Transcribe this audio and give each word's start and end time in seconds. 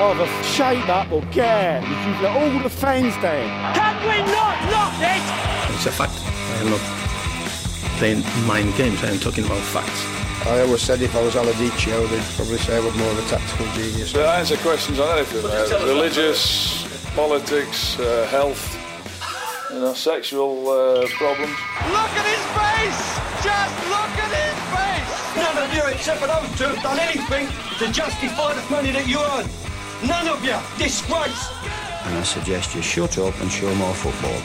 either 0.00 0.26
shape-up 0.44 1.10
or 1.12 1.22
get 1.32 1.82
out. 1.82 1.88
You 1.88 1.94
should 2.02 2.22
let 2.22 2.36
all 2.36 2.62
the 2.62 2.70
fans 2.70 3.14
down. 3.22 3.74
Can 3.74 3.96
we 4.02 4.18
not 4.32 4.56
lock 4.70 4.94
it? 5.00 5.74
It's 5.74 5.86
a 5.86 5.92
fact. 5.92 6.14
I 6.24 6.62
am 6.62 6.70
not 6.70 6.80
playing 7.98 8.22
mind 8.46 8.74
games. 8.76 9.02
I 9.02 9.10
am 9.10 9.18
talking 9.18 9.44
about 9.44 9.60
facts. 9.60 10.04
I 10.46 10.60
always 10.60 10.82
said 10.82 11.02
if 11.02 11.14
I 11.16 11.22
was 11.22 11.34
Aladicio, 11.34 12.08
they'd 12.08 12.22
probably 12.36 12.58
say 12.58 12.76
I 12.76 12.80
was 12.80 12.96
more 12.96 13.10
of 13.10 13.18
a 13.18 13.28
tactical 13.28 13.66
genius. 13.74 14.12
To 14.12 14.26
answer 14.26 14.56
questions 14.58 14.98
on 15.00 15.18
anything, 15.18 15.44
uh, 15.44 15.84
religious, 15.84 16.86
politics, 17.14 17.98
uh, 17.98 18.26
health, 18.30 18.62
you 19.72 19.80
know, 19.80 19.94
sexual 19.94 20.70
uh, 20.70 21.06
problems. 21.18 21.52
Look 21.90 22.12
at 22.16 22.26
his 22.32 22.44
face! 22.54 23.02
Just 23.42 23.76
look 23.90 24.14
at 24.14 24.30
his 24.30 24.58
face! 24.72 25.10
None 25.36 25.58
of 25.64 25.74
you 25.74 25.82
except 25.92 26.20
for 26.20 26.28
those 26.28 26.48
two 26.56 26.64
have 26.72 26.82
done 26.82 26.98
anything 27.00 27.48
to 27.78 27.92
justify 27.92 28.54
the 28.54 28.70
money 28.70 28.92
that 28.92 29.06
you 29.06 29.18
earn. 29.18 29.67
None 30.06 30.28
of 30.28 30.44
you. 30.44 30.56
Disgrace. 30.78 31.50
And 32.04 32.16
I 32.16 32.22
suggest 32.22 32.72
you 32.72 32.82
shut 32.82 33.18
up 33.18 33.38
and 33.40 33.50
show 33.50 33.74
more 33.74 33.92
football. 33.94 34.40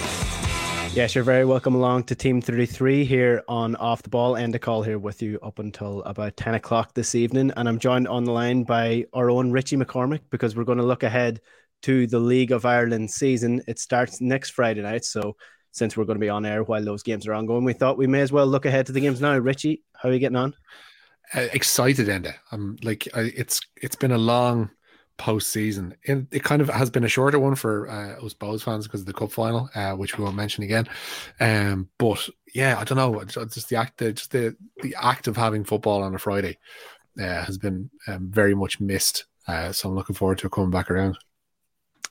Yes, 0.95 1.13
you're 1.13 1.23
very 1.23 1.45
welcome 1.45 1.75
along 1.75 2.05
to 2.05 2.15
Team 2.15 2.41
33 2.41 3.05
here 3.05 3.43
on 3.47 3.75
Off 3.75 4.01
the 4.01 4.09
Ball. 4.09 4.35
End 4.35 4.51
the 4.51 4.57
call 4.59 4.81
here 4.81 4.97
with 4.97 5.21
you 5.21 5.39
up 5.43 5.59
until 5.59 6.01
about 6.03 6.37
10 6.37 6.55
o'clock 6.55 6.95
this 6.95 7.13
evening. 7.13 7.51
And 7.55 7.69
I'm 7.69 7.77
joined 7.77 8.07
on 8.07 8.23
the 8.23 8.31
line 8.31 8.63
by 8.63 9.05
our 9.13 9.29
own 9.29 9.51
Richie 9.51 9.77
McCormick 9.77 10.21
because 10.31 10.55
we're 10.55 10.63
going 10.63 10.79
to 10.79 10.83
look 10.83 11.03
ahead 11.03 11.39
to 11.83 12.07
the 12.07 12.19
League 12.19 12.51
of 12.51 12.65
Ireland 12.65 13.11
season. 13.11 13.61
It 13.67 13.77
starts 13.77 14.21
next 14.21 14.51
Friday 14.51 14.81
night. 14.81 15.05
So 15.05 15.35
since 15.69 15.95
we're 15.95 16.05
going 16.05 16.17
to 16.17 16.25
be 16.25 16.29
on 16.29 16.47
air 16.47 16.63
while 16.63 16.83
those 16.83 17.03
games 17.03 17.27
are 17.27 17.33
ongoing, 17.33 17.63
we 17.63 17.73
thought 17.73 17.97
we 17.99 18.07
may 18.07 18.21
as 18.21 18.31
well 18.31 18.47
look 18.47 18.65
ahead 18.65 18.87
to 18.87 18.91
the 18.91 19.01
games 19.01 19.21
now. 19.21 19.37
Richie, 19.37 19.83
how 19.95 20.09
are 20.09 20.13
you 20.13 20.19
getting 20.19 20.35
on? 20.35 20.55
Uh, 21.35 21.47
excited, 21.53 22.07
Enda. 22.07 22.33
I'm 22.51 22.77
like, 22.83 23.07
I, 23.13 23.31
it's 23.35 23.61
it's 23.81 23.95
been 23.95 24.11
a 24.11 24.17
long 24.17 24.71
postseason. 25.17 25.93
It, 26.03 26.27
it 26.31 26.43
kind 26.43 26.61
of 26.61 26.69
has 26.69 26.89
been 26.89 27.03
a 27.03 27.09
shorter 27.09 27.39
one 27.39 27.55
for 27.55 27.89
uh, 27.89 28.25
us 28.25 28.33
Bohs 28.33 28.63
fans 28.63 28.87
because 28.87 29.01
of 29.01 29.07
the 29.07 29.13
cup 29.13 29.31
final, 29.31 29.69
uh, 29.75 29.93
which 29.93 30.17
we 30.17 30.23
won't 30.23 30.35
mention 30.35 30.63
again. 30.63 30.87
Um, 31.39 31.89
but 31.97 32.27
yeah, 32.53 32.77
I 32.79 32.83
don't 32.83 32.97
know. 32.97 33.23
Just 33.23 33.69
the 33.69 33.77
act, 33.77 33.99
just 33.99 34.31
the 34.31 34.55
the 34.81 34.95
act 34.99 35.27
of 35.27 35.37
having 35.37 35.63
football 35.63 36.03
on 36.03 36.15
a 36.15 36.19
Friday 36.19 36.57
uh, 37.19 37.43
has 37.43 37.57
been 37.57 37.89
um, 38.07 38.29
very 38.29 38.55
much 38.55 38.79
missed. 38.79 39.25
Uh, 39.47 39.71
so 39.71 39.89
I'm 39.89 39.95
looking 39.95 40.15
forward 40.15 40.37
to 40.39 40.49
coming 40.49 40.71
back 40.71 40.89
around. 40.89 41.17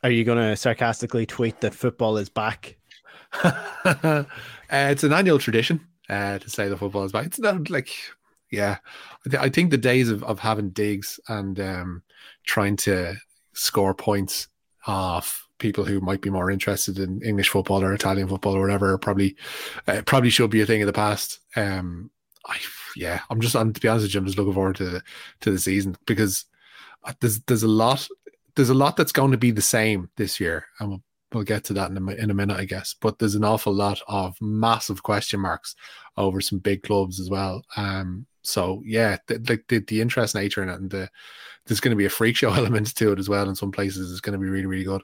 Are 0.02 0.10
you 0.10 0.24
going 0.24 0.38
to 0.38 0.56
sarcastically 0.56 1.26
tweet 1.26 1.60
that 1.60 1.74
football 1.74 2.16
is 2.16 2.28
back? 2.28 2.76
uh, 3.44 4.24
it's 4.70 5.04
an 5.04 5.12
annual 5.12 5.38
tradition 5.38 5.86
uh, 6.10 6.38
to 6.38 6.50
say 6.50 6.68
the 6.68 6.76
football 6.76 7.04
is 7.04 7.12
back. 7.12 7.26
It's 7.26 7.38
not 7.38 7.70
like, 7.70 7.90
yeah, 8.50 8.78
I, 9.24 9.30
th- 9.30 9.42
I 9.42 9.48
think 9.48 9.70
the 9.70 9.78
days 9.78 10.10
of, 10.10 10.22
of 10.24 10.40
having 10.40 10.70
digs 10.70 11.20
and 11.28 11.58
um, 11.60 12.02
trying 12.44 12.76
to 12.76 13.14
score 13.52 13.94
points 13.94 14.48
off 14.86 15.46
people 15.58 15.84
who 15.84 16.00
might 16.00 16.20
be 16.20 16.30
more 16.30 16.50
interested 16.50 16.98
in 16.98 17.22
English 17.22 17.48
football 17.48 17.82
or 17.82 17.94
Italian 17.94 18.28
football 18.28 18.56
or 18.56 18.60
whatever 18.60 18.98
probably 18.98 19.36
uh, 19.86 20.02
probably 20.04 20.30
should 20.30 20.50
be 20.50 20.60
a 20.60 20.66
thing 20.66 20.82
of 20.82 20.86
the 20.86 20.92
past. 20.92 21.38
Um, 21.56 22.10
I 22.46 22.58
yeah, 22.96 23.20
I'm 23.30 23.40
just 23.40 23.54
I'm, 23.56 23.72
to 23.72 23.80
be 23.80 23.88
honest 23.88 24.04
with 24.04 24.14
you, 24.14 24.20
I'm 24.20 24.26
just 24.26 24.38
looking 24.38 24.54
forward 24.54 24.76
to 24.76 24.84
the, 24.84 25.02
to 25.40 25.52
the 25.52 25.58
season 25.58 25.96
because 26.06 26.44
uh, 27.04 27.12
there's 27.20 27.40
there's 27.42 27.62
a 27.62 27.68
lot 27.68 28.06
there's 28.54 28.70
a 28.70 28.74
lot 28.74 28.96
that's 28.96 29.12
going 29.12 29.30
to 29.30 29.38
be 29.38 29.50
the 29.50 29.62
same 29.62 30.10
this 30.16 30.40
year, 30.40 30.66
and 30.80 31.00
we'll 31.34 31.44
get 31.44 31.64
to 31.64 31.72
that 31.74 31.90
in 31.90 31.96
a, 31.96 32.10
in 32.12 32.30
a 32.30 32.34
minute, 32.34 32.58
I 32.58 32.64
guess. 32.64 32.94
But 33.00 33.18
there's 33.18 33.34
an 33.34 33.44
awful 33.44 33.72
lot 33.72 34.00
of 34.08 34.36
massive 34.40 35.02
question 35.02 35.40
marks 35.40 35.74
over 36.16 36.40
some 36.40 36.58
big 36.58 36.82
clubs 36.82 37.20
as 37.20 37.30
well. 37.30 37.64
Um, 37.76 38.26
so 38.42 38.82
yeah, 38.84 39.18
the, 39.26 39.62
the, 39.68 39.78
the, 39.86 40.00
interest 40.00 40.34
nature 40.34 40.62
in 40.62 40.68
it 40.68 40.80
and 40.80 40.90
the, 40.90 41.08
there's 41.66 41.80
going 41.80 41.90
to 41.90 41.96
be 41.96 42.06
a 42.06 42.10
freak 42.10 42.36
show 42.36 42.52
element 42.54 42.94
to 42.96 43.12
it 43.12 43.18
as 43.18 43.28
well. 43.28 43.48
In 43.48 43.54
some 43.54 43.72
places, 43.72 44.10
it's 44.10 44.20
going 44.20 44.34
to 44.34 44.38
be 44.38 44.48
really, 44.48 44.66
really 44.66 44.84
good. 44.84 45.02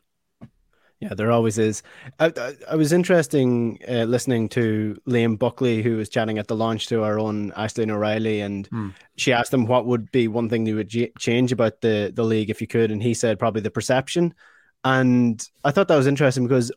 Yeah, 1.00 1.14
there 1.14 1.30
always 1.30 1.58
is. 1.58 1.84
I, 2.18 2.32
I, 2.36 2.54
I 2.72 2.74
was 2.74 2.92
interesting 2.92 3.78
uh, 3.88 4.02
listening 4.02 4.48
to 4.50 5.00
Liam 5.06 5.38
Buckley, 5.38 5.80
who 5.80 5.96
was 5.96 6.08
chatting 6.08 6.38
at 6.38 6.48
the 6.48 6.56
launch 6.56 6.88
to 6.88 7.04
our 7.04 7.20
own 7.20 7.52
Ashling 7.52 7.90
O'Reilly, 7.90 8.40
and 8.40 8.66
Hmm. 8.66 8.88
she 9.16 9.32
asked 9.32 9.54
him 9.54 9.66
what 9.66 9.86
would 9.86 10.10
be 10.10 10.26
one 10.26 10.48
thing 10.48 10.66
you 10.66 10.74
would 10.74 10.92
change 11.18 11.52
about 11.52 11.82
the 11.82 12.10
the 12.12 12.24
league 12.24 12.50
if 12.50 12.60
you 12.60 12.66
could, 12.66 12.90
and 12.90 13.00
he 13.00 13.14
said 13.14 13.38
probably 13.38 13.60
the 13.60 13.70
perception. 13.70 14.34
And 14.84 15.42
I 15.64 15.70
thought 15.70 15.88
that 15.88 15.96
was 15.96 16.06
interesting 16.06 16.44
because 16.46 16.72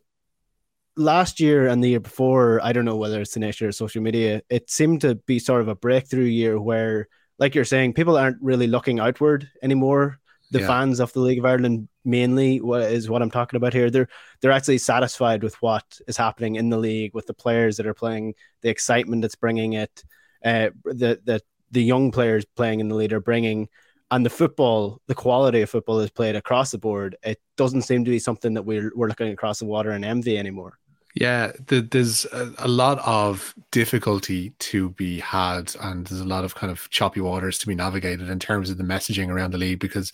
last 0.96 1.40
year 1.40 1.68
and 1.68 1.82
the 1.82 1.88
year 1.90 2.00
before, 2.00 2.60
I 2.62 2.72
don't 2.72 2.84
know 2.84 2.96
whether 2.96 3.20
it's 3.20 3.34
the 3.34 3.40
nature 3.40 3.68
of 3.68 3.74
social 3.74 4.02
media, 4.02 4.42
it 4.50 4.70
seemed 4.70 5.00
to 5.02 5.14
be 5.14 5.38
sort 5.38 5.60
of 5.62 5.68
a 5.68 5.74
breakthrough 5.74 6.24
year 6.24 6.60
where, 6.60 7.08
like 7.38 7.54
you're 7.54 7.64
saying, 7.64 7.94
people 7.94 8.16
aren't 8.16 8.42
really 8.42 8.66
looking 8.66 9.00
outward 9.00 9.48
anymore. 9.62 10.18
The 10.50 10.60
Yeah. 10.60 10.66
fans 10.66 11.00
of 11.00 11.12
the 11.14 11.20
League 11.20 11.38
of 11.38 11.46
Ireland 11.46 11.88
mainly 12.04 12.60
what 12.60 12.82
is 12.82 13.08
what 13.08 13.22
I'm 13.22 13.30
talking 13.30 13.56
about 13.56 13.72
here. 13.72 13.90
They're 13.90 14.08
they're 14.40 14.50
actually 14.52 14.78
satisfied 14.78 15.42
with 15.42 15.54
what 15.62 15.98
is 16.06 16.16
happening 16.18 16.56
in 16.56 16.68
the 16.68 16.76
league, 16.76 17.14
with 17.14 17.26
the 17.26 17.32
players 17.34 17.78
that 17.78 17.86
are 17.86 17.94
playing, 17.94 18.34
the 18.60 18.68
excitement 18.68 19.22
that's 19.22 19.36
bringing 19.36 19.72
it, 19.74 20.04
uh, 20.44 20.70
the 20.84 21.20
the 21.24 21.40
the 21.70 21.82
young 21.82 22.10
players 22.10 22.44
playing 22.54 22.80
in 22.80 22.88
the 22.88 22.94
league 22.94 23.14
are 23.14 23.20
bringing, 23.20 23.68
and 24.12 24.26
the 24.26 24.30
football, 24.30 25.00
the 25.06 25.14
quality 25.14 25.62
of 25.62 25.70
football 25.70 25.98
is 25.98 26.10
played 26.10 26.36
across 26.36 26.70
the 26.70 26.78
board. 26.78 27.16
It 27.24 27.40
doesn't 27.56 27.82
seem 27.82 28.04
to 28.04 28.10
be 28.10 28.18
something 28.18 28.52
that 28.54 28.62
we're 28.62 28.92
we're 28.94 29.08
looking 29.08 29.32
across 29.32 29.58
the 29.58 29.64
water 29.64 29.90
and 29.90 30.04
envy 30.04 30.38
anymore. 30.38 30.78
Yeah, 31.14 31.52
the, 31.66 31.80
there's 31.80 32.24
a, 32.26 32.52
a 32.58 32.68
lot 32.68 32.98
of 33.00 33.54
difficulty 33.70 34.50
to 34.60 34.90
be 34.90 35.18
had, 35.18 35.74
and 35.80 36.06
there's 36.06 36.20
a 36.20 36.26
lot 36.26 36.44
of 36.44 36.54
kind 36.54 36.70
of 36.70 36.88
choppy 36.90 37.20
waters 37.20 37.58
to 37.58 37.66
be 37.66 37.74
navigated 37.74 38.28
in 38.28 38.38
terms 38.38 38.70
of 38.70 38.78
the 38.78 38.84
messaging 38.84 39.28
around 39.28 39.52
the 39.52 39.58
league. 39.58 39.80
Because, 39.80 40.12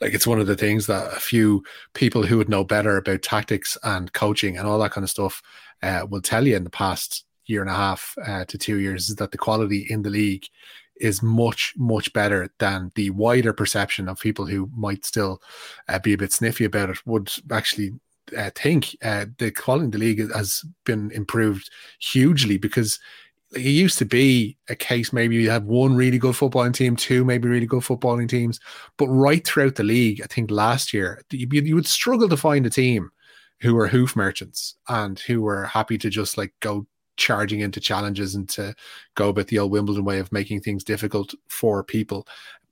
like, 0.00 0.14
it's 0.14 0.26
one 0.26 0.40
of 0.40 0.46
the 0.46 0.56
things 0.56 0.86
that 0.86 1.14
a 1.14 1.20
few 1.20 1.62
people 1.92 2.24
who 2.24 2.38
would 2.38 2.48
know 2.48 2.64
better 2.64 2.96
about 2.96 3.22
tactics 3.22 3.76
and 3.84 4.12
coaching 4.14 4.56
and 4.56 4.66
all 4.66 4.78
that 4.78 4.90
kind 4.90 5.04
of 5.04 5.10
stuff 5.10 5.42
uh, 5.82 6.06
will 6.08 6.22
tell 6.22 6.46
you 6.46 6.56
in 6.56 6.64
the 6.64 6.70
past 6.70 7.24
year 7.46 7.60
and 7.60 7.70
a 7.70 7.74
half 7.74 8.16
uh, 8.26 8.44
to 8.46 8.56
two 8.56 8.76
years 8.76 9.10
is 9.10 9.16
that 9.16 9.30
the 9.30 9.38
quality 9.38 9.86
in 9.90 10.02
the 10.02 10.08
league 10.10 10.46
is 10.96 11.22
much 11.22 11.74
much 11.76 12.12
better 12.12 12.48
than 12.58 12.92
the 12.94 13.10
wider 13.10 13.52
perception 13.52 14.08
of 14.08 14.20
people 14.20 14.46
who 14.46 14.70
might 14.76 15.04
still 15.04 15.42
uh, 15.88 15.98
be 15.98 16.12
a 16.12 16.18
bit 16.18 16.32
sniffy 16.32 16.64
about 16.64 16.90
it 16.90 16.98
would 17.06 17.32
actually 17.50 17.92
uh, 18.36 18.50
think 18.54 18.96
uh, 19.02 19.26
the 19.38 19.50
quality 19.50 19.86
of 19.86 19.92
the 19.92 19.98
league 19.98 20.32
has 20.32 20.64
been 20.84 21.10
improved 21.10 21.70
hugely 21.98 22.56
because 22.56 22.98
it 23.54 23.60
used 23.60 23.98
to 23.98 24.04
be 24.04 24.56
a 24.68 24.74
case 24.74 25.12
maybe 25.12 25.36
you 25.36 25.50
have 25.50 25.64
one 25.64 25.94
really 25.94 26.18
good 26.18 26.34
footballing 26.34 26.74
team, 26.74 26.96
two 26.96 27.24
maybe 27.24 27.48
really 27.48 27.66
good 27.66 27.82
footballing 27.82 28.28
teams, 28.28 28.58
but 28.96 29.08
right 29.08 29.46
throughout 29.46 29.76
the 29.76 29.84
league, 29.84 30.20
I 30.22 30.26
think 30.26 30.50
last 30.50 30.92
year 30.92 31.22
you, 31.30 31.46
you 31.50 31.74
would 31.74 31.86
struggle 31.86 32.28
to 32.28 32.36
find 32.36 32.66
a 32.66 32.70
team 32.70 33.10
who 33.60 33.74
were 33.74 33.86
hoof 33.86 34.16
merchants 34.16 34.74
and 34.88 35.18
who 35.20 35.42
were 35.42 35.64
happy 35.64 35.98
to 35.98 36.10
just 36.10 36.36
like 36.36 36.52
go 36.60 36.86
charging 37.16 37.60
into 37.60 37.80
challenges 37.80 38.34
and 38.34 38.48
to 38.50 38.74
go 39.14 39.28
about 39.28 39.48
the 39.48 39.58
old 39.58 39.70
Wimbledon 39.70 40.04
way 40.04 40.18
of 40.18 40.32
making 40.32 40.60
things 40.60 40.84
difficult 40.84 41.34
for 41.48 41.82
people 41.82 42.26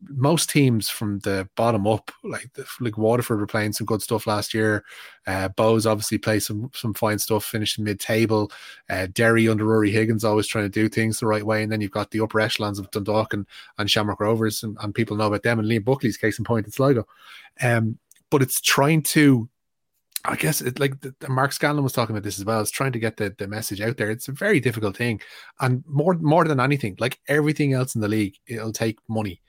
most 0.08 0.50
teams 0.50 0.88
from 0.88 1.20
the 1.20 1.48
bottom 1.56 1.86
up, 1.86 2.10
like 2.24 2.50
like 2.80 2.98
Waterford 2.98 3.40
were 3.40 3.46
playing 3.46 3.72
some 3.72 3.86
good 3.86 4.02
stuff 4.02 4.26
last 4.26 4.52
year. 4.54 4.84
Uh, 5.26 5.48
Bohs 5.50 5.88
obviously 5.88 6.18
played 6.18 6.42
some 6.42 6.70
some 6.74 6.94
fine 6.94 7.18
stuff, 7.18 7.44
finished 7.44 7.78
mid 7.78 8.00
table. 8.00 8.50
Uh, 8.90 9.06
Derry 9.12 9.48
under 9.48 9.64
Ruaidhrí 9.64 9.92
Higgins 9.92 10.24
always 10.24 10.46
trying 10.46 10.64
to 10.64 10.68
do 10.68 10.88
things 10.88 11.20
the 11.20 11.26
right 11.26 11.44
way, 11.44 11.62
and 11.62 11.70
then 11.70 11.80
you've 11.80 11.90
got 11.90 12.10
the 12.10 12.20
upper 12.20 12.40
echelons 12.40 12.78
of 12.78 12.90
Dundalk 12.90 13.32
and, 13.32 13.46
and 13.78 13.90
Shamrock 13.90 14.20
Rovers, 14.20 14.62
and, 14.62 14.76
and 14.80 14.94
people 14.94 15.16
know 15.16 15.26
about 15.26 15.42
them. 15.42 15.58
And 15.58 15.68
Liam 15.68 15.84
Buckley's 15.84 16.16
case 16.16 16.38
in 16.38 16.44
point 16.44 16.66
in 16.66 16.72
Sligo. 16.72 17.06
Um, 17.60 17.98
but 18.30 18.42
it's 18.42 18.60
trying 18.60 19.02
to 19.02 19.48
I 20.24 20.36
guess 20.36 20.60
it 20.60 20.78
like 20.78 21.00
the, 21.00 21.14
the 21.18 21.28
Mark 21.28 21.52
Scanlon 21.52 21.82
was 21.82 21.92
talking 21.92 22.14
about 22.14 22.22
this 22.22 22.38
as 22.38 22.44
well. 22.44 22.60
It's 22.60 22.70
trying 22.70 22.92
to 22.92 23.00
get 23.00 23.16
the, 23.16 23.34
the 23.36 23.48
message 23.48 23.80
out 23.80 23.96
there. 23.96 24.10
It's 24.10 24.28
a 24.28 24.32
very 24.32 24.60
difficult 24.60 24.96
thing, 24.96 25.20
and 25.60 25.82
more 25.86 26.14
more 26.14 26.44
than 26.44 26.60
anything, 26.60 26.96
like 27.00 27.18
everything 27.28 27.72
else 27.72 27.94
in 27.94 28.00
the 28.00 28.08
league, 28.08 28.36
it'll 28.46 28.72
take 28.72 28.98
money, 29.08 29.40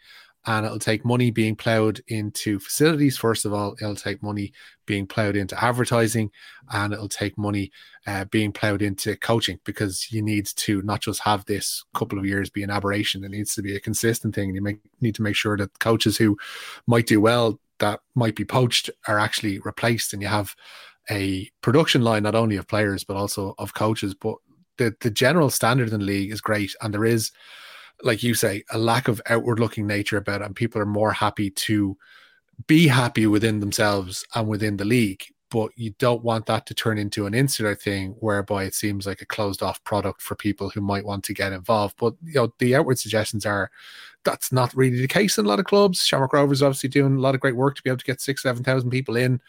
and 0.48 0.66
it'll 0.66 0.80
take 0.80 1.06
money 1.06 1.30
being 1.30 1.56
ploughed 1.56 2.02
into 2.08 2.60
facilities. 2.60 3.18
First 3.18 3.46
of 3.46 3.54
all, 3.54 3.76
it'll 3.80 3.96
take 3.96 4.24
money 4.24 4.52
being 4.88 5.06
ploughed 5.06 5.36
into 5.36 5.64
advertising, 5.64 6.32
and 6.72 6.92
it'll 6.92 7.08
take 7.08 7.38
money 7.38 7.72
uh, 8.08 8.26
being 8.26 8.52
ploughed 8.52 8.82
into 8.82 9.16
coaching 9.16 9.60
because 9.66 10.12
you 10.12 10.24
need 10.24 10.48
to 10.48 10.82
not 10.82 11.02
just 11.02 11.22
have 11.22 11.46
this 11.46 11.84
couple 11.94 12.18
of 12.18 12.26
years 12.26 12.50
be 12.50 12.64
an 12.64 12.72
aberration. 12.72 13.24
It 13.24 13.30
needs 13.30 13.54
to 13.56 13.62
be 13.62 13.76
a 13.76 13.80
consistent 13.80 14.34
thing. 14.34 14.56
You 14.56 14.62
make, 14.64 14.80
need 15.02 15.16
to 15.16 15.22
make 15.22 15.36
sure 15.36 15.56
that 15.58 15.78
coaches 15.80 16.18
who 16.18 16.36
might 16.88 17.06
do 17.06 17.22
well 17.22 17.60
that 17.80 18.00
might 18.16 18.36
be 18.36 18.46
poached 18.46 18.90
are 19.08 19.20
actually 19.20 19.60
replaced 19.60 20.14
and 20.14 20.22
you 20.22 20.28
have 20.28 20.56
a 21.10 21.50
production 21.62 22.02
line 22.02 22.24
not 22.24 22.36
only 22.36 22.56
of 22.56 22.68
players 22.68 23.04
but 23.04 23.18
also 23.18 23.56
of 23.58 23.74
coaches. 23.74 24.14
But 24.14 24.36
the 24.78 24.96
the 25.02 25.12
general 25.12 25.50
standard 25.50 25.92
in 25.92 26.00
the 26.00 26.06
league 26.06 26.32
is 26.32 26.42
great 26.42 26.76
and 26.82 26.94
there 26.94 27.06
is 27.06 27.32
like 28.02 28.24
you 28.24 28.34
say 28.34 28.64
a 28.72 28.78
lack 28.78 29.08
of 29.08 29.22
outward 29.30 29.60
looking 29.60 29.88
nature 29.88 30.18
about 30.18 30.42
it 30.42 30.46
and 30.46 30.56
people 30.56 30.82
are 30.82 30.86
more 30.86 31.14
happy 31.14 31.50
to 31.50 31.98
be 32.68 32.88
happy 32.88 33.28
within 33.28 33.60
themselves 33.60 34.26
and 34.36 34.48
within 34.48 34.78
the 34.78 34.86
league. 34.86 35.24
But 35.50 35.72
you 35.76 35.92
don't 36.00 36.24
want 36.24 36.48
that 36.48 36.66
to 36.68 36.74
turn 36.74 36.98
into 36.98 37.28
an 37.28 37.36
insular 37.36 37.76
thing 37.76 38.16
whereby 38.20 38.64
it 38.64 38.74
seems 38.74 39.06
like 39.06 39.22
a 39.22 39.26
closed 39.26 39.62
off 39.62 39.84
product 39.84 40.22
for 40.22 40.36
people 40.36 40.70
who 40.70 40.82
might 40.82 41.06
want 41.06 41.24
to 41.26 41.34
get 41.34 41.54
involved. 41.54 41.96
But 42.00 42.16
you 42.24 42.34
know 42.34 42.54
the 42.58 42.76
outward 42.76 42.98
suggestions 42.98 43.46
are 43.46 43.70
that's 44.24 44.52
not 44.52 44.74
really 44.76 45.00
the 45.00 45.08
case 45.08 45.38
in 45.38 45.46
a 45.46 45.48
lot 45.48 45.60
of 45.60 45.66
clubs. 45.66 46.04
Shamrock 46.04 46.34
Rovers 46.34 46.62
obviously 46.62 46.90
doing 46.90 47.16
a 47.16 47.20
lot 47.20 47.36
of 47.36 47.42
great 47.42 47.56
work 47.56 47.76
to 47.76 47.84
be 47.84 47.90
able 47.90 47.98
to 47.98 48.06
get 48.06 48.22
six, 48.22 48.44
seven 48.44 48.64
thousand 48.64 48.90
people 48.90 49.16
in 49.16 49.42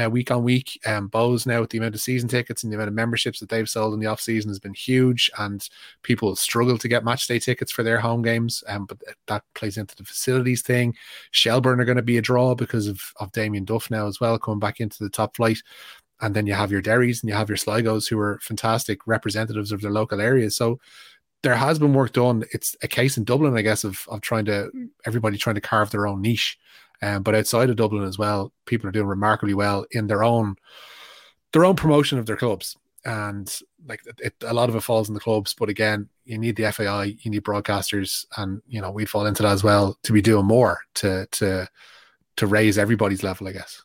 uh, 0.00 0.08
week 0.08 0.30
on 0.30 0.44
week. 0.44 0.78
Um, 0.86 1.08
Bohs 1.08 1.46
now 1.46 1.60
with 1.60 1.70
the 1.70 1.78
amount 1.78 1.94
of 1.94 2.00
season 2.00 2.28
tickets 2.28 2.62
and 2.62 2.72
the 2.72 2.76
amount 2.76 2.88
of 2.88 2.94
memberships 2.94 3.40
that 3.40 3.48
they've 3.48 3.68
sold 3.68 3.94
in 3.94 4.00
the 4.00 4.06
off 4.06 4.20
season 4.20 4.50
has 4.50 4.58
been 4.58 4.74
huge, 4.74 5.30
and 5.38 5.68
people 6.02 6.36
struggle 6.36 6.78
to 6.78 6.88
get 6.88 7.04
match 7.04 7.26
day 7.26 7.38
tickets 7.38 7.72
for 7.72 7.82
their 7.82 7.98
home 7.98 8.22
games. 8.22 8.62
Um, 8.68 8.86
but 8.86 8.98
that 9.26 9.44
plays 9.54 9.76
into 9.76 9.96
the 9.96 10.04
facilities 10.04 10.62
thing. 10.62 10.94
Shelbourne 11.30 11.80
are 11.80 11.84
going 11.84 11.96
to 11.96 12.02
be 12.02 12.18
a 12.18 12.22
draw 12.22 12.54
because 12.54 12.86
of 12.86 13.12
of 13.16 13.32
Damien 13.32 13.64
Duff 13.64 13.90
now 13.90 14.06
as 14.06 14.20
well 14.20 14.38
coming 14.38 14.60
back 14.60 14.80
into 14.80 15.02
the 15.02 15.10
top 15.10 15.36
flight. 15.36 15.58
And 16.20 16.34
then 16.34 16.48
you 16.48 16.54
have 16.54 16.72
your 16.72 16.82
Derrys 16.82 17.22
and 17.22 17.30
you 17.30 17.36
have 17.36 17.48
your 17.48 17.56
Sligos 17.56 18.08
who 18.08 18.18
are 18.18 18.40
fantastic 18.42 19.06
representatives 19.06 19.70
of 19.70 19.80
their 19.80 19.92
local 19.92 20.20
areas. 20.20 20.56
So 20.56 20.80
there 21.42 21.54
has 21.54 21.78
been 21.78 21.94
work 21.94 22.12
done. 22.12 22.44
It's 22.52 22.76
a 22.82 22.88
case 22.88 23.16
in 23.16 23.24
Dublin, 23.24 23.56
I 23.56 23.62
guess, 23.62 23.84
of 23.84 24.06
of 24.08 24.20
trying 24.20 24.44
to 24.46 24.70
everybody 25.06 25.38
trying 25.38 25.54
to 25.54 25.60
carve 25.60 25.90
their 25.90 26.06
own 26.06 26.22
niche. 26.22 26.58
Um, 27.00 27.22
but 27.22 27.34
outside 27.34 27.70
of 27.70 27.76
Dublin 27.76 28.04
as 28.04 28.18
well, 28.18 28.52
people 28.66 28.88
are 28.88 28.92
doing 28.92 29.06
remarkably 29.06 29.54
well 29.54 29.86
in 29.92 30.08
their 30.08 30.24
own 30.24 30.56
their 31.52 31.64
own 31.64 31.76
promotion 31.76 32.18
of 32.18 32.26
their 32.26 32.36
clubs. 32.36 32.76
And 33.04 33.48
like 33.86 34.02
it, 34.18 34.34
a 34.42 34.52
lot 34.52 34.68
of 34.68 34.74
it 34.74 34.82
falls 34.82 35.08
in 35.08 35.14
the 35.14 35.20
clubs, 35.20 35.54
but 35.54 35.68
again, 35.68 36.08
you 36.24 36.36
need 36.36 36.56
the 36.56 36.70
FAI, 36.72 37.16
you 37.20 37.30
need 37.30 37.44
broadcasters, 37.44 38.26
and 38.36 38.60
you 38.66 38.80
know 38.80 38.90
we'd 38.90 39.08
fall 39.08 39.26
into 39.26 39.42
that 39.42 39.52
as 39.52 39.64
well 39.64 39.96
to 40.02 40.12
be 40.12 40.20
doing 40.20 40.46
more 40.46 40.80
to 40.94 41.26
to 41.32 41.68
to 42.36 42.46
raise 42.46 42.78
everybody's 42.78 43.22
level, 43.22 43.48
I 43.48 43.52
guess. 43.52 43.82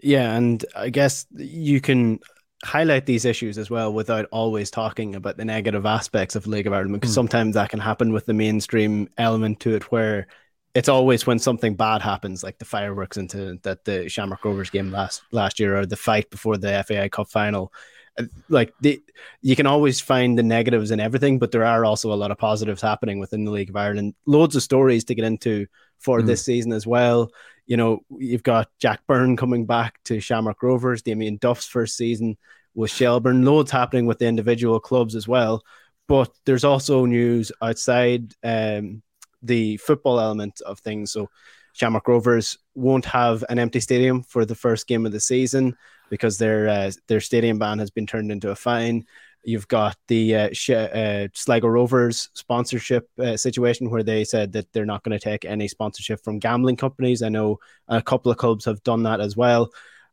Yeah, 0.00 0.36
and 0.36 0.64
I 0.76 0.90
guess 0.90 1.26
you 1.34 1.80
can 1.80 2.20
highlight 2.64 3.06
these 3.06 3.24
issues 3.24 3.56
as 3.56 3.70
well 3.70 3.92
without 3.92 4.26
always 4.32 4.70
talking 4.70 5.14
about 5.14 5.36
the 5.36 5.44
negative 5.44 5.86
aspects 5.86 6.34
of 6.34 6.46
League 6.46 6.66
of 6.66 6.72
Ireland 6.72 6.94
because 6.94 7.12
mm. 7.12 7.14
sometimes 7.14 7.54
that 7.54 7.70
can 7.70 7.78
happen 7.78 8.12
with 8.12 8.26
the 8.26 8.34
mainstream 8.34 9.08
element 9.16 9.60
to 9.60 9.76
it 9.76 9.92
where 9.92 10.26
it's 10.74 10.88
always 10.88 11.26
when 11.26 11.38
something 11.38 11.74
bad 11.74 12.02
happens, 12.02 12.42
like 12.42 12.58
the 12.58 12.64
fireworks 12.64 13.16
incident 13.16 13.62
that 13.62 13.84
the 13.84 14.08
Shamrock 14.08 14.44
Rovers 14.44 14.70
game 14.70 14.90
last 14.90 15.22
last 15.32 15.58
year, 15.58 15.78
or 15.78 15.86
the 15.86 15.96
fight 15.96 16.30
before 16.30 16.56
the 16.56 16.84
FAI 16.86 17.08
Cup 17.08 17.28
final. 17.28 17.72
Uh, 18.18 18.24
like 18.48 18.72
the, 18.80 19.00
you 19.40 19.56
can 19.56 19.66
always 19.66 20.00
find 20.00 20.38
the 20.38 20.42
negatives 20.42 20.90
in 20.90 21.00
everything, 21.00 21.38
but 21.38 21.52
there 21.52 21.64
are 21.64 21.84
also 21.84 22.12
a 22.12 22.14
lot 22.14 22.30
of 22.30 22.38
positives 22.38 22.82
happening 22.82 23.18
within 23.18 23.44
the 23.44 23.50
League 23.50 23.70
of 23.70 23.76
Ireland. 23.76 24.14
Loads 24.26 24.56
of 24.56 24.62
stories 24.62 25.04
to 25.04 25.14
get 25.14 25.24
into 25.24 25.66
for 25.98 26.20
mm. 26.20 26.26
this 26.26 26.44
season 26.44 26.72
as 26.72 26.86
well. 26.86 27.30
You 27.68 27.76
know, 27.76 28.00
you've 28.18 28.42
got 28.42 28.70
Jack 28.80 29.06
Byrne 29.06 29.36
coming 29.36 29.64
back 29.64 30.02
to 30.06 30.18
Shamrock 30.18 30.60
Rovers, 30.62 31.02
Damien 31.02 31.36
Duff's 31.36 31.66
first 31.66 31.96
season 31.96 32.36
with 32.74 32.90
Shelbourne. 32.90 33.44
Loads 33.44 33.70
happening 33.70 34.06
with 34.06 34.18
the 34.18 34.26
individual 34.26 34.80
clubs 34.80 35.14
as 35.14 35.28
well. 35.28 35.62
But 36.08 36.32
there's 36.46 36.64
also 36.64 37.04
news 37.04 37.52
outside 37.62 38.34
um, 38.42 39.02
the 39.42 39.76
football 39.76 40.18
element 40.18 40.60
of 40.62 40.80
things. 40.80 41.12
So 41.12 41.28
Shamrock 41.74 42.08
Rovers 42.08 42.58
won't 42.74 43.04
have 43.04 43.44
an 43.48 43.58
empty 43.58 43.80
stadium 43.80 44.24
for 44.24 44.44
the 44.44 44.54
first 44.56 44.88
game 44.88 45.06
of 45.06 45.12
the 45.12 45.20
season 45.20 45.76
because 46.10 46.38
their 46.38 46.68
uh, 46.68 46.90
their 47.06 47.20
stadium 47.20 47.58
ban 47.58 47.78
has 47.78 47.90
been 47.90 48.06
turned 48.06 48.32
into 48.32 48.50
a 48.50 48.56
fine. 48.56 49.04
You've 49.44 49.68
got 49.68 49.96
the 50.08 50.34
uh, 50.34 50.48
Sh- 50.52 50.70
uh, 50.70 51.28
Sligo 51.34 51.68
Rovers 51.68 52.30
sponsorship 52.34 53.08
uh, 53.18 53.36
situation 53.36 53.90
where 53.90 54.02
they 54.02 54.24
said 54.24 54.52
that 54.52 54.72
they're 54.72 54.86
not 54.86 55.02
going 55.04 55.18
to 55.18 55.22
take 55.22 55.44
any 55.44 55.68
sponsorship 55.68 56.22
from 56.22 56.38
gambling 56.38 56.76
companies. 56.76 57.22
I 57.22 57.28
know 57.28 57.58
a 57.88 58.02
couple 58.02 58.30
of 58.30 58.38
clubs 58.38 58.64
have 58.64 58.82
done 58.82 59.04
that 59.04 59.20
as 59.20 59.36
well, 59.36 59.70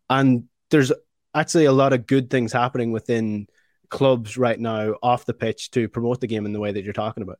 and 0.09 0.45
there's 0.69 0.91
actually 1.33 1.65
a 1.65 1.71
lot 1.71 1.93
of 1.93 2.07
good 2.07 2.29
things 2.29 2.53
happening 2.53 2.91
within 2.91 3.47
clubs 3.89 4.37
right 4.37 4.59
now 4.59 4.95
off 5.03 5.25
the 5.25 5.33
pitch 5.33 5.71
to 5.71 5.87
promote 5.89 6.21
the 6.21 6.27
game 6.27 6.45
in 6.45 6.53
the 6.53 6.59
way 6.59 6.71
that 6.71 6.83
you're 6.83 6.93
talking 6.93 7.23
about. 7.23 7.39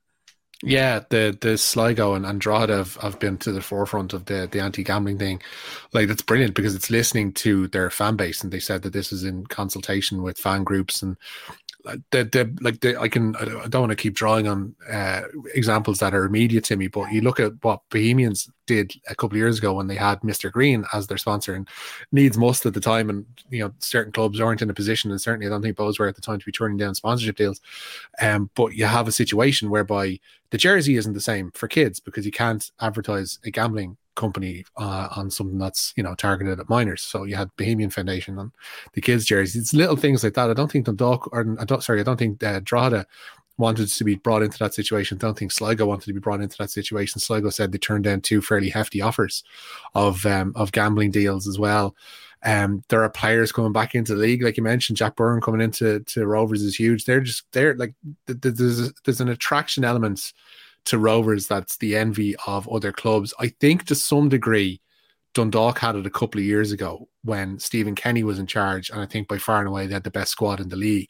Yeah, 0.63 1.01
the 1.09 1.37
the 1.39 1.57
Sligo 1.57 2.13
and 2.13 2.25
Andrade 2.25 2.69
have, 2.69 2.95
have 2.97 3.19
been 3.19 3.37
to 3.39 3.51
the 3.51 3.61
forefront 3.61 4.13
of 4.13 4.25
the, 4.25 4.47
the 4.49 4.61
anti 4.61 4.83
gambling 4.83 5.19
thing. 5.19 5.41
Like 5.93 6.07
that's 6.07 6.21
brilliant 6.21 6.55
because 6.55 6.75
it's 6.75 6.89
listening 6.89 7.33
to 7.33 7.67
their 7.67 7.89
fan 7.89 8.15
base, 8.15 8.41
and 8.41 8.51
they 8.51 8.59
said 8.59 8.81
that 8.83 8.93
this 8.93 9.11
is 9.11 9.23
in 9.23 9.45
consultation 9.47 10.23
with 10.23 10.37
fan 10.37 10.63
groups 10.63 11.01
and 11.01 11.17
the, 12.11 12.23
the 12.23 12.57
like 12.61 12.79
the, 12.79 12.99
I 12.99 13.07
can 13.07 13.35
I 13.35 13.67
don't 13.67 13.83
want 13.83 13.91
to 13.91 13.95
keep 13.95 14.15
drawing 14.15 14.47
on 14.47 14.75
uh, 14.91 15.23
examples 15.53 15.99
that 15.99 16.13
are 16.13 16.25
immediate 16.25 16.63
to 16.65 16.75
me, 16.75 16.87
but 16.87 17.11
you 17.11 17.21
look 17.21 17.39
at 17.39 17.53
what 17.63 17.81
Bohemians 17.89 18.49
did 18.65 18.95
a 19.07 19.15
couple 19.15 19.35
of 19.35 19.39
years 19.39 19.59
ago 19.59 19.73
when 19.73 19.87
they 19.87 19.95
had 19.95 20.21
Mr. 20.21 20.51
Green 20.51 20.85
as 20.93 21.07
their 21.07 21.17
sponsor 21.17 21.53
and 21.53 21.67
needs 22.11 22.37
most 22.37 22.65
at 22.65 22.73
the 22.73 22.79
time, 22.79 23.09
and 23.09 23.25
you 23.49 23.59
know 23.59 23.71
certain 23.79 24.11
clubs 24.11 24.39
aren't 24.39 24.61
in 24.61 24.69
a 24.69 24.73
position, 24.73 25.11
and 25.11 25.21
certainly 25.21 25.45
I 25.45 25.49
don't 25.49 25.61
think 25.61 25.77
Bohs 25.77 25.99
were 25.99 26.07
at 26.07 26.15
the 26.15 26.21
time 26.21 26.39
to 26.39 26.45
be 26.45 26.51
turning 26.51 26.77
down 26.77 26.95
sponsorship 26.95 27.35
deals. 27.35 27.61
Um, 28.21 28.49
but 28.55 28.73
you 28.73 28.85
have 28.85 29.07
a 29.07 29.11
situation 29.11 29.69
whereby 29.69 30.19
the 30.55 30.59
jersey 30.59 30.95
isn't 30.95 31.11
the 31.11 31.19
same 31.19 31.51
for 31.51 31.67
kids 31.67 31.99
because 31.99 32.25
you 32.25 32.31
can't 32.31 32.71
advertise 32.79 33.39
a 33.43 33.51
gambling 33.51 33.97
company 34.15 34.63
uh, 34.77 35.09
on 35.13 35.29
something 35.29 35.57
that's 35.57 35.91
you 35.97 36.01
know 36.01 36.15
targeted 36.15 36.61
at 36.61 36.69
minors. 36.69 37.01
So 37.01 37.25
you 37.25 37.35
had 37.35 37.53
Bohemian 37.57 37.89
Foundation 37.89 38.39
on 38.39 38.53
the 38.93 39.01
kids' 39.01 39.25
jerseys. 39.25 39.61
It's 39.61 39.73
little 39.73 39.97
things 39.97 40.23
like 40.23 40.33
that. 40.35 40.49
I 40.49 40.53
don't 40.53 40.71
think 40.71 40.85
Dundalk 40.85 41.27
or 41.33 41.57
I 41.59 41.65
don't 41.65 41.83
sorry, 41.83 41.99
I 41.99 42.03
don't 42.03 42.15
think 42.15 42.41
uh, 42.41 42.61
wanted 43.57 43.89
to 43.89 44.03
be 44.05 44.15
brought 44.15 44.43
into 44.43 44.57
that 44.59 44.73
situation. 44.73 45.17
Don't 45.17 45.37
think 45.37 45.51
Sligo 45.51 45.87
wanted 45.87 46.05
to 46.05 46.13
be 46.13 46.21
brought 46.21 46.39
into 46.39 46.57
that 46.59 46.71
situation. 46.71 47.19
Sligo 47.19 47.49
said 47.49 47.73
they 47.73 47.77
turned 47.77 48.05
down 48.05 48.21
two 48.21 48.41
fairly 48.41 48.69
hefty 48.69 49.01
offers 49.01 49.43
of 49.93 50.25
um, 50.25 50.53
of 50.55 50.71
gambling 50.71 51.11
deals 51.11 51.49
as 51.49 51.59
well. 51.59 51.97
Um, 52.45 52.83
there 52.89 53.03
are 53.03 53.09
players 53.09 53.51
coming 53.51 53.71
back 53.71 53.95
into 53.95 54.13
the 54.13 54.21
league, 54.21 54.43
like 54.43 54.55
you 54.55 54.63
mentioned, 54.63 54.97
Jack 54.97 55.15
Byrne 55.15 55.41
coming 55.41 55.61
into 55.61 56.01
to 56.01 56.27
Rovers 56.27 56.61
is 56.61 56.75
huge. 56.75 57.05
They're 57.05 57.21
just 57.21 57.43
they're 57.51 57.75
like 57.75 57.95
there's 58.27 58.93
there's 59.03 59.21
an 59.21 59.29
attraction 59.29 59.83
element 59.83 60.31
to 60.85 60.99
Rovers 60.99 61.47
that's 61.47 61.77
the 61.77 61.95
envy 61.95 62.35
of 62.45 62.69
other 62.69 62.91
clubs. 62.91 63.33
I 63.39 63.47
think 63.47 63.85
to 63.85 63.95
some 63.95 64.29
degree, 64.29 64.79
Dundalk 65.33 65.79
had 65.79 65.95
it 65.95 66.05
a 66.05 66.11
couple 66.11 66.39
of 66.39 66.45
years 66.45 66.71
ago 66.71 67.09
when 67.23 67.57
Stephen 67.57 67.95
Kenny 67.95 68.23
was 68.23 68.37
in 68.37 68.45
charge, 68.45 68.91
and 68.91 69.01
I 69.01 69.07
think 69.07 69.27
by 69.27 69.39
far 69.39 69.59
and 69.59 69.67
away 69.67 69.87
they 69.87 69.93
had 69.93 70.03
the 70.03 70.11
best 70.11 70.31
squad 70.31 70.59
in 70.59 70.69
the 70.69 70.75
league. 70.75 71.09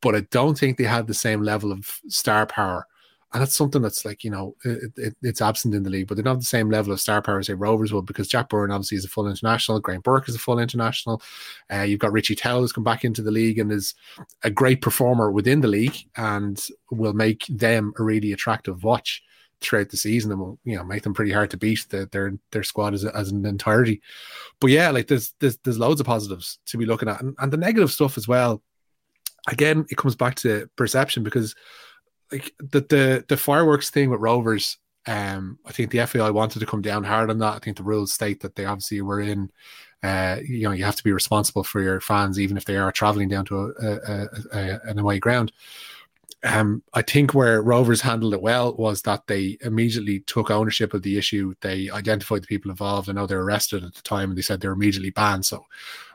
But 0.00 0.14
I 0.14 0.20
don't 0.30 0.56
think 0.56 0.78
they 0.78 0.84
had 0.84 1.08
the 1.08 1.14
same 1.14 1.42
level 1.42 1.72
of 1.72 1.98
star 2.06 2.46
power 2.46 2.86
and 3.32 3.42
that's 3.42 3.56
something 3.56 3.82
that's 3.82 4.04
like 4.04 4.24
you 4.24 4.30
know 4.30 4.56
it, 4.64 4.92
it, 4.96 5.16
it's 5.22 5.42
absent 5.42 5.74
in 5.74 5.82
the 5.82 5.90
league, 5.90 6.06
but 6.06 6.14
they're 6.14 6.24
not 6.24 6.32
have 6.32 6.40
the 6.40 6.46
same 6.46 6.70
level 6.70 6.92
of 6.92 7.00
star 7.00 7.20
power 7.20 7.38
as 7.38 7.46
say 7.46 7.54
Rovers 7.54 7.92
would 7.92 8.06
because 8.06 8.28
Jack 8.28 8.48
Byrne 8.48 8.70
obviously 8.70 8.96
is 8.96 9.04
a 9.04 9.08
full 9.08 9.28
international, 9.28 9.80
Graham 9.80 10.00
Burke 10.00 10.28
is 10.28 10.34
a 10.34 10.38
full 10.38 10.58
international. 10.58 11.22
Uh, 11.72 11.82
you've 11.82 12.00
got 12.00 12.12
Richie 12.12 12.34
Towell 12.34 12.60
who's 12.60 12.72
come 12.72 12.84
back 12.84 13.04
into 13.04 13.22
the 13.22 13.30
league 13.30 13.58
and 13.58 13.70
is 13.70 13.94
a 14.44 14.50
great 14.50 14.80
performer 14.80 15.30
within 15.30 15.60
the 15.60 15.68
league 15.68 15.96
and 16.16 16.66
will 16.90 17.12
make 17.12 17.44
them 17.48 17.92
a 17.98 18.02
really 18.02 18.32
attractive 18.32 18.82
watch 18.82 19.22
throughout 19.60 19.88
the 19.90 19.96
season 19.96 20.30
and 20.30 20.40
will 20.40 20.58
you 20.64 20.76
know 20.76 20.84
make 20.84 21.02
them 21.02 21.12
pretty 21.12 21.32
hard 21.32 21.50
to 21.50 21.56
beat 21.56 21.84
the, 21.90 22.08
their 22.12 22.32
their 22.52 22.62
squad 22.62 22.94
as, 22.94 23.04
as 23.04 23.30
an 23.30 23.44
entirety. 23.44 24.00
But 24.60 24.68
yeah, 24.68 24.90
like 24.90 25.06
there's 25.08 25.34
there's 25.40 25.58
there's 25.58 25.78
loads 25.78 26.00
of 26.00 26.06
positives 26.06 26.58
to 26.66 26.78
be 26.78 26.86
looking 26.86 27.08
at 27.08 27.20
and, 27.20 27.36
and 27.38 27.52
the 27.52 27.58
negative 27.58 27.92
stuff 27.92 28.16
as 28.16 28.26
well. 28.26 28.62
Again, 29.48 29.86
it 29.90 29.96
comes 29.96 30.14
back 30.14 30.34
to 30.36 30.68
perception 30.76 31.22
because 31.22 31.54
like 32.32 32.54
the 32.58 32.80
the 32.80 33.24
the 33.28 33.36
fireworks 33.36 33.90
thing 33.90 34.10
with 34.10 34.20
Rovers. 34.20 34.78
Um, 35.06 35.58
I 35.64 35.72
think 35.72 35.90
the 35.90 36.04
FAI 36.04 36.30
wanted 36.30 36.58
to 36.60 36.66
come 36.66 36.82
down 36.82 37.04
hard 37.04 37.30
on 37.30 37.38
that. 37.38 37.54
I 37.54 37.58
think 37.60 37.78
the 37.78 37.82
rules 37.82 38.12
state 38.12 38.40
that 38.40 38.56
they 38.56 38.66
obviously 38.66 39.00
were 39.00 39.20
in. 39.20 39.50
Uh, 40.02 40.36
you 40.44 40.62
know, 40.62 40.70
you 40.70 40.84
have 40.84 40.96
to 40.96 41.04
be 41.04 41.12
responsible 41.12 41.64
for 41.64 41.80
your 41.80 42.00
fans, 42.00 42.38
even 42.38 42.56
if 42.56 42.64
they 42.64 42.76
are 42.76 42.92
traveling 42.92 43.28
down 43.28 43.44
to 43.46 43.74
a, 43.80 43.86
a, 43.86 44.28
a, 44.52 44.80
an 44.84 44.98
away 44.98 45.18
ground. 45.18 45.50
Um, 46.44 46.84
I 46.94 47.02
think 47.02 47.34
where 47.34 47.62
Rovers 47.62 48.02
handled 48.02 48.32
it 48.32 48.40
well 48.40 48.74
was 48.76 49.02
that 49.02 49.26
they 49.26 49.58
immediately 49.62 50.20
took 50.20 50.50
ownership 50.50 50.94
of 50.94 51.02
the 51.02 51.18
issue. 51.18 51.54
They 51.62 51.90
identified 51.90 52.42
the 52.42 52.46
people 52.46 52.70
involved. 52.70 53.08
I 53.08 53.12
know 53.12 53.26
they're 53.26 53.40
arrested 53.40 53.82
at 53.82 53.94
the 53.94 54.02
time, 54.02 54.30
and 54.30 54.38
they 54.38 54.42
said 54.42 54.60
they're 54.60 54.72
immediately 54.72 55.10
banned. 55.10 55.46
So, 55.46 55.64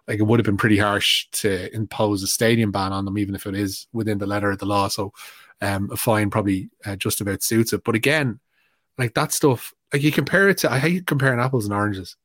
like, 0.07 0.19
it 0.19 0.23
would 0.23 0.39
have 0.39 0.45
been 0.45 0.57
pretty 0.57 0.77
harsh 0.77 1.27
to 1.31 1.73
impose 1.73 2.23
a 2.23 2.27
stadium 2.27 2.71
ban 2.71 2.93
on 2.93 3.05
them, 3.05 3.17
even 3.17 3.35
if 3.35 3.45
it 3.45 3.55
is 3.55 3.87
within 3.93 4.17
the 4.17 4.27
letter 4.27 4.51
of 4.51 4.59
the 4.59 4.65
law. 4.65 4.87
So, 4.87 5.13
um, 5.61 5.89
a 5.91 5.97
fine 5.97 6.29
probably 6.29 6.69
uh, 6.85 6.95
just 6.95 7.21
about 7.21 7.43
suits 7.43 7.73
it. 7.73 7.83
But 7.83 7.95
again, 7.95 8.39
like 8.97 9.13
that 9.13 9.31
stuff, 9.31 9.73
like 9.91 10.03
you 10.03 10.11
compare 10.11 10.49
it 10.49 10.57
to, 10.59 10.71
I 10.71 10.79
hate 10.79 11.07
comparing 11.07 11.39
apples 11.39 11.65
and 11.65 11.73
oranges, 11.73 12.15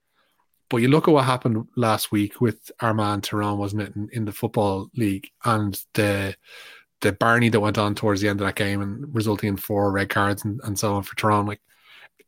but 0.69 0.79
you 0.79 0.89
look 0.89 1.09
at 1.09 1.15
what 1.15 1.25
happened 1.25 1.67
last 1.77 2.13
week 2.13 2.41
with 2.41 2.71
Armagh 2.81 3.23
Tyrone, 3.23 3.59
wasn't 3.59 3.83
it, 3.83 3.97
in, 3.97 4.09
in, 4.13 4.25
the 4.25 4.33
football 4.33 4.91
league, 4.97 5.31
and 5.45 5.83
the 5.95 6.37
the 7.01 7.13
Barney 7.13 7.49
that 7.49 7.61
went 7.61 7.79
on 7.79 7.95
towards 7.95 8.21
the 8.21 8.29
end 8.29 8.41
of 8.41 8.47
that 8.47 8.57
game 8.57 8.83
and 8.83 9.15
resulting 9.15 9.51
in 9.51 9.57
four 9.57 9.93
red 9.93 10.09
cards 10.09 10.45
and, 10.45 10.61
and 10.65 10.77
so 10.77 10.95
on 10.95 11.05
for 11.05 11.15
Tyrone. 11.15 11.47
Like 11.47 11.61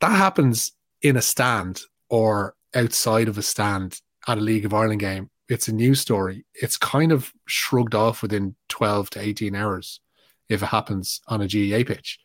that 0.01 0.13
happens 0.13 0.73
in 1.03 1.17
a 1.17 1.23
stand 1.23 1.81
or 2.09 2.55
outside 2.75 3.29
of 3.29 3.37
a 3.37 3.43
stand 3.43 4.01
at 4.29 4.39
a 4.39 4.41
League 4.41 4.65
of 4.65 4.75
Ireland 4.75 5.01
game. 5.01 5.30
It's 5.51 5.67
a 5.67 5.75
news 5.75 6.01
story. 6.01 6.47
It's 6.55 6.79
kind 6.79 7.11
of 7.11 7.33
shrugged 7.47 7.95
off 7.95 8.23
within 8.23 8.55
12 8.69 9.11
to 9.11 9.21
18 9.21 9.57
hours 9.57 10.01
if 10.49 10.63
it 10.63 10.67
happens 10.67 11.21
on 11.27 11.43
a 11.43 11.49
GAA 11.49 11.85
pitch. 11.85 12.21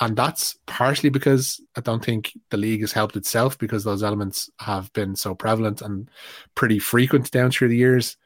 And 0.00 0.16
that's 0.16 0.58
partially 0.66 1.10
because 1.10 1.60
I 1.76 1.82
don't 1.82 2.02
think 2.02 2.32
the 2.48 2.56
league 2.56 2.80
has 2.80 2.92
helped 2.92 3.16
itself 3.16 3.58
because 3.58 3.84
those 3.84 4.02
elements 4.02 4.48
have 4.60 4.90
been 4.94 5.14
so 5.14 5.34
prevalent 5.34 5.82
and 5.82 6.10
pretty 6.54 6.78
frequent 6.78 7.30
down 7.30 7.50
through 7.50 7.68
the 7.68 7.76
years. 7.76 8.16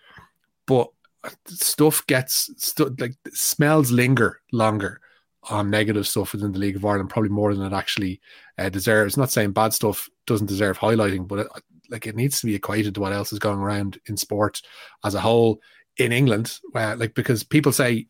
But 0.66 0.88
stuff 1.46 2.06
gets 2.06 2.48
stu- 2.56 2.94
like 3.00 3.16
smells 3.32 3.90
linger 3.90 4.40
longer 4.52 5.00
on 5.50 5.68
negative 5.68 6.06
stuff 6.06 6.32
within 6.32 6.52
the 6.52 6.60
League 6.60 6.76
of 6.76 6.84
Ireland, 6.84 7.10
probably 7.10 7.30
more 7.30 7.52
than 7.54 7.66
it 7.66 7.76
actually 7.76 8.20
uh, 8.56 8.68
deserves. 8.68 9.16
Not 9.16 9.32
saying 9.32 9.50
bad 9.50 9.72
stuff 9.72 10.08
doesn't 10.26 10.46
deserve 10.46 10.78
highlighting, 10.78 11.26
but 11.26 11.48
like 11.90 12.06
it 12.06 12.16
needs 12.16 12.40
to 12.40 12.46
be 12.46 12.54
equated 12.54 12.94
to 12.94 13.00
what 13.00 13.12
else 13.12 13.32
is 13.32 13.38
going 13.38 13.58
around 13.58 13.98
in 14.06 14.16
sport 14.16 14.62
as 15.04 15.14
a 15.14 15.20
whole 15.20 15.60
in 15.96 16.12
England. 16.12 16.58
Uh, 16.74 16.96
like 16.98 17.14
because 17.14 17.44
people 17.44 17.72
say 17.72 18.06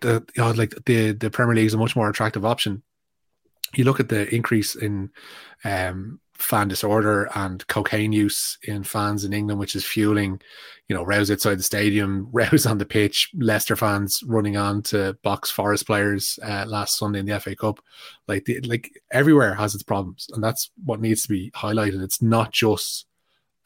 the 0.00 0.24
you 0.36 0.42
know, 0.42 0.50
like 0.52 0.74
the 0.86 1.12
the 1.12 1.30
Premier 1.30 1.54
League 1.54 1.66
is 1.66 1.74
a 1.74 1.78
much 1.78 1.96
more 1.96 2.08
attractive 2.08 2.44
option. 2.44 2.82
You 3.74 3.84
look 3.84 4.00
at 4.00 4.08
the 4.08 4.32
increase 4.34 4.74
in 4.74 5.10
um, 5.64 6.20
fan 6.38 6.68
disorder 6.68 7.28
and 7.34 7.66
cocaine 7.66 8.12
use 8.12 8.58
in 8.62 8.82
fans 8.82 9.24
in 9.24 9.32
England, 9.32 9.58
which 9.58 9.74
is 9.74 9.84
fueling, 9.84 10.40
you 10.88 10.94
know, 10.94 11.02
rows 11.02 11.30
outside 11.30 11.58
the 11.58 11.62
stadium, 11.62 12.28
rows 12.32 12.66
on 12.66 12.78
the 12.78 12.84
pitch, 12.84 13.30
Leicester 13.36 13.76
fans 13.76 14.22
running 14.26 14.56
on 14.56 14.82
to 14.82 15.16
box 15.22 15.50
Forest 15.50 15.86
players 15.86 16.38
uh, 16.42 16.64
last 16.66 16.98
Sunday 16.98 17.20
in 17.20 17.26
the 17.26 17.40
FA 17.40 17.56
Cup. 17.56 17.80
Like, 18.28 18.44
the, 18.44 18.60
like 18.60 18.90
everywhere 19.10 19.54
has 19.54 19.74
its 19.74 19.82
problems, 19.82 20.28
and 20.32 20.42
that's 20.42 20.70
what 20.84 21.00
needs 21.00 21.22
to 21.22 21.28
be 21.28 21.50
highlighted. 21.52 22.02
It's 22.02 22.22
not 22.22 22.52
just 22.52 23.06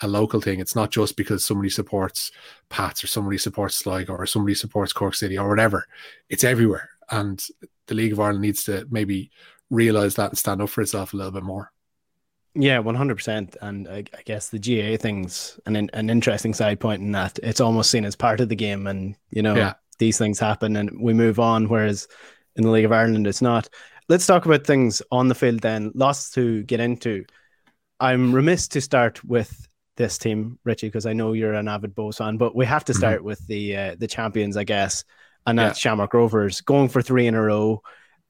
a 0.03 0.09
local 0.09 0.41
thing. 0.41 0.61
It's 0.61 0.77
not 0.77 0.91
just 0.91 1.17
because 1.17 1.45
somebody 1.45 1.71
supports 1.71 2.33
Pats 2.71 3.05
or 3.05 3.07
somebody 3.07 3.39
supports 3.39 3.77
Sligo 3.77 4.15
or 4.15 4.27
somebody 4.27 4.55
supports 4.55 4.93
Cork 4.93 5.15
City 5.15 5.37
or 5.37 5.49
whatever. 5.49 5.87
It's 6.29 6.45
everywhere, 6.45 6.91
and 7.11 7.45
the 7.87 7.95
League 7.95 8.13
of 8.13 8.21
Ireland 8.21 8.43
needs 8.43 8.65
to 8.65 8.87
maybe 8.91 9.31
realize 9.71 10.17
that 10.17 10.31
and 10.31 10.39
stand 10.39 10.61
up 10.61 10.69
for 10.69 10.83
itself 10.83 11.13
a 11.13 11.17
little 11.17 11.33
bit 11.33 11.43
more. 11.43 11.73
Yeah, 12.55 12.81
one 12.81 12.95
hundred 12.95 13.17
percent. 13.17 13.57
And 13.61 13.89
I, 13.89 14.05
I, 14.17 14.23
guess 14.25 14.49
the 14.49 14.59
GAA 14.59 14.97
thing's 15.01 15.59
an 15.67 15.77
an 15.93 16.11
interesting 16.11 16.53
side 16.53 16.81
point 16.81 17.01
in 17.01 17.13
that 17.13 17.39
it's 17.43 17.61
almost 17.61 17.91
seen 17.91 18.05
as 18.05 18.17
part 18.17 18.41
of 18.41 18.49
the 18.49 18.57
game, 18.57 18.87
and 18.87 19.15
you 19.31 19.43
know 19.43 19.55
yeah. 19.55 19.75
these 19.99 20.19
things 20.19 20.39
happen 20.39 20.77
and 20.77 21.01
we 21.01 21.13
move 21.13 21.39
on. 21.39 21.69
Whereas 21.69 22.09
in 22.57 22.65
the 22.65 22.71
League 22.71 22.85
of 22.85 22.93
Ireland, 22.93 23.27
it's 23.27 23.43
not. 23.43 23.69
Let's 24.09 24.27
talk 24.27 24.47
about 24.47 24.67
things 24.67 25.01
on 25.13 25.29
the 25.29 25.35
field 25.35 25.61
then. 25.61 25.93
Lots 25.95 26.33
to 26.33 26.65
get 26.65 26.81
into. 26.81 27.25
I'm 28.01 28.35
remiss 28.35 28.67
to 28.69 28.81
start 28.81 29.23
with 29.23 29.69
this 29.97 30.19
team, 30.19 30.59
Richie, 30.65 30.89
because 30.89 31.07
I 31.07 31.13
know 31.13 31.35
you're 31.35 31.53
an 31.53 31.69
avid 31.69 31.95
Bohs 31.95 32.17
fan, 32.17 32.37
but 32.37 32.57
we 32.57 32.67
have 32.67 32.85
to 32.87 32.93
mm-hmm. 32.93 32.99
start 32.99 33.19
mm-hmm. 33.19 33.27
with 33.27 33.47
the 33.47 33.77
uh, 33.77 33.97
the 33.97 34.09
champions, 34.09 34.57
I 34.57 34.65
guess, 34.65 35.05
and 35.47 35.57
that's 35.57 35.79
yeah. 35.79 35.91
Shamrock 35.91 36.15
Rovers 36.15 36.63
going 36.63 36.89
for 36.89 37.01
three 37.01 37.29
in 37.29 37.35
a 37.37 37.43
row 37.43 37.81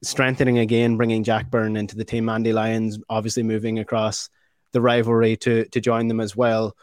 strengthening 0.03 0.59
again, 0.59 0.97
bringing 0.97 1.23
Jack 1.23 1.49
Byrne 1.49 1.77
into 1.77 1.95
the 1.95 2.05
team. 2.05 2.29
Andy 2.29 2.53
Lyons 2.53 2.99
obviously 3.09 3.43
moving 3.43 3.79
across 3.79 4.29
the 4.73 4.81
rivalry 4.81 5.37
to 5.37 5.65
to 5.65 5.81
join 5.81 6.07
them 6.07 6.19
as 6.19 6.35
well. 6.35 6.75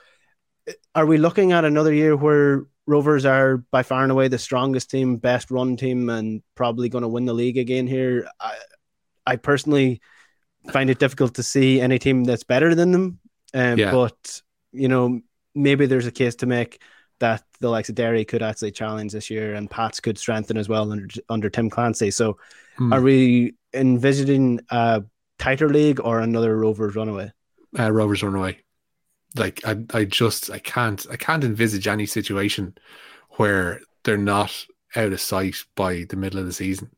Are 0.95 1.07
we 1.07 1.17
looking 1.17 1.53
at 1.53 1.65
another 1.65 1.93
year 1.93 2.17
where 2.17 2.67
Rovers 2.87 3.27
are 3.27 3.59
by 3.59 3.83
far 3.83 4.03
and 4.03 4.13
away 4.13 4.29
the 4.29 4.39
strongest 4.39 4.91
team, 4.91 5.17
best 5.17 5.51
run 5.51 5.77
team, 5.77 6.09
and 6.09 6.43
probably 6.55 6.89
going 6.89 7.03
to 7.03 7.09
win 7.09 7.27
the 7.27 7.35
league 7.35 7.59
again 7.59 7.87
here? 7.87 8.29
I, 8.41 8.55
I 9.27 9.37
personally 9.37 10.01
find 10.73 10.91
it 10.91 10.99
difficult 10.99 11.35
to 11.35 11.43
see 11.43 11.81
any 11.81 11.99
team 11.99 12.25
that's 12.25 12.45
better 12.45 12.75
than 12.75 12.93
them. 12.93 13.21
Um, 13.55 13.79
yeah. 13.79 13.91
But 13.91 14.43
you 14.73 14.89
know, 14.89 15.21
maybe 15.55 15.87
there's 15.87 16.07
a 16.07 16.13
case 16.13 16.37
to 16.37 16.47
make 16.47 16.81
that 17.21 17.43
the 17.61 17.69
likes 17.69 17.89
of 17.89 17.95
Derry 17.95 18.25
could 18.25 18.43
actually 18.43 18.71
challenge 18.71 19.13
this 19.13 19.31
year, 19.31 19.55
and 19.55 19.71
Pats 19.71 20.01
could 20.01 20.19
strengthen 20.19 20.57
as 20.57 20.69
well 20.69 20.91
under 20.93 21.09
under 21.29 21.51
Tim 21.51 21.71
Clancy. 21.71 22.11
So 22.11 22.39
Hmm. 22.79 22.93
Are 22.93 23.01
we 23.03 23.55
envisaging 23.75 24.61
a 24.71 25.03
tighter 25.39 25.69
league 25.69 26.01
or 26.01 26.21
another 26.21 26.57
Rovers 26.57 26.95
runaway? 26.95 27.33
Uh, 27.79 27.91
Rovers 27.91 28.23
runaway. 28.23 28.59
Like 29.37 29.61
I, 29.65 29.77
I 29.93 30.05
just 30.05 30.49
I 30.51 30.59
can't 30.59 31.05
I 31.11 31.17
can't 31.17 31.45
envisage 31.45 31.87
any 31.87 32.07
situation 32.07 32.77
where 33.31 33.81
they're 34.05 34.17
not 34.17 34.65
out 34.97 35.13
of 35.13 35.21
sight 35.21 35.57
by 35.75 36.07
the 36.09 36.17
middle 36.17 36.41
of 36.41 36.47
the 36.47 36.53
season 36.53 36.91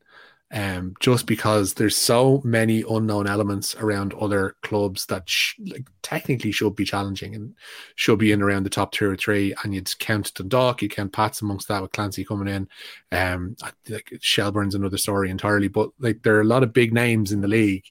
um, 0.53 0.95
just 0.99 1.27
because 1.27 1.73
there's 1.73 1.95
so 1.95 2.41
many 2.43 2.83
unknown 2.89 3.25
elements 3.25 3.73
around 3.75 4.13
other 4.15 4.55
clubs 4.63 5.05
that 5.05 5.29
sh- 5.29 5.55
like 5.65 5.87
technically 6.01 6.51
should 6.51 6.75
be 6.75 6.83
challenging 6.83 7.35
and 7.35 7.55
should 7.95 8.19
be 8.19 8.33
in 8.33 8.41
around 8.41 8.63
the 8.63 8.69
top 8.69 8.91
two 8.91 9.09
or 9.09 9.15
three. 9.15 9.53
And 9.63 9.73
you'd 9.73 9.97
count 9.99 10.33
Dundalk, 10.33 10.81
you 10.81 10.89
count 10.89 11.13
Pats 11.13 11.41
amongst 11.41 11.69
that 11.69 11.81
with 11.81 11.93
Clancy 11.93 12.25
coming 12.25 12.53
in. 12.53 12.67
Um, 13.13 13.55
like 13.87 14.11
Shelbourne's 14.19 14.75
another 14.75 14.97
story 14.97 15.29
entirely, 15.29 15.69
but 15.69 15.89
like 15.99 16.21
there 16.23 16.35
are 16.35 16.41
a 16.41 16.45
lot 16.45 16.63
of 16.63 16.73
big 16.73 16.93
names 16.93 17.31
in 17.31 17.39
the 17.39 17.47
league. 17.47 17.85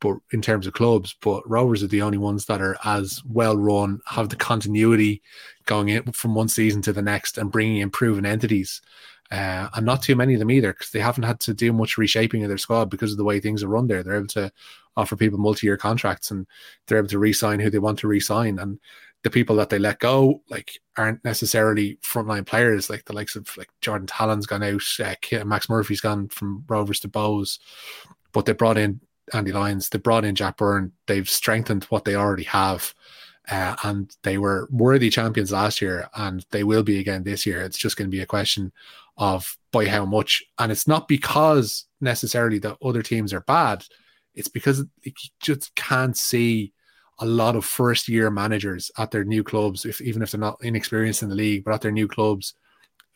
But 0.00 0.16
in 0.32 0.42
terms 0.42 0.66
of 0.66 0.74
clubs, 0.74 1.16
but 1.22 1.48
Rovers 1.48 1.82
are 1.82 1.86
the 1.86 2.02
only 2.02 2.18
ones 2.18 2.44
that 2.46 2.60
are 2.60 2.76
as 2.84 3.22
well 3.24 3.56
run, 3.56 4.00
have 4.06 4.28
the 4.28 4.36
continuity 4.36 5.22
going 5.64 5.88
in 5.88 6.12
from 6.12 6.34
one 6.34 6.48
season 6.48 6.82
to 6.82 6.92
the 6.92 7.00
next, 7.00 7.38
and 7.38 7.50
bringing 7.50 7.78
in 7.78 7.88
proven 7.88 8.26
entities 8.26 8.82
uh, 9.30 9.68
and 9.74 9.86
not 9.86 10.02
too 10.02 10.14
many 10.14 10.34
of 10.34 10.38
them 10.38 10.50
either 10.50 10.72
because 10.72 10.90
they 10.90 11.00
haven't 11.00 11.24
had 11.24 11.40
to 11.40 11.54
do 11.54 11.72
much 11.72 11.96
reshaping 11.96 12.42
of 12.42 12.48
their 12.48 12.58
squad 12.58 12.90
because 12.90 13.10
of 13.10 13.16
the 13.18 13.24
way 13.24 13.40
things 13.40 13.62
are 13.62 13.68
run 13.68 13.86
there. 13.86 14.02
They're 14.02 14.16
able 14.16 14.26
to 14.28 14.52
offer 14.96 15.16
people 15.16 15.38
multi-year 15.38 15.76
contracts 15.76 16.30
and 16.30 16.46
they're 16.86 16.98
able 16.98 17.08
to 17.08 17.18
re-sign 17.18 17.58
who 17.58 17.70
they 17.70 17.78
want 17.78 17.98
to 18.00 18.08
re-sign. 18.08 18.58
And 18.58 18.78
the 19.22 19.30
people 19.30 19.56
that 19.56 19.70
they 19.70 19.78
let 19.78 19.98
go 19.98 20.42
like 20.50 20.78
aren't 20.96 21.24
necessarily 21.24 21.98
frontline 22.02 22.46
players 22.46 22.90
like 22.90 23.06
the 23.06 23.14
likes 23.14 23.34
of 23.34 23.48
like 23.56 23.70
Jordan 23.80 24.06
Talon's 24.06 24.46
gone 24.46 24.62
out, 24.62 24.82
uh, 25.00 25.44
Max 25.44 25.68
Murphy's 25.68 26.02
gone 26.02 26.28
from 26.28 26.64
Rovers 26.68 27.00
to 27.00 27.08
Bohs, 27.08 27.58
but 28.32 28.44
they 28.44 28.52
brought 28.52 28.78
in 28.78 29.00
Andy 29.32 29.52
Lyons, 29.52 29.88
they 29.88 29.98
brought 29.98 30.26
in 30.26 30.34
Jack 30.34 30.58
Byrne, 30.58 30.92
they've 31.06 31.28
strengthened 31.28 31.84
what 31.84 32.04
they 32.04 32.14
already 32.14 32.44
have. 32.44 32.94
Uh, 33.50 33.76
and 33.84 34.16
they 34.22 34.38
were 34.38 34.68
worthy 34.70 35.10
champions 35.10 35.52
last 35.52 35.82
year, 35.82 36.08
and 36.14 36.46
they 36.50 36.64
will 36.64 36.82
be 36.82 36.98
again 36.98 37.24
this 37.24 37.44
year. 37.44 37.60
It's 37.60 37.76
just 37.76 37.94
going 37.94 38.10
to 38.10 38.16
be 38.16 38.22
a 38.22 38.26
question 38.26 38.72
of 39.16 39.56
by 39.72 39.86
how 39.86 40.04
much. 40.04 40.42
And 40.58 40.72
it's 40.72 40.88
not 40.88 41.08
because 41.08 41.86
necessarily 42.00 42.58
that 42.60 42.78
other 42.82 43.02
teams 43.02 43.32
are 43.32 43.40
bad. 43.40 43.84
It's 44.34 44.48
because 44.48 44.84
you 45.02 45.12
just 45.40 45.74
can't 45.76 46.16
see 46.16 46.72
a 47.20 47.26
lot 47.26 47.54
of 47.54 47.64
first 47.64 48.08
year 48.08 48.30
managers 48.30 48.90
at 48.98 49.10
their 49.10 49.24
new 49.24 49.44
clubs, 49.44 49.84
if 49.84 50.00
even 50.00 50.22
if 50.22 50.32
they're 50.32 50.40
not 50.40 50.58
inexperienced 50.62 51.22
in 51.22 51.28
the 51.28 51.34
league, 51.34 51.64
but 51.64 51.74
at 51.74 51.80
their 51.80 51.92
new 51.92 52.08
clubs 52.08 52.54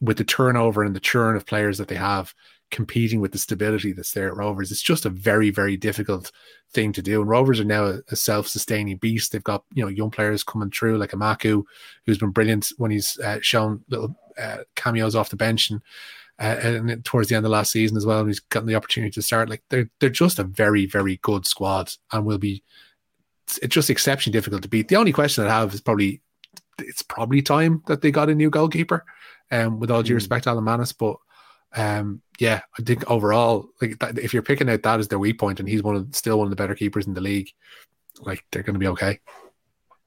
with 0.00 0.16
the 0.16 0.24
turnover 0.24 0.84
and 0.84 0.94
the 0.94 1.00
churn 1.00 1.34
of 1.34 1.46
players 1.46 1.78
that 1.78 1.88
they 1.88 1.96
have 1.96 2.32
competing 2.70 3.20
with 3.20 3.32
the 3.32 3.38
stability 3.38 3.92
that's 3.92 4.12
there 4.12 4.28
at 4.28 4.36
Rovers. 4.36 4.70
It's 4.70 4.82
just 4.82 5.06
a 5.06 5.10
very, 5.10 5.50
very 5.50 5.76
difficult 5.76 6.30
thing 6.70 6.92
to 6.92 7.02
do. 7.02 7.20
And 7.20 7.30
Rovers 7.30 7.60
are 7.60 7.64
now 7.64 7.86
a, 7.86 8.00
a 8.10 8.16
self-sustaining 8.16 8.98
beast. 8.98 9.32
They've 9.32 9.42
got 9.42 9.64
you 9.72 9.82
know 9.82 9.88
young 9.88 10.10
players 10.10 10.44
coming 10.44 10.70
through 10.70 10.98
like 10.98 11.12
Emakhu, 11.12 11.64
who's 12.06 12.18
been 12.18 12.30
brilliant 12.30 12.72
when 12.76 12.90
he's 12.90 13.18
uh, 13.18 13.38
shown 13.40 13.84
little 13.88 14.16
uh, 14.40 14.58
cameos 14.76 15.14
off 15.14 15.30
the 15.30 15.36
bench 15.36 15.70
and. 15.70 15.82
Uh, 16.40 16.56
and 16.62 17.04
towards 17.04 17.28
the 17.28 17.34
end 17.34 17.44
of 17.44 17.50
last 17.50 17.72
season 17.72 17.96
as 17.96 18.06
well, 18.06 18.20
and 18.20 18.28
he's 18.28 18.38
gotten 18.38 18.68
the 18.68 18.76
opportunity 18.76 19.10
to 19.10 19.20
start. 19.20 19.50
Like 19.50 19.64
they're 19.70 19.90
they're 19.98 20.08
just 20.08 20.38
a 20.38 20.44
very 20.44 20.86
very 20.86 21.16
good 21.16 21.44
squad, 21.44 21.90
and 22.12 22.24
will 22.24 22.38
be 22.38 22.62
it's 23.60 23.74
just 23.74 23.90
exceptionally 23.90 24.38
difficult 24.38 24.62
to 24.62 24.68
beat. 24.68 24.86
The 24.86 24.94
only 24.94 25.10
question 25.10 25.44
I 25.44 25.48
have 25.48 25.74
is 25.74 25.80
probably 25.80 26.20
it's 26.78 27.02
probably 27.02 27.42
time 27.42 27.82
that 27.86 28.02
they 28.02 28.12
got 28.12 28.30
a 28.30 28.36
new 28.36 28.50
goalkeeper. 28.50 29.04
Um, 29.50 29.80
with 29.80 29.90
all 29.90 30.02
due 30.02 30.12
mm. 30.12 30.16
respect, 30.16 30.46
Alan 30.46 30.62
Mannus, 30.62 30.92
but 30.92 31.16
um, 31.76 32.22
yeah, 32.38 32.60
I 32.78 32.82
think 32.82 33.08
overall, 33.10 33.68
like 33.80 33.98
that, 33.98 34.18
if 34.18 34.32
you're 34.32 34.42
picking 34.42 34.68
out 34.70 34.82
that 34.82 35.00
as 35.00 35.08
their 35.08 35.18
weak 35.18 35.38
point, 35.38 35.60
and 35.60 35.68
he's 35.68 35.82
one 35.82 35.96
of 35.96 36.14
still 36.14 36.38
one 36.38 36.46
of 36.46 36.50
the 36.50 36.56
better 36.56 36.74
keepers 36.74 37.06
in 37.06 37.14
the 37.14 37.20
league, 37.20 37.50
like 38.20 38.44
they're 38.50 38.62
going 38.62 38.74
to 38.74 38.80
be 38.80 38.88
okay. 38.88 39.18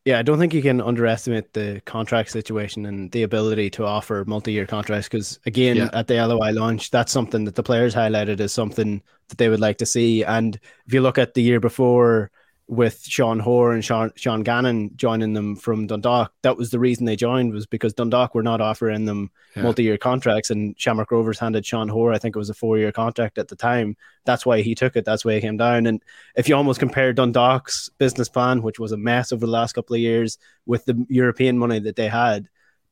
Yeah, 0.03 0.17
I 0.17 0.23
don't 0.23 0.39
think 0.39 0.55
you 0.55 0.63
can 0.63 0.81
underestimate 0.81 1.53
the 1.53 1.79
contract 1.85 2.31
situation 2.31 2.87
and 2.87 3.11
the 3.11 3.21
ability 3.21 3.69
to 3.71 3.85
offer 3.85 4.23
multi-year 4.25 4.65
contracts. 4.65 5.07
Because 5.07 5.39
again, 5.45 5.75
yeah. 5.77 5.89
at 5.93 6.07
the 6.07 6.15
LOI 6.15 6.51
launch, 6.53 6.89
that's 6.89 7.11
something 7.11 7.45
that 7.45 7.53
the 7.53 7.61
players 7.61 7.93
highlighted 7.93 8.39
as 8.39 8.51
something 8.51 9.03
that 9.27 9.37
they 9.37 9.47
would 9.47 9.59
like 9.59 9.77
to 9.77 9.85
see. 9.85 10.23
And 10.23 10.59
if 10.87 10.93
you 10.93 11.01
look 11.01 11.19
at 11.19 11.35
the 11.35 11.43
year 11.43 11.59
before, 11.59 12.31
with 12.71 13.03
Sean 13.03 13.37
Hoare 13.37 13.73
and 13.73 13.83
Sean, 13.83 14.13
Sean 14.15 14.43
Gannon 14.43 14.91
joining 14.95 15.33
them 15.33 15.57
from 15.57 15.87
Dundalk. 15.87 16.31
That 16.41 16.55
was 16.55 16.69
the 16.69 16.79
reason 16.79 17.05
they 17.05 17.17
joined 17.17 17.51
was 17.51 17.65
because 17.65 17.93
Dundalk 17.93 18.33
were 18.33 18.43
not 18.43 18.61
offering 18.61 19.03
them 19.03 19.29
yeah. 19.57 19.63
multi-year 19.63 19.97
contracts, 19.97 20.51
and 20.51 20.73
Shamrock 20.79 21.11
Rovers 21.11 21.37
handed 21.37 21.65
Sean 21.65 21.89
Hoare, 21.89 22.13
I 22.13 22.17
think 22.17 22.33
it 22.33 22.39
was 22.39 22.49
a 22.49 22.53
four-year 22.53 22.93
contract 22.93 23.37
at 23.37 23.49
the 23.49 23.57
time. 23.57 23.97
That's 24.23 24.45
why 24.45 24.61
he 24.61 24.73
took 24.73 24.95
it. 24.95 25.03
That's 25.03 25.25
why 25.25 25.33
he 25.33 25.41
came 25.41 25.57
down. 25.57 25.85
And 25.85 26.01
if 26.37 26.47
you 26.47 26.55
almost 26.55 26.79
compare 26.79 27.11
Dundalk's 27.11 27.89
business 27.97 28.29
plan, 28.29 28.61
which 28.61 28.79
was 28.79 28.93
a 28.93 28.97
mess 28.97 29.33
over 29.33 29.45
the 29.45 29.51
last 29.51 29.73
couple 29.73 29.97
of 29.97 30.01
years, 30.01 30.37
with 30.65 30.85
the 30.85 31.05
European 31.09 31.57
money 31.57 31.79
that 31.79 31.97
they 31.97 32.07
had, 32.07 32.47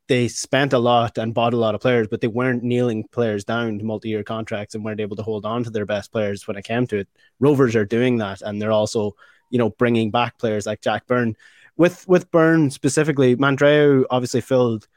they 0.10 0.28
spent 0.28 0.74
a 0.74 0.80
lot 0.80 1.18
and 1.18 1.34
bought 1.34 1.54
a 1.54 1.58
lot 1.58 1.74
of 1.74 1.80
players, 1.80 2.10
but 2.10 2.20
they 2.20 2.28
weren't 2.28 2.64
kneeling 2.64 3.06
players 3.14 3.46
down 3.46 3.80
to 3.80 3.86
multi-year 3.86 4.24
contracts 4.24 4.76
and 4.76 4.84
weren't 4.84 5.00
able 5.00 5.16
to 5.16 5.24
hold 5.24 5.46
on 5.46 5.64
to 5.64 5.70
their 5.70 5.86
best 5.86 6.12
players 6.12 6.46
when 6.50 6.58
it 6.58 6.66
came 6.66 6.86
to 6.88 6.98
it. 6.98 7.08
Rovers 7.40 7.78
are 7.78 7.86
doing 7.86 8.18
that, 8.18 8.42
and 8.42 8.62
they're 8.62 8.74
also 8.74 9.16
you 9.50 9.58
know, 9.58 9.70
bringing 9.70 10.12
back 10.12 10.38
players 10.38 10.66
like 10.66 10.82
Jack 10.82 11.08
Byrne. 11.08 11.36
With 11.78 12.08
with 12.08 12.30
Byrne 12.32 12.70
specifically, 12.72 13.36
Mandroiu 13.36 14.06
obviously 14.10 14.42
filled 14.42 14.88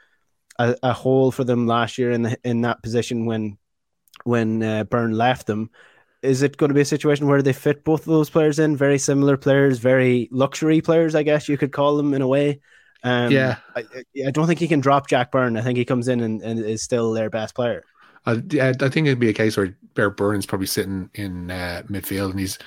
a, 0.59 0.77
a, 0.83 0.93
hole 0.93 1.31
for 1.31 1.45
them 1.45 1.67
last 1.67 1.97
year 1.97 2.11
in 2.11 2.23
the, 2.23 2.39
in 2.45 2.63
that 2.63 2.83
position 2.83 3.27
when 3.27 3.59
when 4.25 4.63
uh, 4.63 4.85
Byrne 4.85 5.13
left 5.13 5.47
them. 5.47 5.71
Is 6.23 6.43
it 6.43 6.57
going 6.57 6.69
to 6.69 6.75
be 6.75 6.81
a 6.81 6.85
situation 6.85 7.27
where 7.27 7.43
they 7.43 7.53
fit 7.53 7.85
both 7.85 8.01
of 8.03 8.07
those 8.07 8.31
players 8.31 8.59
in? 8.59 8.77
Very 8.77 8.99
similar 8.99 9.37
players, 9.37 9.79
very 9.79 10.29
luxury 10.31 10.81
players, 10.81 11.15
I 11.15 11.25
guess 11.25 11.49
you 11.49 11.59
could 11.59 11.73
call 11.73 11.97
them 11.97 12.15
in 12.15 12.23
a 12.23 12.29
way. 12.29 12.61
Um, 13.03 13.33
yeah, 13.33 13.57
I, 13.75 13.85
I 14.27 14.31
don't 14.31 14.47
think 14.47 14.61
he 14.61 14.69
can 14.69 14.79
drop 14.79 15.09
Jack 15.09 15.33
Byrne. 15.33 15.57
I 15.57 15.63
think 15.63 15.77
he 15.77 15.85
comes 15.85 16.07
in 16.07 16.21
and, 16.21 16.41
and 16.43 16.61
is 16.61 16.83
still 16.83 17.13
their 17.13 17.29
best 17.29 17.57
player. 17.57 17.83
I, 18.25 18.41
I 18.61 18.89
think 18.89 19.09
it'd 19.09 19.19
be 19.19 19.31
a 19.31 19.35
case 19.35 19.57
where 19.57 19.77
Bear 19.95 20.11
Burns 20.11 20.47
probably 20.47 20.69
sitting 20.69 21.11
in 21.15 21.51
uh, 21.51 21.83
midfield 21.89 22.31
and 22.31 22.39
he's 22.39 22.59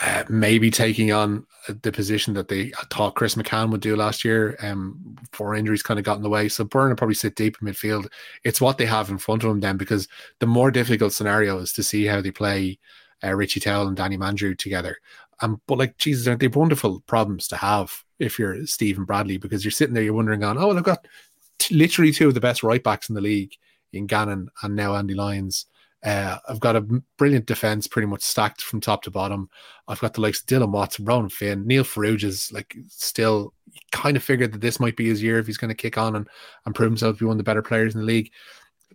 uh, 0.00 0.24
maybe 0.28 0.70
taking 0.70 1.12
on 1.12 1.46
the 1.82 1.92
position 1.92 2.34
that 2.34 2.48
they 2.48 2.72
thought 2.90 3.14
Chris 3.14 3.34
McCann 3.34 3.70
would 3.70 3.82
do 3.82 3.94
last 3.94 4.24
year. 4.24 4.56
Um, 4.62 5.16
four 5.32 5.54
injuries 5.54 5.82
kind 5.82 5.98
of 5.98 6.04
got 6.04 6.16
in 6.16 6.22
the 6.22 6.30
way, 6.30 6.48
so 6.48 6.64
Byrne 6.64 6.88
will 6.88 6.96
probably 6.96 7.14
sit 7.14 7.36
deep 7.36 7.56
in 7.60 7.68
midfield. 7.68 8.08
It's 8.42 8.60
what 8.60 8.78
they 8.78 8.86
have 8.86 9.10
in 9.10 9.18
front 9.18 9.44
of 9.44 9.50
them 9.50 9.60
then, 9.60 9.76
because 9.76 10.08
the 10.38 10.46
more 10.46 10.70
difficult 10.70 11.12
scenario 11.12 11.58
is 11.58 11.72
to 11.74 11.82
see 11.82 12.06
how 12.06 12.20
they 12.20 12.30
play 12.30 12.78
uh, 13.22 13.34
Richie 13.34 13.60
Towell 13.60 13.86
and 13.88 13.96
Danny 13.96 14.16
Mandroiu 14.16 14.58
together. 14.58 14.96
Um, 15.40 15.60
but 15.66 15.78
like 15.78 15.98
Jesus, 15.98 16.26
aren't 16.26 16.40
they 16.40 16.48
wonderful 16.48 17.00
problems 17.00 17.46
to 17.48 17.56
have 17.56 18.04
if 18.18 18.38
you're 18.38 18.64
Stephen 18.66 19.04
Bradley? 19.04 19.36
Because 19.36 19.64
you're 19.64 19.72
sitting 19.72 19.94
there, 19.94 20.02
you're 20.02 20.14
wondering, 20.14 20.42
on, 20.42 20.56
oh, 20.56 20.68
well, 20.68 20.78
I've 20.78 20.84
got 20.84 21.06
t- 21.58 21.74
literally 21.74 22.12
two 22.12 22.28
of 22.28 22.34
the 22.34 22.40
best 22.40 22.62
right 22.62 22.82
backs 22.82 23.08
in 23.08 23.14
the 23.14 23.20
league 23.20 23.54
in 23.92 24.06
Gannon 24.06 24.48
and 24.62 24.74
now 24.74 24.94
Andy 24.94 25.14
Lyons. 25.14 25.66
Uh, 26.04 26.38
I've 26.48 26.60
got 26.60 26.74
a 26.74 26.80
brilliant 27.16 27.46
defense, 27.46 27.86
pretty 27.86 28.06
much 28.06 28.22
stacked 28.22 28.62
from 28.62 28.80
top 28.80 29.02
to 29.04 29.10
bottom. 29.10 29.48
I've 29.86 30.00
got 30.00 30.14
the 30.14 30.20
likes 30.20 30.40
of 30.40 30.46
Dylan 30.46 30.72
Watson, 30.72 31.04
Ronan 31.04 31.28
Finn, 31.28 31.66
Neil 31.66 31.86
is 31.96 32.50
like 32.52 32.76
still 32.88 33.54
kind 33.92 34.16
of 34.16 34.22
figured 34.22 34.52
that 34.52 34.60
this 34.60 34.80
might 34.80 34.96
be 34.96 35.08
his 35.08 35.22
year 35.22 35.38
if 35.38 35.46
he's 35.46 35.58
going 35.58 35.68
to 35.68 35.74
kick 35.74 35.96
on 35.96 36.16
and, 36.16 36.28
and 36.66 36.74
prove 36.74 36.90
himself 36.90 37.16
to 37.16 37.24
be 37.24 37.26
one 37.26 37.34
of 37.34 37.38
the 37.38 37.44
better 37.44 37.62
players 37.62 37.94
in 37.94 38.00
the 38.00 38.06
league. 38.06 38.32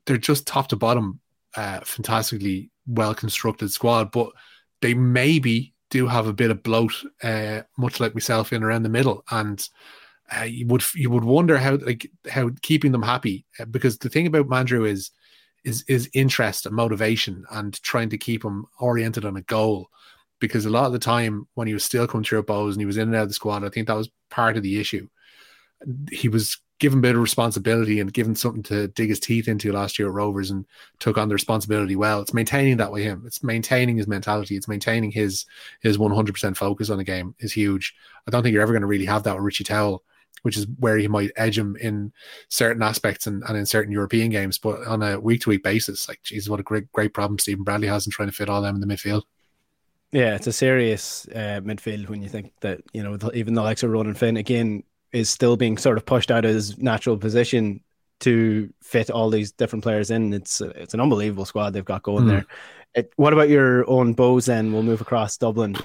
They're 0.05 0.17
just 0.17 0.45
top 0.45 0.67
to 0.69 0.75
bottom, 0.75 1.19
uh, 1.55 1.79
fantastically 1.81 2.71
well 2.87 3.15
constructed 3.15 3.71
squad, 3.71 4.11
but 4.11 4.31
they 4.81 4.93
maybe 4.93 5.73
do 5.89 6.07
have 6.07 6.27
a 6.27 6.33
bit 6.33 6.51
of 6.51 6.63
bloat, 6.63 6.93
uh, 7.23 7.61
much 7.77 7.99
like 7.99 8.13
myself, 8.13 8.51
in 8.51 8.63
around 8.63 8.83
the 8.83 8.89
middle, 8.89 9.23
and 9.31 9.67
uh, 10.37 10.43
you 10.43 10.67
would 10.67 10.83
you 10.93 11.09
would 11.09 11.23
wonder 11.23 11.57
how 11.57 11.77
like 11.77 12.09
how 12.29 12.49
keeping 12.61 12.91
them 12.91 13.01
happy 13.01 13.45
uh, 13.59 13.65
because 13.65 13.97
the 13.97 14.09
thing 14.09 14.27
about 14.27 14.47
Mandroiu 14.47 14.89
is 14.89 15.11
is 15.67 15.83
is 15.87 16.09
interest 16.13 16.65
and 16.65 16.73
motivation 16.73 17.45
and 17.51 17.81
trying 17.83 18.09
to 18.09 18.17
keep 18.17 18.43
him 18.43 18.65
oriented 18.79 19.25
on 19.25 19.35
a 19.35 19.41
goal. 19.41 19.89
Because 20.39 20.65
a 20.65 20.69
lot 20.69 20.85
of 20.85 20.93
the 20.93 20.99
time 20.99 21.47
when 21.55 21.67
he 21.67 21.73
was 21.73 21.83
still 21.83 22.07
coming 22.07 22.23
through 22.23 22.39
at 22.39 22.45
Bohs 22.45 22.71
and 22.71 22.79
he 22.79 22.85
was 22.85 22.97
in 22.97 23.09
and 23.09 23.15
out 23.15 23.23
of 23.23 23.27
the 23.27 23.33
squad, 23.33 23.65
I 23.65 23.69
think 23.69 23.87
that 23.87 23.97
was 23.97 24.09
part 24.29 24.55
of 24.55 24.63
the 24.63 24.79
issue. 24.79 25.07
He 26.11 26.29
was 26.29 26.57
given 26.79 26.99
a 26.99 27.01
bit 27.01 27.15
of 27.15 27.21
responsibility 27.21 27.99
and 27.99 28.13
given 28.13 28.35
something 28.35 28.61
to 28.61 28.87
dig 28.89 29.09
his 29.09 29.19
teeth 29.19 29.47
into 29.47 29.71
last 29.71 29.97
year 29.97 30.07
at 30.07 30.13
Rovers 30.13 30.51
and 30.51 30.63
took 30.99 31.17
on 31.17 31.27
the 31.27 31.33
responsibility 31.33 31.95
well. 31.95 32.21
It's 32.21 32.35
maintaining 32.35 32.77
that 32.77 32.91
with 32.91 33.03
him. 33.03 33.23
It's 33.25 33.43
maintaining 33.43 33.97
his 33.97 34.07
mentality. 34.07 34.55
It's 34.55 34.67
maintaining 34.67 35.11
his 35.11 35.45
his 35.81 35.97
100% 35.97 36.55
focus 36.55 36.89
on 36.89 36.99
the 36.99 37.03
game 37.03 37.35
is 37.39 37.51
huge. 37.51 37.95
I 38.27 38.31
don't 38.31 38.43
think 38.43 38.53
you're 38.53 38.61
ever 38.61 38.73
going 38.73 38.81
to 38.81 38.87
really 38.87 39.05
have 39.05 39.23
that 39.23 39.35
with 39.35 39.43
Richie 39.43 39.63
Towell 39.63 40.03
which 40.43 40.57
is 40.57 40.67
where 40.79 40.97
he 40.97 41.07
might 41.07 41.31
edge 41.35 41.57
him 41.57 41.75
in 41.77 42.11
certain 42.49 42.83
aspects 42.83 43.27
and, 43.27 43.43
and 43.47 43.57
in 43.57 43.65
certain 43.65 43.91
European 43.91 44.29
games. 44.29 44.57
But 44.57 44.85
on 44.87 45.01
a 45.03 45.19
week 45.19 45.41
to 45.41 45.49
week 45.49 45.63
basis, 45.63 46.07
like, 46.07 46.21
geez, 46.23 46.49
what 46.49 46.59
a 46.59 46.63
great, 46.63 46.91
great 46.91 47.13
problem 47.13 47.39
Stephen 47.39 47.63
Bradley 47.63 47.87
has 47.87 48.05
in 48.05 48.11
trying 48.11 48.29
to 48.29 48.35
fit 48.35 48.49
all 48.49 48.61
them 48.61 48.75
in 48.75 48.81
the 48.81 48.87
midfield. 48.87 49.23
Yeah, 50.11 50.35
it's 50.35 50.47
a 50.47 50.53
serious 50.53 51.27
uh, 51.35 51.59
midfield 51.63 52.07
when 52.07 52.21
you 52.21 52.29
think 52.29 52.53
that, 52.61 52.81
you 52.93 53.03
know, 53.03 53.17
even 53.33 53.55
the 53.55 53.61
likes 53.61 53.83
of 53.83 53.91
Ronan 53.91 54.13
Finn, 54.13 54.37
again, 54.37 54.83
is 55.11 55.29
still 55.29 55.57
being 55.57 55.77
sort 55.77 55.97
of 55.97 56.05
pushed 56.05 56.31
out 56.31 56.45
of 56.45 56.53
his 56.53 56.77
natural 56.77 57.17
position 57.17 57.81
to 58.19 58.73
fit 58.81 59.09
all 59.09 59.29
these 59.29 59.51
different 59.51 59.83
players 59.83 60.09
in. 60.09 60.33
It's 60.33 60.59
it's 60.61 60.93
an 60.93 60.99
unbelievable 60.99 61.45
squad 61.45 61.71
they've 61.71 61.85
got 61.85 62.03
going 62.03 62.25
mm. 62.25 62.29
there. 62.29 62.45
It, 62.93 63.11
what 63.15 63.33
about 63.33 63.49
your 63.49 63.87
own 63.89 64.15
Bohs? 64.15 64.47
Then 64.47 64.71
we'll 64.71 64.83
move 64.83 65.01
across 65.01 65.37
Dublin. 65.37 65.75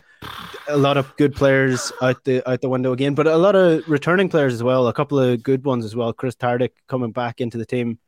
A 0.68 0.76
lot 0.76 0.96
of 0.96 1.14
good 1.16 1.34
players 1.34 1.92
out 2.00 2.24
the 2.24 2.48
out 2.48 2.60
the 2.60 2.68
window 2.68 2.92
again, 2.92 3.14
but 3.14 3.26
a 3.26 3.36
lot 3.36 3.54
of 3.54 3.86
returning 3.88 4.28
players 4.28 4.54
as 4.54 4.62
well. 4.62 4.88
A 4.88 4.92
couple 4.92 5.18
of 5.18 5.42
good 5.42 5.64
ones 5.64 5.84
as 5.84 5.94
well. 5.94 6.12
Kris 6.12 6.36
Twardek 6.36 6.70
coming 6.88 7.12
back 7.12 7.40
into 7.40 7.58
the 7.58 7.66
team, 7.66 7.98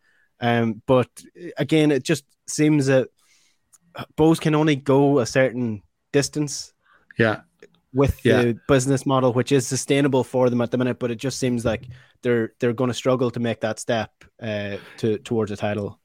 um, 0.41 0.81
but 0.87 1.09
again, 1.59 1.91
it 1.91 2.03
just 2.03 2.25
seems 2.47 2.87
that 2.87 3.09
Bohs 4.17 4.41
can 4.41 4.55
only 4.55 4.77
go 4.77 5.19
a 5.19 5.27
certain 5.27 5.83
distance. 6.13 6.73
Yeah, 7.19 7.43
with 7.95 8.25
yeah. 8.25 8.43
the 8.43 8.59
business 8.69 9.07
model, 9.07 9.33
which 9.33 9.53
is 9.53 9.67
sustainable 9.67 10.25
for 10.25 10.51
them 10.51 10.61
at 10.61 10.71
the 10.71 10.77
minute, 10.77 10.99
but 10.99 11.11
it 11.11 11.17
just 11.17 11.39
seems 11.39 11.65
like 11.65 11.87
they're 12.23 12.53
they're 12.59 12.73
going 12.73 12.89
to 12.89 12.95
struggle 12.95 13.31
to 13.31 13.41
make 13.41 13.61
that 13.61 13.79
step 13.79 14.11
uh, 14.43 14.77
to 14.99 15.19
towards 15.19 15.53
a 15.53 15.57
title. 15.57 16.01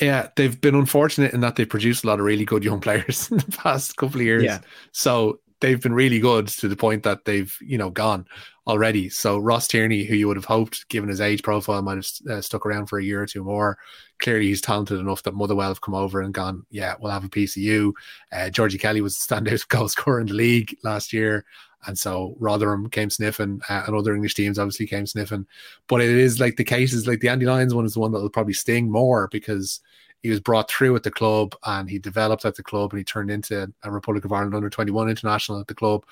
Yeah, 0.00 0.28
they've 0.36 0.60
been 0.60 0.74
unfortunate 0.74 1.32
in 1.32 1.40
that 1.40 1.56
they 1.56 1.64
produced 1.64 2.04
a 2.04 2.06
lot 2.06 2.20
of 2.20 2.24
really 2.24 2.44
good 2.44 2.64
young 2.64 2.80
players 2.82 3.30
in 3.30 3.38
the 3.38 3.58
past 3.58 3.96
couple 3.96 4.20
of 4.20 4.26
years. 4.26 4.44
Yeah. 4.44 4.60
So 4.92 5.40
they've 5.60 5.80
been 5.80 5.94
really 5.94 6.18
good 6.18 6.48
to 6.48 6.68
the 6.68 6.76
point 6.76 7.04
that 7.04 7.24
they've 7.24 7.56
you 7.60 7.78
know 7.78 7.90
gone 7.90 8.26
already. 8.66 9.08
So 9.08 9.38
Ross 9.38 9.66
Tierney, 9.66 10.04
who 10.04 10.14
you 10.14 10.28
would 10.28 10.36
have 10.36 10.44
hoped, 10.44 10.88
given 10.88 11.08
his 11.08 11.20
age 11.20 11.42
profile, 11.42 11.82
might 11.82 11.96
have 11.96 12.30
uh, 12.30 12.40
stuck 12.40 12.64
around 12.64 12.86
for 12.86 12.98
a 12.98 13.04
year 13.04 13.22
or 13.22 13.26
two 13.26 13.42
more. 13.42 13.78
Clearly, 14.20 14.46
he's 14.46 14.60
talented 14.60 15.00
enough 15.00 15.22
that 15.24 15.34
Motherwell 15.34 15.68
have 15.68 15.80
come 15.80 15.94
over 15.94 16.20
and 16.20 16.34
gone. 16.34 16.64
Yeah, 16.70 16.94
we'll 17.00 17.12
have 17.12 17.24
a 17.24 17.28
piece 17.28 17.56
of 17.56 17.62
you. 17.62 17.94
Uh, 18.30 18.50
Georgie 18.50 18.78
Kelly 18.78 19.00
was 19.00 19.18
the 19.18 19.34
standout 19.34 19.66
goal 19.68 19.88
scorer 19.88 20.20
in 20.20 20.26
the 20.26 20.34
league 20.34 20.76
last 20.84 21.12
year. 21.12 21.44
And 21.86 21.98
so 21.98 22.36
Rotherham 22.38 22.88
came 22.88 23.10
sniffing, 23.10 23.60
uh, 23.68 23.84
and 23.86 23.96
other 23.96 24.14
English 24.14 24.34
teams 24.34 24.58
obviously 24.58 24.86
came 24.86 25.06
sniffing. 25.06 25.46
But 25.88 26.00
it 26.00 26.10
is 26.10 26.40
like 26.40 26.56
the 26.56 26.64
cases, 26.64 27.06
like 27.06 27.20
the 27.20 27.28
Andy 27.28 27.46
Lyons 27.46 27.74
one 27.74 27.84
is 27.84 27.94
the 27.94 28.00
one 28.00 28.12
that 28.12 28.20
will 28.20 28.30
probably 28.30 28.54
sting 28.54 28.90
more 28.90 29.28
because 29.32 29.80
he 30.22 30.30
was 30.30 30.40
brought 30.40 30.70
through 30.70 30.94
at 30.94 31.02
the 31.02 31.10
club 31.10 31.54
and 31.64 31.90
he 31.90 31.98
developed 31.98 32.44
at 32.44 32.54
the 32.54 32.62
club 32.62 32.92
and 32.92 32.98
he 32.98 33.04
turned 33.04 33.30
into 33.30 33.72
a 33.82 33.90
Republic 33.90 34.24
of 34.24 34.32
Ireland 34.32 34.54
under 34.54 34.70
21 34.70 35.08
international 35.08 35.60
at 35.60 35.66
the 35.66 35.74
club. 35.74 36.04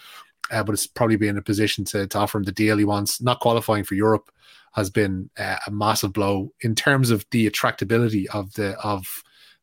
Uh, 0.51 0.65
but 0.65 0.73
it's 0.73 0.87
probably 0.87 1.17
be 1.17 1.29
in 1.29 1.39
a 1.39 1.43
position 1.43 1.85
to, 1.85 2.09
to 2.09 2.19
offer 2.19 2.39
him 2.39 2.43
the 2.43 2.51
deal 2.51 2.77
he 2.77 2.85
wants. 2.85 3.21
Not 3.21 3.39
qualifying 3.39 3.85
for 3.85 3.95
Europe 3.95 4.31
has 4.73 4.91
been 4.91 5.31
uh, 5.39 5.57
a 5.67 5.71
massive 5.71 6.13
blow 6.13 6.53
in 6.63 6.75
terms 6.75 7.11
of 7.11 7.25
the 7.31 7.49
attractability 7.49 8.27
of 8.33 8.53
the 8.55 8.79
of 8.81 9.07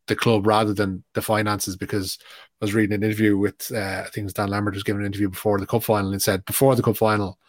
the 0.07 0.15
club 0.15 0.47
rather 0.47 0.73
than 0.73 1.03
the 1.13 1.21
finances 1.21 1.75
because 1.75 2.17
I 2.59 2.65
was 2.65 2.73
reading 2.73 2.95
an 2.95 3.03
interview 3.03 3.37
with 3.37 3.71
uh, 3.71 4.03
I 4.05 4.09
think 4.09 4.17
it 4.17 4.23
was 4.23 4.33
Dan 4.33 4.49
Lambert 4.49 4.73
was 4.73 4.83
giving 4.83 5.01
an 5.01 5.05
interview 5.05 5.29
before 5.29 5.59
the 5.59 5.67
cup 5.67 5.83
final 5.83 6.11
and 6.11 6.21
said 6.21 6.45
before 6.45 6.75
the 6.75 6.83
cup 6.83 6.97
final 6.97 7.39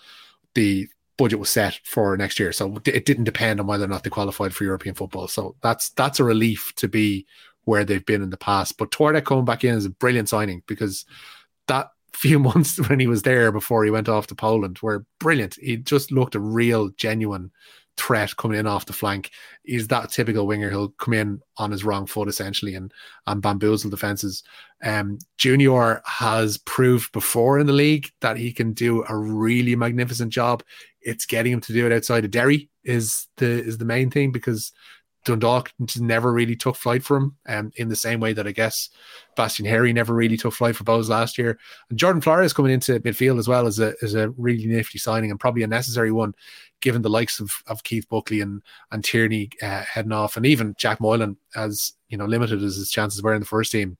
the 0.54 0.88
budget 1.18 1.38
was 1.38 1.50
set 1.50 1.80
for 1.84 2.16
next 2.16 2.38
year, 2.38 2.52
so 2.52 2.80
it 2.86 3.04
didn't 3.04 3.24
depend 3.24 3.60
on 3.60 3.66
whether 3.66 3.84
or 3.84 3.88
not 3.88 4.04
they 4.04 4.10
qualified 4.10 4.54
for 4.54 4.64
European 4.64 4.94
football. 4.94 5.28
So 5.28 5.56
that's 5.62 5.90
that's 5.90 6.20
a 6.20 6.24
relief 6.24 6.72
to 6.76 6.88
be 6.88 7.26
where 7.64 7.84
they've 7.84 8.06
been 8.06 8.22
in 8.22 8.30
the 8.30 8.38
past. 8.38 8.78
But 8.78 8.90
Twardek 8.90 9.26
coming 9.26 9.44
back 9.44 9.64
in 9.64 9.74
is 9.74 9.84
a 9.84 9.90
brilliant 9.90 10.28
signing 10.28 10.62
because 10.66 11.04
that 11.66 11.90
few 12.12 12.38
months 12.50 12.78
when 12.88 13.00
he 13.00 13.06
was 13.06 13.22
there 13.22 13.52
before 13.52 13.84
he 13.84 13.90
went 13.90 14.08
off 14.08 14.26
to 14.28 14.34
Poland 14.34 14.78
were 14.80 15.04
brilliant. 15.18 15.56
He 15.60 15.76
just 15.76 16.10
looked 16.10 16.34
a 16.34 16.40
real, 16.40 16.88
genuine 16.90 17.50
threat 17.98 18.36
coming 18.36 18.58
in 18.58 18.66
off 18.66 18.86
the 18.86 18.92
flank. 18.92 19.30
He's 19.64 19.88
that 19.88 20.10
typical 20.10 20.46
winger. 20.46 20.70
He'll 20.70 20.90
come 20.90 21.14
in 21.14 21.40
on 21.56 21.70
his 21.70 21.84
wrong 21.84 22.06
foot 22.06 22.28
essentially 22.28 22.74
and 22.74 22.92
and 23.26 23.42
bamboozle 23.42 23.90
defenses. 23.90 24.42
Um, 24.82 25.18
Junior 25.36 26.00
has 26.04 26.58
proved 26.58 27.12
before 27.12 27.58
in 27.58 27.66
the 27.66 27.72
league 27.72 28.10
that 28.20 28.36
he 28.36 28.52
can 28.52 28.72
do 28.72 29.04
a 29.08 29.16
really 29.16 29.74
magnificent 29.76 30.32
job. 30.32 30.62
It's 31.00 31.26
getting 31.26 31.52
him 31.52 31.60
to 31.62 31.72
do 31.72 31.86
it 31.86 31.92
outside 31.92 32.24
of 32.24 32.30
Derry 32.30 32.70
is 32.84 33.26
the 33.36 33.46
is 33.46 33.78
the 33.78 33.84
main 33.84 34.10
thing 34.10 34.32
because 34.32 34.72
Dundalk 35.24 35.72
never 35.98 36.32
really 36.32 36.56
took 36.56 36.76
flight 36.76 37.02
for 37.02 37.16
him, 37.16 37.36
um, 37.48 37.70
in 37.76 37.88
the 37.88 37.96
same 37.96 38.20
way 38.20 38.32
that 38.32 38.46
I 38.46 38.52
guess 38.52 38.88
Bastien 39.36 39.68
Héry 39.68 39.92
never 39.92 40.14
really 40.14 40.36
took 40.36 40.54
flight 40.54 40.76
for 40.76 40.84
Bohs 40.84 41.08
last 41.08 41.38
year. 41.38 41.58
And 41.90 41.98
Jordan 41.98 42.22
Flores 42.22 42.52
coming 42.52 42.72
into 42.72 42.98
midfield 43.00 43.38
as 43.38 43.48
well 43.48 43.66
as 43.66 43.78
a 43.78 43.94
as 44.02 44.14
a 44.14 44.30
really 44.30 44.66
nifty 44.66 44.98
signing 44.98 45.30
and 45.30 45.40
probably 45.40 45.62
a 45.62 45.66
necessary 45.66 46.12
one, 46.12 46.34
given 46.80 47.02
the 47.02 47.10
likes 47.10 47.40
of, 47.40 47.52
of 47.66 47.82
Keith 47.84 48.08
Buckley 48.08 48.40
and 48.40 48.62
and 48.90 49.04
Tierney 49.04 49.50
uh, 49.62 49.82
heading 49.82 50.12
off, 50.12 50.36
and 50.36 50.46
even 50.46 50.74
Jack 50.78 51.00
Moylan 51.00 51.36
as 51.54 51.92
you 52.08 52.16
know 52.16 52.26
limited 52.26 52.62
as 52.62 52.76
his 52.76 52.90
chances 52.90 53.22
were 53.22 53.34
in 53.34 53.40
the 53.40 53.46
first 53.46 53.72
team 53.72 53.98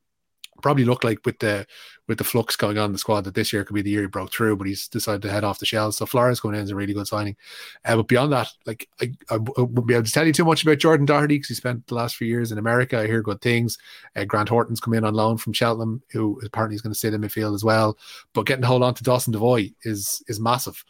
probably 0.63 0.85
looked 0.85 1.05
like 1.05 1.25
with 1.25 1.39
the 1.39 1.67
with 2.09 2.19
the 2.19 2.25
flux 2.25 2.57
going 2.57 2.79
on 2.79 2.87
in 2.87 2.93
the 2.93 2.99
squad 2.99 3.23
that 3.25 3.35
this 3.35 3.53
year 3.53 3.65
could 3.65 3.75
be 3.75 3.83
the 3.83 3.91
year 3.91 4.01
he 4.01 4.07
broke 4.07 4.33
through, 4.33 4.57
but 4.57 4.67
he's 4.67 4.89
decided 4.89 5.21
to 5.23 5.31
head 5.31 5.45
off 5.45 5.59
the 5.59 5.67
Shels. 5.67 5.99
So 5.99 6.07
Flores 6.07 6.41
going 6.41 6.55
in 6.55 6.63
is 6.63 6.71
a 6.71 6.75
really 6.75 6.95
good 6.95 7.07
signing. 7.07 7.37
Uh, 7.85 7.97
but 7.97 8.09
beyond 8.09 8.33
that, 8.33 8.49
like 8.67 8.89
I, 9.01 9.13
I, 9.31 9.37
wouldn't 9.37 9.87
be 9.87 9.95
able 9.95 10.07
to 10.07 10.13
tell 10.13 10.27
you 10.27 10.33
too 10.33 10.45
much 10.45 10.63
about 10.63 10.79
Jordan 10.79 11.05
Doherty 11.05 11.37
because 11.37 11.49
he 11.49 11.55
spent 11.55 11.87
the 11.87 11.95
last 11.95 12.17
few 12.17 12.27
years 12.27 12.51
in 12.51 12.57
America. 12.57 12.99
I 12.99 13.07
hear 13.07 13.21
good 13.21 13.43
things. 13.43 13.77
Uh, 14.17 14.25
Grant 14.25 14.49
Horton's 14.49 14.81
come 14.81 14.95
in 14.95 15.05
on 15.05 15.15
loan 15.15 15.37
from 15.37 15.53
Cheltenham, 15.53 16.03
who 16.11 16.41
apparently 16.43 16.77
is 16.77 16.83
going 16.83 16.95
to 16.95 16.99
sit 16.99 17.13
in 17.13 17.21
midfield 17.21 17.55
as 17.55 17.63
well. 17.63 17.99
But 18.33 18.47
getting 18.47 18.63
to 18.63 18.69
hold 18.69 18.83
on 18.83 18.95
to 18.95 19.05
Dawson 19.05 19.35
Devoy 19.35 19.75
is 19.83 20.23
is 20.29 20.41
massive. 20.41 20.83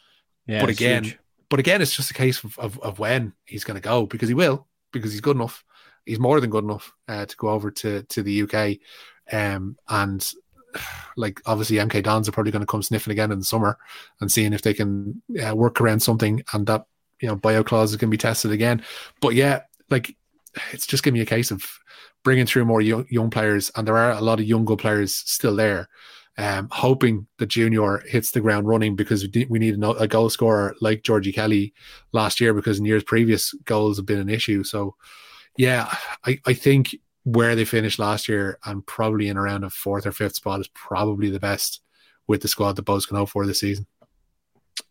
Yeah, 0.47 0.61
but 0.61 0.69
again, 0.69 1.03
huge. 1.03 1.19
but 1.49 1.59
again, 1.59 1.81
it's 1.81 1.95
just 1.95 2.11
a 2.11 2.15
case 2.15 2.43
of, 2.43 2.57
of, 2.57 2.79
of 2.79 2.97
when 2.97 3.33
he's 3.45 3.65
going 3.65 3.75
to 3.75 3.81
go 3.81 4.05
because 4.05 4.29
he 4.29 4.33
will 4.33 4.67
because 4.91 5.11
he's 5.11 5.21
good 5.21 5.35
enough. 5.35 5.65
He's 6.05 6.19
more 6.19 6.39
than 6.39 6.49
good 6.49 6.63
enough 6.63 6.93
uh, 7.09 7.25
to 7.25 7.35
go 7.35 7.49
over 7.49 7.69
to 7.71 8.03
to 8.03 8.23
the 8.23 8.43
UK. 8.43 8.79
Um, 9.31 9.77
and 9.87 10.27
like 11.17 11.41
obviously 11.45 11.77
MK 11.77 12.03
Dons 12.03 12.27
are 12.29 12.31
probably 12.31 12.51
going 12.51 12.61
to 12.61 12.67
come 12.67 12.83
sniffing 12.83 13.11
again 13.11 13.31
in 13.31 13.39
the 13.39 13.45
summer 13.45 13.77
and 14.21 14.31
seeing 14.31 14.53
if 14.53 14.61
they 14.61 14.73
can 14.73 15.21
uh, 15.43 15.55
work 15.55 15.81
around 15.81 15.99
something 16.01 16.43
and 16.53 16.67
that 16.67 16.85
you 17.21 17.27
know 17.27 17.35
bio 17.35 17.63
clause 17.63 17.91
is 17.91 17.97
going 17.97 18.09
to 18.09 18.13
be 18.13 18.17
tested 18.17 18.51
again. 18.51 18.83
But 19.21 19.33
yeah, 19.33 19.61
like 19.89 20.15
it's 20.71 20.87
just 20.87 21.03
going 21.03 21.13
to 21.13 21.17
be 21.17 21.23
a 21.23 21.25
case 21.25 21.51
of 21.51 21.65
bringing 22.23 22.45
through 22.45 22.65
more 22.65 22.81
young, 22.81 23.05
young 23.09 23.29
players, 23.29 23.71
and 23.75 23.87
there 23.87 23.97
are 23.97 24.11
a 24.11 24.21
lot 24.21 24.39
of 24.39 24.45
young 24.45 24.65
players 24.77 25.13
still 25.13 25.55
there. 25.55 25.89
Um, 26.37 26.69
hoping 26.71 27.27
the 27.37 27.45
junior 27.45 27.97
hits 28.07 28.31
the 28.31 28.39
ground 28.39 28.65
running 28.65 28.95
because 28.95 29.27
we 29.49 29.59
need 29.59 29.83
a 29.83 30.07
goal 30.07 30.29
scorer 30.29 30.73
like 30.79 31.03
Georgie 31.03 31.33
Kelly 31.33 31.73
last 32.13 32.39
year 32.39 32.53
because 32.53 32.79
in 32.79 32.85
years 32.85 33.03
previous 33.03 33.51
goals 33.65 33.97
have 33.97 34.05
been 34.05 34.21
an 34.21 34.29
issue. 34.29 34.63
So, 34.63 34.95
yeah, 35.57 35.93
I, 36.25 36.39
I 36.45 36.53
think 36.53 36.95
where 37.35 37.55
they 37.55 37.65
finished 37.65 37.99
last 37.99 38.27
year 38.27 38.57
and 38.65 38.85
probably 38.85 39.27
in 39.27 39.37
around 39.37 39.63
a 39.63 39.69
fourth 39.69 40.05
or 40.05 40.11
fifth 40.11 40.35
spot 40.35 40.59
is 40.59 40.67
probably 40.69 41.29
the 41.29 41.39
best 41.39 41.81
with 42.27 42.41
the 42.41 42.47
squad 42.47 42.75
that 42.75 42.85
Bohs 42.85 43.07
can 43.07 43.17
hope 43.17 43.29
for 43.29 43.45
this 43.45 43.59
season. 43.59 43.85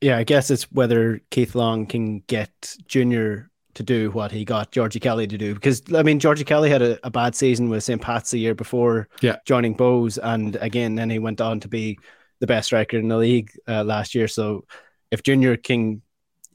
Yeah, 0.00 0.18
I 0.18 0.24
guess 0.24 0.50
it's 0.50 0.70
whether 0.70 1.20
Keith 1.30 1.54
Long 1.54 1.86
can 1.86 2.20
get 2.20 2.76
Junior 2.86 3.50
to 3.74 3.82
do 3.82 4.10
what 4.10 4.32
he 4.32 4.44
got 4.44 4.72
Georgie 4.72 5.00
Kelly 5.00 5.26
to 5.26 5.38
do. 5.38 5.54
Because 5.54 5.82
I 5.94 6.02
mean, 6.02 6.18
Georgie 6.18 6.44
Kelly 6.44 6.70
had 6.70 6.82
a, 6.82 6.98
a 7.06 7.10
bad 7.10 7.34
season 7.34 7.68
with 7.68 7.84
St. 7.84 8.00
Pat's 8.00 8.30
the 8.30 8.38
year 8.38 8.54
before 8.54 9.08
yeah. 9.20 9.36
joining 9.44 9.74
Bohs, 9.74 10.18
and 10.22 10.56
again, 10.56 10.94
then 10.94 11.10
he 11.10 11.18
went 11.18 11.40
on 11.40 11.60
to 11.60 11.68
be 11.68 11.98
the 12.40 12.46
best 12.46 12.66
striker 12.66 12.98
in 12.98 13.08
the 13.08 13.16
league 13.16 13.50
uh, 13.66 13.84
last 13.84 14.14
year. 14.14 14.28
So 14.28 14.64
if 15.10 15.22
Junior 15.22 15.56
can, 15.56 16.02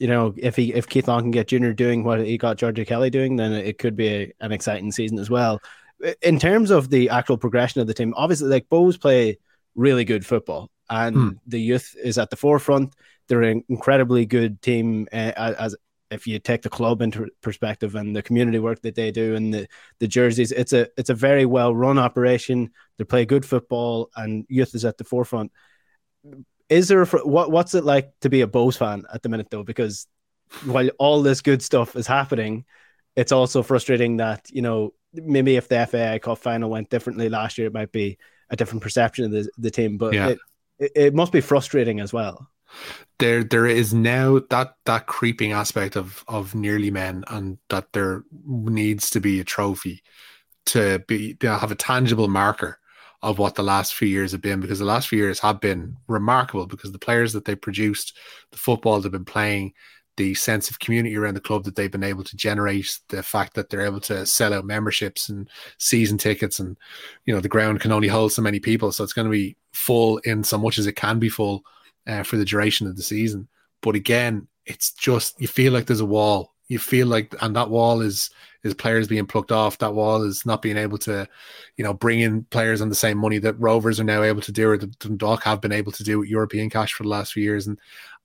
you 0.04 0.10
know, 0.10 0.34
if 0.36 0.54
he 0.54 0.70
if 0.74 0.86
Keith 0.86 1.08
Long 1.08 1.22
can 1.22 1.30
get 1.30 1.48
Junior 1.48 1.72
doing 1.72 2.04
what 2.04 2.20
he 2.20 2.36
got 2.36 2.58
Georgie 2.58 2.84
Kelly 2.84 3.08
doing, 3.08 3.36
then 3.36 3.54
it 3.54 3.78
could 3.78 3.96
be 3.96 4.08
a, 4.08 4.32
an 4.42 4.52
exciting 4.52 4.92
season 4.92 5.18
as 5.18 5.30
well. 5.30 5.62
In 6.20 6.38
terms 6.38 6.70
of 6.70 6.90
the 6.90 7.08
actual 7.08 7.38
progression 7.38 7.80
of 7.80 7.86
the 7.86 7.94
team, 7.94 8.12
obviously, 8.14 8.50
like 8.50 8.68
Bohs 8.68 9.00
play 9.00 9.38
really 9.74 10.04
good 10.04 10.26
football, 10.26 10.70
and 10.90 11.16
hmm. 11.16 11.28
the 11.46 11.58
youth 11.58 11.96
is 12.04 12.18
at 12.18 12.28
the 12.28 12.36
forefront. 12.36 12.92
They're 13.28 13.40
an 13.44 13.64
incredibly 13.70 14.26
good 14.26 14.60
team 14.60 15.08
uh, 15.10 15.32
as 15.58 15.74
if 16.10 16.26
you 16.26 16.38
take 16.38 16.60
the 16.60 16.68
club 16.68 17.00
into 17.00 17.30
perspective 17.40 17.94
and 17.94 18.14
the 18.14 18.22
community 18.22 18.58
work 18.58 18.82
that 18.82 18.96
they 18.96 19.10
do 19.10 19.34
and 19.34 19.54
the, 19.54 19.68
the 20.00 20.06
jerseys, 20.06 20.52
it's 20.52 20.74
a 20.74 20.86
it's 20.98 21.08
a 21.08 21.14
very 21.14 21.46
well 21.46 21.74
run 21.74 21.98
operation. 21.98 22.72
They 22.98 23.04
play 23.04 23.24
good 23.24 23.46
football 23.46 24.10
and 24.14 24.44
youth 24.50 24.74
is 24.74 24.84
at 24.84 24.98
the 24.98 25.04
forefront. 25.04 25.50
Is 26.68 26.88
there 26.88 27.02
a, 27.02 27.06
what 27.06 27.50
what's 27.50 27.74
it 27.74 27.84
like 27.84 28.12
to 28.20 28.28
be 28.28 28.40
a 28.40 28.46
Bohs 28.46 28.76
fan 28.76 29.04
at 29.12 29.22
the 29.22 29.28
minute 29.28 29.48
though? 29.50 29.62
Because 29.62 30.06
while 30.64 30.88
all 30.98 31.22
this 31.22 31.40
good 31.40 31.62
stuff 31.62 31.96
is 31.96 32.06
happening, 32.06 32.64
it's 33.16 33.32
also 33.32 33.62
frustrating 33.62 34.18
that 34.18 34.48
you 34.50 34.62
know 34.62 34.94
maybe 35.12 35.56
if 35.56 35.68
the 35.68 35.86
FAI 35.86 36.18
Cup 36.18 36.38
final 36.38 36.70
went 36.70 36.90
differently 36.90 37.28
last 37.28 37.58
year, 37.58 37.68
it 37.68 37.74
might 37.74 37.92
be 37.92 38.18
a 38.50 38.56
different 38.56 38.82
perception 38.82 39.26
of 39.26 39.30
the, 39.30 39.48
the 39.58 39.70
team. 39.70 39.96
But 39.98 40.14
yeah. 40.14 40.28
it, 40.28 40.38
it, 40.78 40.92
it 40.94 41.14
must 41.14 41.32
be 41.32 41.40
frustrating 41.40 42.00
as 42.00 42.12
well 42.12 42.48
there 43.18 43.44
there 43.44 43.66
is 43.66 43.94
now 43.94 44.40
that 44.50 44.74
that 44.84 45.06
creeping 45.06 45.52
aspect 45.52 45.96
of 45.96 46.24
of 46.28 46.54
nearly 46.54 46.90
men 46.90 47.24
and 47.28 47.58
that 47.70 47.92
there 47.92 48.24
needs 48.44 49.10
to 49.10 49.20
be 49.20 49.40
a 49.40 49.44
trophy 49.44 50.02
to 50.66 50.98
be 51.06 51.34
to 51.34 51.56
have 51.56 51.70
a 51.70 51.76
tangible 51.76 52.28
marker 52.28 52.78
of 53.24 53.38
what 53.38 53.54
the 53.54 53.62
last 53.62 53.94
few 53.94 54.06
years 54.06 54.32
have 54.32 54.42
been 54.42 54.60
because 54.60 54.78
the 54.78 54.84
last 54.84 55.08
few 55.08 55.18
years 55.18 55.40
have 55.40 55.60
been 55.60 55.96
remarkable 56.06 56.66
because 56.66 56.92
the 56.92 56.98
players 56.98 57.32
that 57.32 57.44
they 57.44 57.54
produced 57.54 58.16
the 58.52 58.58
football 58.58 59.00
they've 59.00 59.10
been 59.10 59.24
playing 59.24 59.72
the 60.16 60.34
sense 60.34 60.70
of 60.70 60.78
community 60.78 61.16
around 61.16 61.34
the 61.34 61.40
club 61.40 61.64
that 61.64 61.74
they've 61.74 61.90
been 61.90 62.04
able 62.04 62.22
to 62.22 62.36
generate 62.36 63.00
the 63.08 63.22
fact 63.22 63.54
that 63.54 63.68
they're 63.68 63.80
able 63.80 63.98
to 63.98 64.24
sell 64.24 64.54
out 64.54 64.64
memberships 64.64 65.28
and 65.28 65.48
season 65.78 66.16
tickets 66.16 66.60
and 66.60 66.76
you 67.24 67.34
know 67.34 67.40
the 67.40 67.48
ground 67.48 67.80
can 67.80 67.90
only 67.90 68.06
hold 68.06 68.30
so 68.30 68.40
many 68.42 68.60
people 68.60 68.92
so 68.92 69.02
it's 69.02 69.12
going 69.12 69.26
to 69.26 69.32
be 69.32 69.56
full 69.72 70.18
in 70.18 70.44
so 70.44 70.56
much 70.56 70.78
as 70.78 70.86
it 70.86 70.94
can 70.94 71.18
be 71.18 71.28
full 71.28 71.64
uh, 72.06 72.22
for 72.22 72.36
the 72.36 72.44
duration 72.44 72.86
of 72.86 72.96
the 72.96 73.02
season. 73.02 73.48
But 73.82 73.94
again, 73.94 74.48
it's 74.66 74.92
just 74.92 75.40
you 75.40 75.48
feel 75.48 75.72
like 75.72 75.86
there's 75.86 76.00
a 76.00 76.06
wall. 76.06 76.53
You 76.68 76.78
feel 76.78 77.06
like, 77.06 77.34
and 77.40 77.54
that 77.56 77.70
wall 77.70 78.00
is 78.00 78.30
is 78.62 78.72
players 78.74 79.06
being 79.06 79.26
plucked 79.26 79.52
off. 79.52 79.78
That 79.78 79.94
wall 79.94 80.22
is 80.22 80.46
not 80.46 80.62
being 80.62 80.78
able 80.78 80.96
to, 80.98 81.28
you 81.76 81.84
know, 81.84 81.92
bring 81.92 82.20
in 82.20 82.44
players 82.44 82.80
on 82.80 82.88
the 82.88 82.94
same 82.94 83.18
money 83.18 83.38
that 83.38 83.60
Rovers 83.60 84.00
are 84.00 84.04
now 84.04 84.22
able 84.22 84.40
to 84.40 84.52
do, 84.52 84.70
or 84.70 84.78
the 84.78 84.86
Dundalk 84.86 85.42
have 85.42 85.60
been 85.60 85.72
able 85.72 85.92
to 85.92 86.02
do 86.02 86.20
with 86.20 86.28
European 86.28 86.70
cash 86.70 86.94
for 86.94 87.02
the 87.02 87.10
last 87.10 87.32
few 87.32 87.42
years, 87.42 87.66
and 87.66 87.78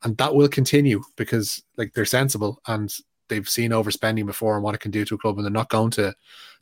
and 0.03 0.17
that 0.17 0.33
will 0.33 0.47
continue 0.47 1.03
because 1.17 1.61
like 1.77 1.93
they're 1.93 2.05
sensible 2.05 2.61
and 2.67 2.93
they've 3.27 3.49
seen 3.49 3.71
overspending 3.71 4.25
before 4.25 4.55
and 4.55 4.63
what 4.63 4.75
it 4.75 4.81
can 4.81 4.91
do 4.91 5.03
to 5.05 5.15
a 5.15 5.17
club, 5.17 5.37
and 5.37 5.45
they're 5.45 5.51
not 5.51 5.69
going 5.69 5.91
to 5.91 6.15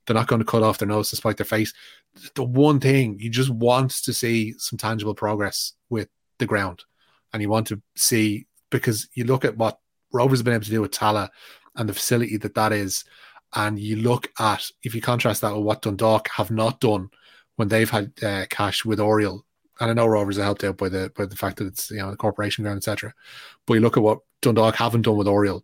they're 0.06 0.16
not 0.16 0.28
going 0.28 0.40
to 0.40 0.46
cut 0.46 0.64
off 0.64 0.80
their 0.80 0.88
nose 0.88 1.10
despite 1.10 1.38
their 1.38 1.46
face. 1.46 1.74
The 2.34 2.44
one 2.44 2.80
thing 2.80 3.18
you 3.20 3.30
just 3.30 3.50
want 3.50 3.92
to 3.92 4.14
see 4.14 4.54
some 4.58 4.78
tangible 4.78 5.14
progress 5.14 5.74
with 5.90 6.10
the 6.40 6.46
ground 6.46 6.84
and 7.34 7.42
you 7.42 7.50
want 7.50 7.68
to 7.68 7.82
see 7.96 8.48
because 8.70 9.08
you 9.14 9.26
look 9.26 9.46
at 9.46 9.58
what 9.58 9.80
Rovers 10.14 10.40
have 10.40 10.46
been 10.46 10.54
able 10.54 10.64
to 10.64 10.72
do 10.72 10.82
with 10.82 10.92
Tallaght 10.92 11.30
and 11.78 11.88
the 11.88 11.94
facility 11.94 12.38
that 12.38 12.56
that 12.56 12.74
is, 12.74 13.06
and 13.56 13.80
you 13.80 13.98
look 13.98 14.32
at 14.40 14.70
if 14.84 14.94
you 14.94 15.02
contrast 15.02 15.42
that 15.42 15.56
with 15.56 15.64
what 15.64 15.82
Dundalk 15.82 16.28
have 16.30 16.52
not 16.52 16.80
done 16.80 17.10
when 17.56 17.68
they've 17.68 17.90
had 17.90 18.12
uh, 18.24 18.46
cash 18.50 18.84
with 18.86 19.00
Oriel. 19.00 19.46
And 19.80 19.92
I 19.92 19.94
know 19.94 20.08
Rovers 20.08 20.40
are 20.40 20.44
helped 20.44 20.64
out 20.64 20.78
by 20.78 20.90
the 20.90 21.12
by 21.16 21.26
the 21.26 21.36
fact 21.36 21.58
that 21.58 21.68
it's 21.68 21.92
you 21.92 21.98
know 21.98 22.12
the 22.12 22.18
corporation 22.18 22.64
ground, 22.64 22.78
etc. 22.78 23.14
But 23.66 23.76
you 23.76 23.80
look 23.80 23.98
at 23.98 24.04
what 24.04 24.20
Dundalk 24.42 24.76
haven't 24.76 25.04
done 25.04 25.18
with 25.18 25.28
Oriel, 25.28 25.64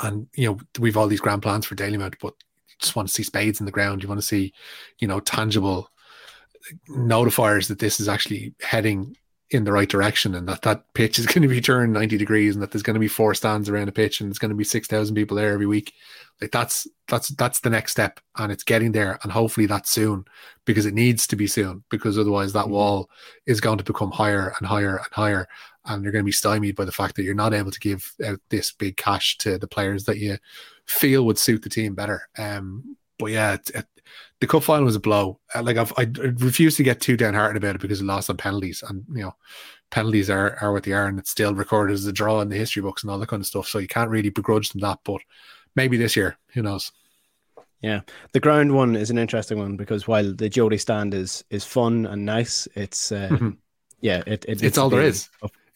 and 0.00 0.26
you 0.34 0.48
know 0.48 0.58
we've 0.78 0.96
all 0.96 1.06
these 1.06 1.20
grand 1.20 1.42
plans 1.42 1.66
for 1.66 1.74
Dalymount, 1.74 2.14
but 2.20 2.34
you 2.68 2.74
just 2.80 2.96
want 2.96 3.08
to 3.08 3.14
see 3.14 3.22
spades 3.22 3.60
in 3.60 3.66
the 3.66 3.72
ground. 3.72 4.02
You 4.02 4.08
want 4.08 4.20
to 4.20 4.26
see, 4.26 4.54
you 4.98 5.06
know, 5.06 5.20
tangible 5.20 5.90
notifiers 6.88 7.68
that 7.68 7.78
this 7.78 8.00
is 8.00 8.08
actually 8.08 8.54
heading 8.60 9.16
in 9.50 9.64
the 9.64 9.72
right 9.72 9.88
direction 9.88 10.34
and 10.34 10.48
that 10.48 10.62
that 10.62 10.84
pitch 10.94 11.18
is 11.18 11.26
going 11.32 11.42
to 11.42 11.48
be 11.48 11.60
turned 11.60 11.92
90 11.92 12.16
degrees 12.16 12.54
and 12.54 12.62
that 12.62 12.70
there's 12.70 12.82
going 12.82 12.94
to 12.94 13.00
be 13.00 13.08
four 13.08 13.34
stands 13.34 13.68
around 13.68 13.86
the 13.86 13.92
pitch 13.92 14.20
and 14.20 14.28
there's 14.28 14.38
going 14.38 14.50
to 14.50 14.56
be 14.56 14.64
6,000 14.64 15.14
people 15.14 15.36
there 15.36 15.52
every 15.52 15.66
week. 15.66 15.92
Like 16.40 16.52
that's, 16.52 16.86
that's, 17.08 17.28
that's 17.30 17.60
the 17.60 17.70
next 17.70 17.92
step 17.92 18.20
and 18.36 18.52
it's 18.52 18.62
getting 18.62 18.92
there. 18.92 19.18
And 19.22 19.32
hopefully 19.32 19.66
that's 19.66 19.90
soon 19.90 20.24
because 20.64 20.86
it 20.86 20.94
needs 20.94 21.26
to 21.26 21.36
be 21.36 21.46
soon 21.46 21.84
because 21.90 22.18
otherwise 22.18 22.52
that 22.52 22.64
mm-hmm. 22.64 22.72
wall 22.72 23.10
is 23.46 23.60
going 23.60 23.78
to 23.78 23.84
become 23.84 24.12
higher 24.12 24.54
and 24.58 24.66
higher 24.66 24.96
and 24.96 25.12
higher. 25.12 25.48
And 25.86 26.02
you're 26.02 26.12
going 26.12 26.24
to 26.24 26.28
be 26.28 26.32
stymied 26.32 26.76
by 26.76 26.84
the 26.84 26.92
fact 26.92 27.16
that 27.16 27.24
you're 27.24 27.34
not 27.34 27.54
able 27.54 27.70
to 27.70 27.80
give 27.80 28.14
out 28.24 28.38
this 28.50 28.70
big 28.70 28.96
cash 28.96 29.38
to 29.38 29.58
the 29.58 29.66
players 29.66 30.04
that 30.04 30.18
you 30.18 30.36
feel 30.86 31.24
would 31.24 31.38
suit 31.38 31.62
the 31.62 31.70
team 31.70 31.94
better. 31.94 32.28
Um, 32.38 32.96
but 33.20 33.30
yeah, 33.30 33.54
it, 33.54 33.70
it, 33.74 33.86
the 34.40 34.46
cup 34.46 34.62
final 34.62 34.84
was 34.84 34.96
a 34.96 35.00
blow. 35.00 35.38
Uh, 35.54 35.62
like 35.62 35.76
I've, 35.76 35.92
I 35.96 36.10
refuse 36.38 36.76
to 36.76 36.82
get 36.82 37.00
too 37.00 37.16
downhearted 37.16 37.56
about 37.56 37.76
it 37.76 37.80
because 37.80 38.00
it 38.00 38.04
lost 38.04 38.30
on 38.30 38.36
penalties, 38.36 38.82
and 38.86 39.04
you 39.10 39.22
know, 39.22 39.34
penalties 39.90 40.30
are 40.30 40.56
are 40.60 40.72
what 40.72 40.84
they 40.84 40.92
are, 40.92 41.06
and 41.06 41.18
it's 41.18 41.30
still 41.30 41.54
recorded 41.54 41.94
as 41.94 42.06
a 42.06 42.12
draw 42.12 42.40
in 42.40 42.48
the 42.48 42.56
history 42.56 42.82
books 42.82 43.02
and 43.02 43.10
all 43.10 43.18
that 43.18 43.28
kind 43.28 43.40
of 43.40 43.46
stuff. 43.46 43.68
So 43.68 43.78
you 43.78 43.88
can't 43.88 44.10
really 44.10 44.30
begrudge 44.30 44.70
them 44.70 44.80
that. 44.80 44.98
But 45.04 45.20
maybe 45.76 45.96
this 45.96 46.16
year, 46.16 46.36
who 46.54 46.62
knows? 46.62 46.90
Yeah, 47.82 48.00
the 48.32 48.40
ground 48.40 48.74
one 48.74 48.96
is 48.96 49.10
an 49.10 49.18
interesting 49.18 49.58
one 49.58 49.76
because 49.76 50.06
while 50.06 50.34
the 50.34 50.48
Jodi 50.48 50.78
stand 50.78 51.14
is 51.14 51.44
is 51.50 51.64
fun 51.64 52.06
and 52.06 52.24
nice, 52.24 52.66
it's 52.74 53.12
uh, 53.12 53.28
mm-hmm. 53.32 53.50
yeah, 54.00 54.22
it, 54.26 54.44
it 54.48 54.62
it's 54.62 54.78
all 54.78 54.90
there 54.90 55.02
is. 55.02 55.28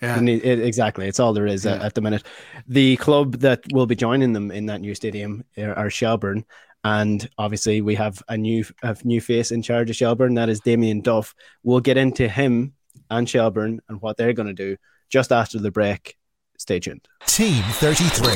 Yeah. 0.02 0.20
It, 0.20 0.60
exactly. 0.60 1.06
It's 1.06 1.18
all 1.18 1.32
there 1.32 1.46
is 1.46 1.64
yeah. 1.64 1.76
at, 1.76 1.82
at, 1.82 1.94
the 1.94 2.02
minute. 2.02 2.24
The 2.68 2.96
club 2.98 3.36
that 3.38 3.62
will 3.72 3.86
be 3.86 3.96
joining 3.96 4.34
them 4.34 4.50
in 4.50 4.66
that 4.66 4.82
new 4.82 4.94
stadium 4.94 5.44
are, 5.56 5.72
are 5.74 5.88
Shelbourne. 5.88 6.44
And 6.84 7.28
obviously, 7.38 7.80
we 7.80 7.94
have 7.94 8.22
a 8.28 8.36
new 8.36 8.64
a 8.82 8.96
new 9.04 9.20
face 9.20 9.50
in 9.50 9.62
charge 9.62 9.90
of 9.90 9.96
Shelbourne. 9.96 10.34
That 10.34 10.50
is 10.50 10.60
Damien 10.60 11.00
Duff. 11.00 11.34
We'll 11.62 11.80
get 11.80 11.96
into 11.96 12.28
him 12.28 12.74
and 13.10 13.28
Shelbourne 13.28 13.80
and 13.88 14.00
what 14.00 14.16
they're 14.16 14.34
going 14.34 14.48
to 14.48 14.54
do 14.54 14.76
just 15.08 15.32
after 15.32 15.58
the 15.58 15.70
break. 15.70 16.16
Stay 16.58 16.78
tuned. 16.78 17.06
Team 17.26 17.62
33. 17.64 18.32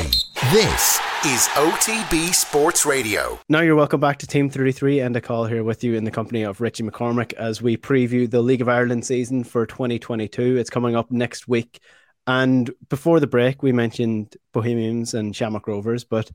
This 0.51 1.01
is 1.25 1.47
OTB 1.55 2.35
Sports 2.35 2.85
Radio. 2.85 3.39
Now 3.49 3.61
you're 3.61 3.77
welcome 3.77 4.01
back 4.01 4.19
to 4.19 4.27
Team 4.27 4.51
33 4.51 5.01
and 5.01 5.17
a 5.17 5.21
call 5.21 5.47
here 5.47 5.63
with 5.63 5.85
you 5.85 5.95
in 5.95 6.05
the 6.05 6.11
company 6.11 6.43
of 6.43 6.61
Richie 6.61 6.83
McCormick 6.83 7.33
as 7.35 7.63
we 7.63 7.77
preview 7.77 8.29
the 8.29 8.43
League 8.43 8.61
of 8.61 8.69
Ireland 8.69 9.05
season 9.05 9.45
for 9.45 9.67
2022. 9.67 10.57
It's 10.57 10.71
coming 10.71 10.97
up 10.97 11.11
next 11.11 11.49
week. 11.49 11.81
And 12.27 12.71
before 12.89 13.21
the 13.21 13.27
break, 13.27 13.63
we 13.63 13.73
mentioned 13.73 14.37
Bohemians 14.53 15.15
and 15.15 15.35
Shamrock 15.35 15.67
Rovers, 15.67 16.05
but 16.05 16.31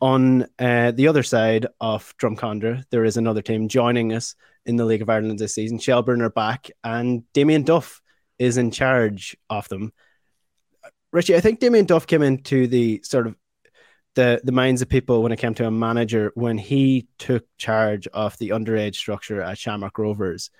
on 0.00 0.46
uh, 0.58 0.92
the 0.92 1.08
other 1.08 1.22
side 1.22 1.66
of 1.80 2.14
Drumcondra, 2.16 2.84
there 2.90 3.04
is 3.04 3.16
another 3.16 3.42
team 3.42 3.68
joining 3.68 4.12
us 4.12 4.34
in 4.64 4.76
the 4.76 4.84
League 4.84 5.02
of 5.02 5.10
Ireland 5.10 5.38
this 5.38 5.54
season. 5.54 5.78
Shelbourne 5.78 6.22
are 6.22 6.30
back, 6.30 6.70
and 6.82 7.30
Damien 7.32 7.62
Duff 7.62 8.00
is 8.38 8.56
in 8.56 8.70
charge 8.70 9.36
of 9.48 9.68
them. 9.68 9.92
Richie, 11.12 11.36
I 11.36 11.40
think 11.40 11.60
Damien 11.60 11.86
Duff 11.86 12.06
came 12.06 12.22
into 12.22 12.66
the 12.66 13.00
sort 13.04 13.26
of 13.26 13.36
the 14.14 14.40
the 14.42 14.52
minds 14.52 14.82
of 14.82 14.88
people 14.88 15.22
when 15.22 15.32
it 15.32 15.38
came 15.38 15.54
to 15.54 15.66
a 15.66 15.70
manager 15.70 16.32
when 16.34 16.58
he 16.58 17.06
took 17.18 17.44
charge 17.58 18.06
of 18.08 18.36
the 18.38 18.50
underage 18.50 18.96
structure 18.96 19.40
at 19.40 19.58
Shamrock 19.58 19.98
Rovers, 19.98 20.50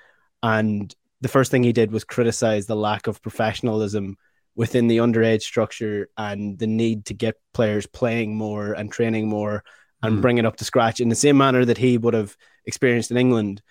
and 0.42 0.94
the 1.20 1.28
first 1.28 1.50
thing 1.50 1.62
he 1.62 1.72
did 1.72 1.92
was 1.92 2.04
criticize 2.04 2.66
the 2.66 2.76
lack 2.76 3.06
of 3.06 3.22
professionalism 3.22 4.16
within 4.60 4.88
the 4.88 4.98
underage 4.98 5.40
structure 5.40 6.10
and 6.18 6.58
the 6.58 6.66
need 6.66 7.06
to 7.06 7.14
get 7.14 7.40
players 7.54 7.86
playing 7.86 8.36
more 8.36 8.74
and 8.74 8.92
training 8.92 9.26
more 9.26 9.64
and 10.02 10.18
mm. 10.18 10.20
bring 10.20 10.36
it 10.36 10.44
up 10.44 10.56
to 10.56 10.66
scratch 10.66 11.00
in 11.00 11.08
the 11.08 11.14
same 11.14 11.38
manner 11.38 11.64
that 11.64 11.78
he 11.78 11.96
would 11.96 12.12
have 12.12 12.36
experienced 12.66 13.10
in 13.10 13.16
England. 13.16 13.62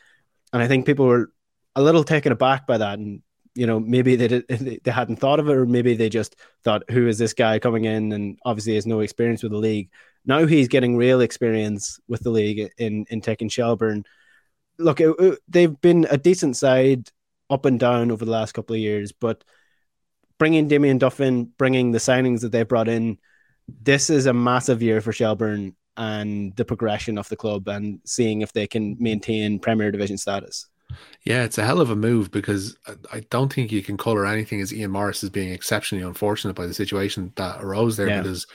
And 0.51 0.63
I 0.63 0.67
think 0.67 0.87
people 0.87 1.05
were 1.05 1.31
a 1.75 1.83
little 1.83 2.03
taken 2.03 2.31
aback 2.31 2.65
by 2.65 2.79
that. 2.79 2.97
And, 2.97 3.21
you 3.53 3.67
know, 3.67 3.79
maybe 3.79 4.15
they, 4.15 4.29
did, 4.29 4.47
they 4.83 4.91
hadn't 4.91 5.17
thought 5.17 5.39
of 5.39 5.47
it, 5.47 5.57
or 5.57 5.67
maybe 5.67 5.93
they 5.93 6.09
just 6.09 6.35
thought, 6.63 6.89
who 6.89 7.07
is 7.07 7.19
this 7.19 7.35
guy 7.35 7.59
coming 7.59 7.85
in? 7.85 8.11
And 8.11 8.39
obviously 8.43 8.73
has 8.73 8.87
no 8.87 9.01
experience 9.01 9.43
with 9.43 9.51
the 9.51 9.59
league. 9.59 9.91
Now 10.25 10.47
he's 10.47 10.69
getting 10.69 10.97
real 10.97 11.21
experience 11.21 11.99
with 12.07 12.23
the 12.23 12.31
league 12.31 12.67
in, 12.79 13.05
in 13.11 13.21
taking 13.21 13.47
Shelbourne. 13.47 14.05
Look, 14.79 15.01
it, 15.01 15.13
it, 15.19 15.37
they've 15.47 15.79
been 15.81 16.07
a 16.09 16.17
decent 16.17 16.57
side 16.57 17.11
up 17.47 17.65
and 17.65 17.79
down 17.79 18.09
over 18.09 18.25
the 18.25 18.31
last 18.31 18.53
couple 18.53 18.73
of 18.73 18.81
years, 18.81 19.11
but 19.11 19.43
bringing 20.39 20.67
Damien 20.67 20.97
Duff 20.97 21.19
in, 21.19 21.45
bringing 21.57 21.91
the 21.91 21.99
signings 21.99 22.41
that 22.41 22.51
they 22.51 22.63
brought 22.63 22.87
in, 22.87 23.19
this 23.81 24.09
is 24.09 24.25
a 24.25 24.33
massive 24.33 24.81
year 24.81 25.01
for 25.01 25.13
Shelbourne 25.13 25.75
and 25.95 26.55
the 26.55 26.65
progression 26.65 27.17
of 27.17 27.29
the 27.29 27.35
club 27.35 27.67
and 27.67 27.99
seeing 28.05 28.41
if 28.41 28.53
they 28.53 28.65
can 28.65 28.97
maintain 28.99 29.59
Premier 29.59 29.91
Division 29.91 30.17
status. 30.17 30.65
Yeah, 31.23 31.43
it's 31.43 31.57
a 31.57 31.65
hell 31.65 31.81
of 31.81 31.91
a 31.91 31.95
move 31.95 32.31
because 32.31 32.75
I 33.13 33.19
don't 33.29 33.53
think 33.53 33.71
you 33.71 33.83
can 33.83 33.97
color 33.97 34.25
anything 34.25 34.59
as 34.61 34.73
Ian 34.73 34.91
Morris 34.91 35.23
as 35.23 35.29
being 35.29 35.51
exceptionally 35.51 36.03
unfortunate 36.03 36.55
by 36.55 36.65
the 36.65 36.73
situation 36.73 37.31
that 37.35 37.61
arose 37.61 37.97
there 37.97 38.07
yeah. 38.07 38.21
because 38.21 38.47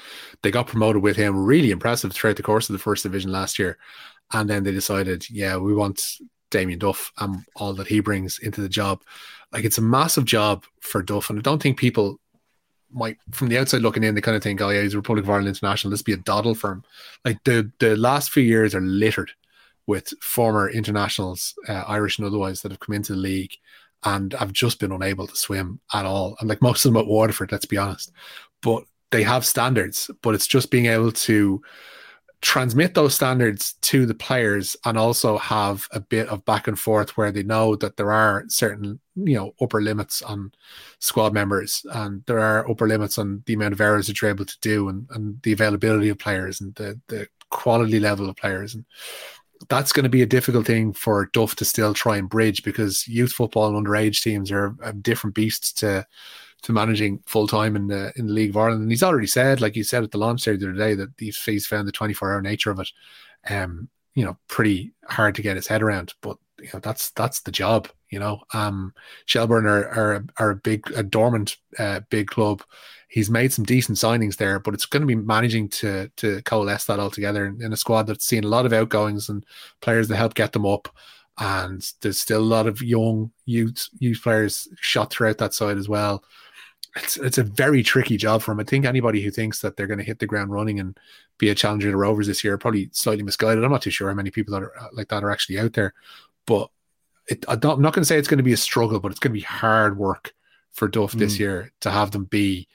they 0.42 0.50
got 0.50 0.66
promoted 0.66 1.02
with 1.02 1.16
him, 1.16 1.44
really 1.44 1.70
impressive 1.70 2.12
throughout 2.12 2.36
the 2.36 2.42
course 2.42 2.68
of 2.68 2.72
the 2.72 2.80
first 2.80 3.04
division 3.04 3.30
last 3.30 3.58
year. 3.58 3.78
And 4.32 4.50
then 4.50 4.64
they 4.64 4.72
decided, 4.72 5.28
yeah, 5.30 5.56
we 5.58 5.74
want 5.74 6.02
Damien 6.50 6.78
Duff 6.78 7.12
and 7.18 7.44
all 7.54 7.74
that 7.74 7.86
he 7.86 8.00
brings 8.00 8.38
into 8.38 8.60
the 8.60 8.68
job. 8.68 9.02
Like 9.54 9.64
it's 9.64 9.78
a 9.78 9.82
massive 9.82 10.24
job 10.24 10.64
for 10.80 11.02
Duff. 11.02 11.30
And 11.30 11.38
I 11.38 11.42
don't 11.42 11.62
think 11.62 11.78
people 11.78 12.20
might 12.92 13.16
from 13.32 13.48
the 13.48 13.58
outside 13.58 13.82
looking 13.82 14.04
in, 14.04 14.14
they 14.14 14.20
kind 14.20 14.36
of 14.36 14.42
think, 14.42 14.60
oh 14.60 14.68
yeah, 14.68 14.82
he's 14.82 14.94
a 14.94 14.98
Republic 14.98 15.24
of 15.24 15.30
Ireland 15.30 15.48
international. 15.48 15.90
Let's 15.90 16.02
be 16.02 16.12
a 16.12 16.18
doddle 16.18 16.54
for 16.54 16.72
him. 16.72 16.84
Like 17.24 17.42
the 17.44 17.70
the 17.78 17.96
last 17.96 18.30
few 18.30 18.42
years 18.42 18.74
are 18.74 18.80
littered 18.80 19.30
with 19.86 20.08
former 20.20 20.68
internationals, 20.68 21.54
uh, 21.68 21.84
Irish 21.86 22.18
and 22.18 22.26
otherwise, 22.26 22.62
that 22.62 22.72
have 22.72 22.80
come 22.80 22.94
into 22.94 23.12
the 23.12 23.18
league 23.18 23.52
and 24.04 24.32
have 24.34 24.52
just 24.52 24.80
been 24.80 24.92
unable 24.92 25.26
to 25.26 25.36
swim 25.36 25.80
at 25.92 26.04
all. 26.04 26.36
And 26.40 26.48
like 26.48 26.62
most 26.62 26.84
of 26.84 26.92
them 26.92 27.00
at 27.00 27.06
Waterford, 27.06 27.52
let's 27.52 27.66
be 27.66 27.78
honest. 27.78 28.12
But 28.62 28.84
they 29.10 29.22
have 29.22 29.46
standards, 29.46 30.10
but 30.22 30.34
it's 30.34 30.46
just 30.46 30.70
being 30.70 30.86
able 30.86 31.12
to 31.12 31.62
transmit 32.40 32.94
those 32.94 33.14
standards 33.14 33.74
to 33.80 34.04
the 34.04 34.14
players 34.14 34.76
and 34.84 34.98
also 34.98 35.38
have 35.38 35.86
a 35.92 36.00
bit 36.00 36.28
of 36.28 36.44
back 36.44 36.68
and 36.68 36.78
forth 36.78 37.16
where 37.16 37.32
they 37.32 37.42
know 37.42 37.74
that 37.76 37.96
there 37.96 38.12
are 38.12 38.44
certain 38.48 39.00
you 39.16 39.34
know 39.34 39.54
upper 39.60 39.80
limits 39.80 40.20
on 40.20 40.52
squad 40.98 41.32
members 41.32 41.86
and 41.92 42.22
there 42.26 42.40
are 42.40 42.68
upper 42.70 42.86
limits 42.86 43.16
on 43.16 43.42
the 43.46 43.54
amount 43.54 43.72
of 43.72 43.80
errors 43.80 44.06
that 44.08 44.20
you're 44.20 44.30
able 44.30 44.44
to 44.44 44.58
do 44.60 44.88
and, 44.88 45.06
and 45.10 45.40
the 45.42 45.52
availability 45.52 46.10
of 46.10 46.18
players 46.18 46.60
and 46.60 46.74
the 46.74 47.00
the 47.08 47.26
quality 47.54 48.00
level 48.00 48.28
of 48.28 48.36
players. 48.36 48.74
And 48.74 48.84
that's 49.68 49.92
going 49.92 50.04
to 50.04 50.10
be 50.10 50.22
a 50.22 50.26
difficult 50.26 50.66
thing 50.66 50.92
for 50.92 51.30
Duff 51.32 51.54
to 51.56 51.64
still 51.64 51.94
try 51.94 52.16
and 52.16 52.28
bridge 52.28 52.62
because 52.62 53.08
youth 53.08 53.32
football 53.32 53.74
and 53.74 53.86
underage 53.86 54.22
teams 54.22 54.50
are 54.50 54.74
different 55.00 55.34
beasts 55.34 55.72
to 55.74 56.06
to 56.64 56.72
managing 56.72 57.22
full 57.26 57.46
time 57.46 57.76
in 57.76 57.86
the 57.86 58.12
in 58.16 58.26
the 58.26 58.32
League 58.32 58.50
of 58.50 58.56
Ireland. 58.56 58.82
And 58.82 58.90
he's 58.90 59.02
already 59.02 59.26
said, 59.26 59.60
like 59.60 59.76
you 59.76 59.84
said 59.84 60.02
at 60.02 60.10
the 60.10 60.18
launch 60.18 60.44
there 60.44 60.56
the 60.56 60.70
other 60.70 60.78
day, 60.78 60.94
that 60.94 61.10
he's, 61.18 61.66
found 61.66 61.86
the 61.86 61.92
24 61.92 62.32
hour 62.32 62.42
nature 62.42 62.70
of 62.70 62.80
it, 62.80 62.90
um, 63.48 63.88
you 64.14 64.24
know, 64.24 64.36
pretty 64.48 64.92
hard 65.06 65.34
to 65.34 65.42
get 65.42 65.56
his 65.56 65.66
head 65.66 65.82
around. 65.82 66.14
But 66.22 66.38
you 66.58 66.70
know, 66.72 66.80
that's 66.80 67.10
that's 67.10 67.40
the 67.40 67.52
job. 67.52 67.88
You 68.08 68.18
know, 68.18 68.40
um, 68.54 68.94
Shelbourne 69.26 69.66
are 69.66 69.84
are, 69.88 70.24
are 70.38 70.50
a 70.50 70.56
big, 70.56 70.90
a 70.92 71.02
dormant, 71.02 71.58
uh, 71.78 72.00
big 72.08 72.28
club. 72.28 72.62
He's 73.08 73.30
made 73.30 73.52
some 73.52 73.64
decent 73.64 73.98
signings 73.98 74.36
there, 74.36 74.58
but 74.58 74.72
it's 74.72 74.86
going 74.86 75.02
to 75.02 75.06
be 75.06 75.14
managing 75.14 75.68
to 75.68 76.10
to 76.16 76.40
coalesce 76.42 76.86
that 76.86 76.98
all 76.98 77.10
together 77.10 77.44
in, 77.44 77.62
in 77.62 77.74
a 77.74 77.76
squad 77.76 78.04
that's 78.04 78.24
seen 78.24 78.44
a 78.44 78.48
lot 78.48 78.64
of 78.64 78.72
outgoings 78.72 79.28
and 79.28 79.44
players 79.82 80.08
that 80.08 80.16
help 80.16 80.32
get 80.32 80.52
them 80.52 80.64
up 80.64 80.88
and 81.38 81.92
there's 82.00 82.20
still 82.20 82.40
a 82.40 82.44
lot 82.44 82.66
of 82.68 82.80
young 82.80 83.30
youth 83.44 83.88
youth 83.98 84.22
players 84.22 84.68
shot 84.80 85.10
throughout 85.10 85.38
that 85.38 85.52
side 85.52 85.76
as 85.76 85.88
well 85.88 86.22
it's 86.96 87.16
it's 87.16 87.38
a 87.38 87.42
very 87.42 87.82
tricky 87.82 88.16
job 88.16 88.42
for 88.42 88.52
him. 88.52 88.60
I 88.60 88.64
think 88.64 88.84
anybody 88.84 89.22
who 89.22 89.30
thinks 89.30 89.60
that 89.60 89.76
they're 89.76 89.86
going 89.86 89.98
to 89.98 90.04
hit 90.04 90.20
the 90.20 90.26
ground 90.26 90.52
running 90.52 90.78
and 90.78 90.98
be 91.38 91.48
a 91.48 91.54
challenger 91.54 91.90
to 91.90 91.96
Rovers 91.96 92.26
this 92.26 92.44
year 92.44 92.54
are 92.54 92.58
probably 92.58 92.88
slightly 92.92 93.24
misguided. 93.24 93.64
I'm 93.64 93.72
not 93.72 93.82
too 93.82 93.90
sure 93.90 94.08
how 94.08 94.14
many 94.14 94.30
people 94.30 94.54
that 94.54 94.62
are 94.62 94.78
uh, 94.78 94.88
like 94.92 95.08
that 95.08 95.24
are 95.24 95.30
actually 95.30 95.58
out 95.58 95.72
there, 95.72 95.94
but 96.46 96.70
it, 97.28 97.44
I 97.48 97.54
am 97.54 97.60
not 97.82 97.94
going 97.94 98.02
to 98.02 98.04
say 98.04 98.18
it's 98.18 98.28
going 98.28 98.38
to 98.38 98.44
be 98.44 98.52
a 98.52 98.58
struggle, 98.58 99.00
but 99.00 99.10
it's 99.10 99.20
going 99.20 99.32
to 99.32 99.40
be 99.40 99.44
hard 99.44 99.98
work 99.98 100.34
for 100.72 100.88
Duff 100.88 101.12
mm. 101.12 101.18
this 101.18 101.38
year 101.38 101.72
to 101.80 101.90
have 101.90 102.10
them 102.10 102.24
be 102.24 102.68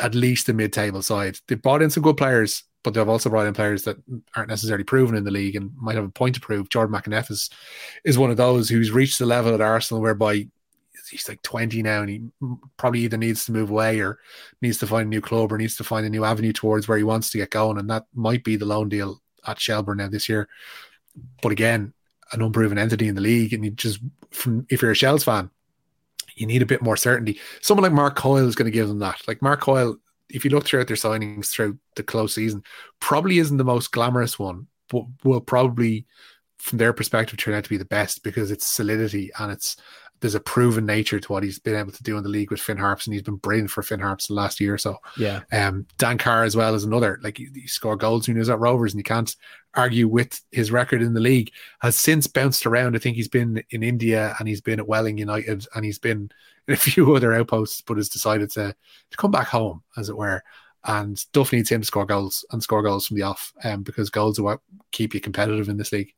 at 0.00 0.14
least 0.14 0.46
the 0.46 0.54
mid-table 0.54 1.02
side. 1.02 1.38
They 1.46 1.54
brought 1.54 1.82
in 1.82 1.90
some 1.90 2.02
good 2.02 2.16
players, 2.16 2.62
but 2.82 2.94
they've 2.94 3.08
also 3.08 3.28
brought 3.28 3.46
in 3.46 3.52
players 3.52 3.82
that 3.84 3.98
aren't 4.34 4.48
necessarily 4.48 4.84
proven 4.84 5.14
in 5.14 5.24
the 5.24 5.30
league 5.30 5.56
and 5.56 5.72
might 5.76 5.96
have 5.96 6.04
a 6.04 6.10
point 6.10 6.36
to 6.36 6.40
prove. 6.40 6.70
Jordan 6.70 6.94
McEneff 6.94 7.30
is, 7.30 7.50
is 8.04 8.16
one 8.16 8.30
of 8.30 8.38
those 8.38 8.68
who's 8.68 8.90
reached 8.90 9.18
the 9.18 9.26
level 9.26 9.52
at 9.52 9.60
Arsenal 9.60 10.02
whereby 10.02 10.48
he's 11.10 11.28
like 11.28 11.42
20 11.42 11.82
now 11.82 12.00
and 12.00 12.10
he 12.10 12.22
probably 12.76 13.00
either 13.00 13.16
needs 13.16 13.44
to 13.44 13.52
move 13.52 13.70
away 13.70 14.00
or 14.00 14.18
needs 14.62 14.78
to 14.78 14.86
find 14.86 15.06
a 15.06 15.08
new 15.08 15.20
club 15.20 15.52
or 15.52 15.58
needs 15.58 15.76
to 15.76 15.84
find 15.84 16.06
a 16.06 16.10
new 16.10 16.24
avenue 16.24 16.52
towards 16.52 16.88
where 16.88 16.98
he 16.98 17.04
wants 17.04 17.30
to 17.30 17.38
get 17.38 17.50
going. 17.50 17.78
And 17.78 17.90
that 17.90 18.04
might 18.14 18.44
be 18.44 18.56
the 18.56 18.66
loan 18.66 18.88
deal 18.88 19.20
at 19.46 19.60
Shelbourne 19.60 19.98
now 19.98 20.08
this 20.08 20.28
year. 20.28 20.48
But 21.42 21.52
again, 21.52 21.92
an 22.32 22.42
unproven 22.42 22.78
entity 22.78 23.08
in 23.08 23.14
the 23.14 23.20
league. 23.20 23.52
And 23.52 23.64
you 23.64 23.70
just, 23.70 24.00
from 24.30 24.66
if 24.68 24.82
you're 24.82 24.90
a 24.90 24.96
Shels 24.96 25.24
fan, 25.24 25.50
you 26.36 26.46
need 26.46 26.62
a 26.62 26.66
bit 26.66 26.82
more 26.82 26.96
certainty. 26.96 27.40
Someone 27.60 27.82
like 27.82 27.92
Mark 27.92 28.16
Coyle 28.16 28.46
is 28.46 28.54
going 28.54 28.70
to 28.70 28.76
give 28.76 28.88
them 28.88 29.00
that. 29.00 29.20
Like 29.26 29.42
Mark 29.42 29.60
Coyle, 29.60 29.96
if 30.28 30.44
you 30.44 30.50
look 30.50 30.66
throughout 30.66 30.86
their 30.86 30.96
signings 30.96 31.48
throughout 31.48 31.74
the 31.96 32.02
close 32.02 32.34
season, 32.34 32.62
probably 33.00 33.38
isn't 33.38 33.56
the 33.56 33.64
most 33.64 33.92
glamorous 33.92 34.38
one, 34.38 34.66
but 34.90 35.04
will 35.24 35.40
probably, 35.40 36.06
from 36.58 36.78
their 36.78 36.92
perspective, 36.92 37.38
turn 37.38 37.54
out 37.54 37.64
to 37.64 37.70
be 37.70 37.76
the 37.76 37.84
best 37.84 38.22
because 38.22 38.50
it's 38.50 38.66
solidity 38.66 39.30
and 39.38 39.50
it's 39.50 39.76
there's 40.20 40.34
a 40.34 40.40
proven 40.40 40.84
nature 40.86 41.20
to 41.20 41.32
what 41.32 41.42
he's 41.42 41.58
been 41.58 41.76
able 41.76 41.92
to 41.92 42.02
do 42.02 42.16
in 42.16 42.22
the 42.22 42.28
league 42.28 42.50
with 42.50 42.60
Finn 42.60 42.76
Harps, 42.76 43.06
and 43.06 43.14
he's 43.14 43.22
been 43.22 43.36
brilliant 43.36 43.70
for 43.70 43.82
Finn 43.82 44.00
Harps 44.00 44.26
the 44.26 44.34
last 44.34 44.60
year 44.60 44.74
or 44.74 44.78
so. 44.78 44.96
Yeah. 45.16 45.42
Um, 45.52 45.86
Dan 45.96 46.18
Carr 46.18 46.44
as 46.44 46.56
well 46.56 46.74
as 46.74 46.84
another. 46.84 47.18
Like 47.22 47.38
he, 47.38 47.48
he 47.54 47.66
scored 47.66 48.00
goals 48.00 48.26
when 48.26 48.36
he 48.36 48.40
was 48.40 48.50
at 48.50 48.58
Rovers, 48.58 48.92
and 48.92 48.98
you 48.98 49.04
can't 49.04 49.34
argue 49.74 50.08
with 50.08 50.40
his 50.50 50.72
record 50.72 51.02
in 51.02 51.14
the 51.14 51.20
league. 51.20 51.52
Has 51.80 51.98
since 51.98 52.26
bounced 52.26 52.66
around. 52.66 52.96
I 52.96 52.98
think 52.98 53.16
he's 53.16 53.28
been 53.28 53.62
in 53.70 53.82
India 53.82 54.34
and 54.38 54.48
he's 54.48 54.60
been 54.60 54.80
at 54.80 54.88
Welling 54.88 55.18
United 55.18 55.66
and 55.74 55.84
he's 55.84 55.98
been 55.98 56.30
in 56.66 56.74
a 56.74 56.76
few 56.78 57.14
other 57.14 57.32
outposts, 57.32 57.80
but 57.80 57.96
has 57.96 58.08
decided 58.08 58.50
to 58.52 58.74
to 59.10 59.16
come 59.16 59.30
back 59.30 59.48
home, 59.48 59.82
as 59.96 60.08
it 60.08 60.16
were. 60.16 60.42
And 60.84 61.20
Duff 61.32 61.52
needs 61.52 61.70
him 61.70 61.80
to 61.80 61.86
score 61.86 62.06
goals 62.06 62.44
and 62.50 62.62
score 62.62 62.82
goals 62.82 63.06
from 63.06 63.16
the 63.16 63.24
off, 63.24 63.52
um, 63.64 63.82
because 63.82 64.10
goals 64.10 64.38
are 64.38 64.44
what 64.44 64.60
keep 64.92 65.14
you 65.14 65.20
competitive 65.20 65.68
in 65.68 65.76
this 65.76 65.92
league. 65.92 66.14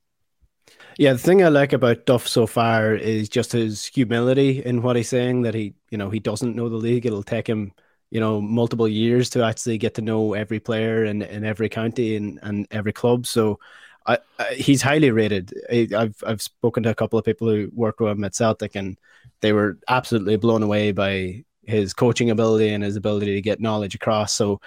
Yeah, 0.98 1.12
the 1.12 1.18
thing 1.18 1.42
I 1.42 1.48
like 1.48 1.72
about 1.72 2.06
Duff 2.06 2.28
so 2.28 2.46
far 2.46 2.94
is 2.94 3.28
just 3.28 3.52
his 3.52 3.86
humility 3.86 4.62
in 4.64 4.82
what 4.82 4.96
he's 4.96 5.08
saying 5.08 5.42
that 5.42 5.54
he, 5.54 5.74
you 5.90 5.98
know, 5.98 6.10
he 6.10 6.18
doesn't 6.18 6.56
know 6.56 6.68
the 6.68 6.76
league. 6.76 7.06
It'll 7.06 7.22
take 7.22 7.48
him, 7.48 7.72
you 8.10 8.20
know, 8.20 8.40
multiple 8.40 8.88
years 8.88 9.30
to 9.30 9.42
actually 9.42 9.78
get 9.78 9.94
to 9.94 10.02
know 10.02 10.34
every 10.34 10.60
player 10.60 11.04
in, 11.04 11.22
in 11.22 11.44
every 11.44 11.68
county 11.68 12.16
and, 12.16 12.38
and 12.42 12.66
every 12.70 12.92
club. 12.92 13.26
So 13.26 13.58
I, 14.06 14.18
I, 14.38 14.54
he's 14.54 14.82
highly 14.82 15.10
rated. 15.10 15.52
I, 15.70 15.88
I've 15.96 16.22
I've 16.26 16.42
spoken 16.42 16.82
to 16.82 16.90
a 16.90 16.94
couple 16.94 17.18
of 17.18 17.24
people 17.24 17.48
who 17.48 17.70
work 17.72 18.00
with 18.00 18.10
him 18.10 18.24
at 18.24 18.34
Celtic 18.34 18.74
and 18.74 18.98
they 19.40 19.52
were 19.52 19.78
absolutely 19.88 20.36
blown 20.36 20.62
away 20.62 20.92
by 20.92 21.44
his 21.64 21.94
coaching 21.94 22.30
ability 22.30 22.70
and 22.70 22.82
his 22.82 22.96
ability 22.96 23.34
to 23.34 23.40
get 23.40 23.60
knowledge 23.60 23.94
across. 23.94 24.32
So 24.34 24.60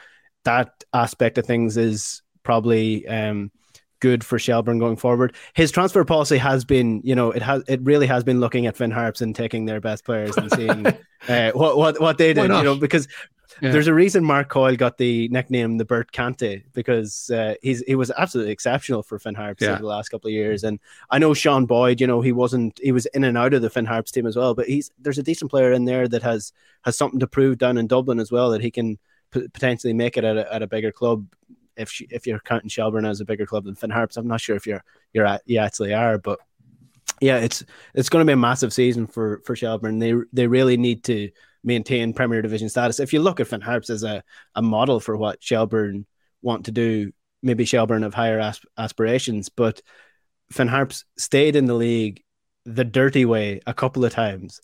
that 0.46 0.84
aspect 0.94 1.38
of 1.38 1.46
things 1.46 1.78
is 1.78 2.22
probably 2.44 3.08
um, 3.08 3.52
good 4.04 4.22
for 4.22 4.38
Shelbourne 4.38 4.80
going 4.80 4.98
forward. 4.98 5.34
His 5.54 5.72
transfer 5.72 6.04
policy 6.04 6.38
has 6.38 6.66
been, 6.66 7.00
you 7.06 7.16
know, 7.16 7.32
it 7.32 7.42
has 7.42 7.64
it 7.70 7.80
really 7.84 8.06
has 8.06 8.22
been 8.26 8.42
looking 8.42 8.68
at 8.68 8.76
Finn 8.76 8.92
Harps 8.92 9.22
and 9.22 9.34
taking 9.34 9.64
their 9.64 9.80
best 9.80 10.04
players 10.04 10.36
and 10.36 10.52
seeing 10.52 10.86
uh, 11.30 11.52
what 11.54 11.78
what 11.78 12.02
what 12.02 12.18
they 12.18 12.34
did, 12.34 12.52
you 12.52 12.64
know, 12.64 12.76
because 12.76 13.08
yeah. 13.62 13.72
there's 13.72 13.88
a 13.88 13.94
reason 13.94 14.22
Mark 14.26 14.50
Coyle 14.50 14.76
got 14.76 14.98
the 14.98 15.30
nickname 15.30 15.78
the 15.78 15.86
Bert 15.86 16.12
Kanté 16.12 16.64
because 16.74 17.32
uh, 17.32 17.56
he's 17.62 17.82
he 17.88 17.96
was 17.96 18.12
absolutely 18.18 18.52
exceptional 18.52 19.04
for 19.04 19.18
Finn 19.20 19.36
Harps 19.36 19.64
yeah. 19.64 19.70
over 19.70 19.80
the 19.80 19.88
last 19.88 20.10
couple 20.10 20.28
of 20.28 20.34
years. 20.34 20.66
And 20.66 20.82
I 21.10 21.18
know 21.18 21.34
Sean 21.34 21.66
Boyd, 21.66 22.02
you 22.02 22.08
know, 22.08 22.20
he 22.20 22.34
wasn't 22.34 22.78
he 22.84 22.92
was 22.92 23.06
in 23.06 23.24
and 23.24 23.38
out 23.38 23.54
of 23.54 23.62
the 23.62 23.70
Finn 23.70 23.86
Harps 23.86 24.12
team 24.12 24.28
as 24.28 24.36
well, 24.36 24.54
but 24.54 24.68
he's 24.68 24.92
there's 25.00 25.18
a 25.18 25.24
decent 25.24 25.50
player 25.50 25.72
in 25.72 25.86
there 25.86 26.10
that 26.10 26.24
has 26.24 26.52
has 26.82 26.98
something 26.98 27.22
to 27.22 27.28
prove 27.28 27.58
down 27.58 27.78
in 27.78 27.88
Dublin 27.88 28.20
as 28.20 28.34
well 28.34 28.50
that 28.50 28.60
he 28.60 28.70
can 28.70 29.00
p- 29.32 29.48
potentially 29.48 29.94
make 29.94 30.18
it 30.18 30.26
at 30.26 30.36
a, 30.36 30.54
at 30.54 30.62
a 30.62 30.68
bigger 30.68 30.92
club 30.92 31.26
if 31.78 31.90
she, 31.90 32.08
if 32.10 32.28
you're 32.28 32.40
counting 32.40 32.70
Shelbourne 32.70 33.06
as 33.06 33.22
a 33.22 33.26
bigger 33.26 33.46
club 33.46 33.66
than 33.66 33.76
Finn 33.76 33.90
Harps. 33.90 34.18
I'm 34.18 34.28
not 34.28 34.42
sure 34.42 34.56
if 34.56 34.68
you're 34.68 34.84
you're 35.14 35.26
at 35.26 35.42
you 35.46 35.60
actually 35.60 35.94
are, 35.94 36.18
but 36.18 36.40
yeah, 37.22 37.38
it's 37.38 37.64
it's 37.94 38.10
going 38.10 38.26
to 38.26 38.30
be 38.30 38.34
a 38.34 38.38
massive 38.38 38.74
season 38.74 39.08
for 39.08 39.42
for 39.46 39.56
Shelbourne. 39.56 40.00
They 40.00 40.14
they 40.32 40.48
really 40.48 40.78
need 40.78 41.04
to 41.06 41.30
maintain 41.64 42.14
Premier 42.14 42.42
Division 42.42 42.70
status. 42.70 43.00
If 43.00 43.14
you 43.14 43.22
look 43.22 43.40
at 43.40 43.48
Finn 43.48 43.62
Harps 43.62 43.90
as 43.90 44.04
a, 44.04 44.24
a 44.56 44.62
model 44.62 45.00
for 45.00 45.16
what 45.16 45.42
Shelbourne 45.42 46.06
want 46.42 46.66
to 46.66 46.72
do, 46.72 47.12
maybe 47.42 47.66
Shelbourne 47.66 48.04
have 48.04 48.14
higher 48.14 48.40
asp- 48.40 48.66
aspirations, 48.78 49.50
but 49.50 49.82
Finn 50.52 50.68
Harps 50.68 51.06
stayed 51.18 51.56
in 51.56 51.66
the 51.66 51.74
league 51.74 52.22
the 52.66 52.84
dirty 52.84 53.26
way 53.26 53.62
a 53.66 53.74
couple 53.74 54.04
of 54.06 54.12
times 54.12 54.62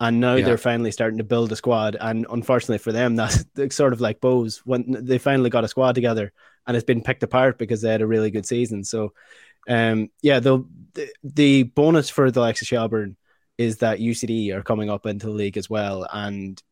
and 0.00 0.20
now 0.20 0.34
yeah. 0.34 0.44
they're 0.44 0.58
finally 0.58 0.90
starting 0.90 1.18
to 1.18 1.24
build 1.24 1.52
a 1.52 1.56
squad. 1.56 1.96
And 1.98 2.26
unfortunately 2.28 2.78
for 2.78 2.92
them, 2.92 3.16
that's 3.16 3.44
sort 3.70 3.92
of 3.92 4.00
like 4.00 4.20
Bohs 4.20 4.58
when 4.58 4.84
they 5.04 5.18
finally 5.18 5.50
got 5.50 5.64
a 5.64 5.68
squad 5.68 5.94
together, 5.94 6.32
and 6.66 6.76
it's 6.76 6.84
been 6.84 7.02
picked 7.02 7.22
apart 7.22 7.58
because 7.58 7.80
they 7.82 7.90
had 7.90 8.02
a 8.02 8.06
really 8.06 8.30
good 8.30 8.46
season. 8.46 8.84
So, 8.84 9.12
um, 9.68 10.10
yeah, 10.22 10.40
the 10.40 10.64
the 11.22 11.64
bonus 11.64 12.10
for 12.10 12.30
the 12.30 12.40
likes 12.40 12.62
of 12.62 12.68
Shelbourne 12.68 13.16
is 13.58 13.78
that 13.78 14.00
UCD 14.00 14.52
are 14.52 14.62
coming 14.62 14.90
up 14.90 15.06
into 15.06 15.26
the 15.26 15.32
league 15.32 15.56
as 15.56 15.70
well, 15.70 16.06
and 16.12 16.62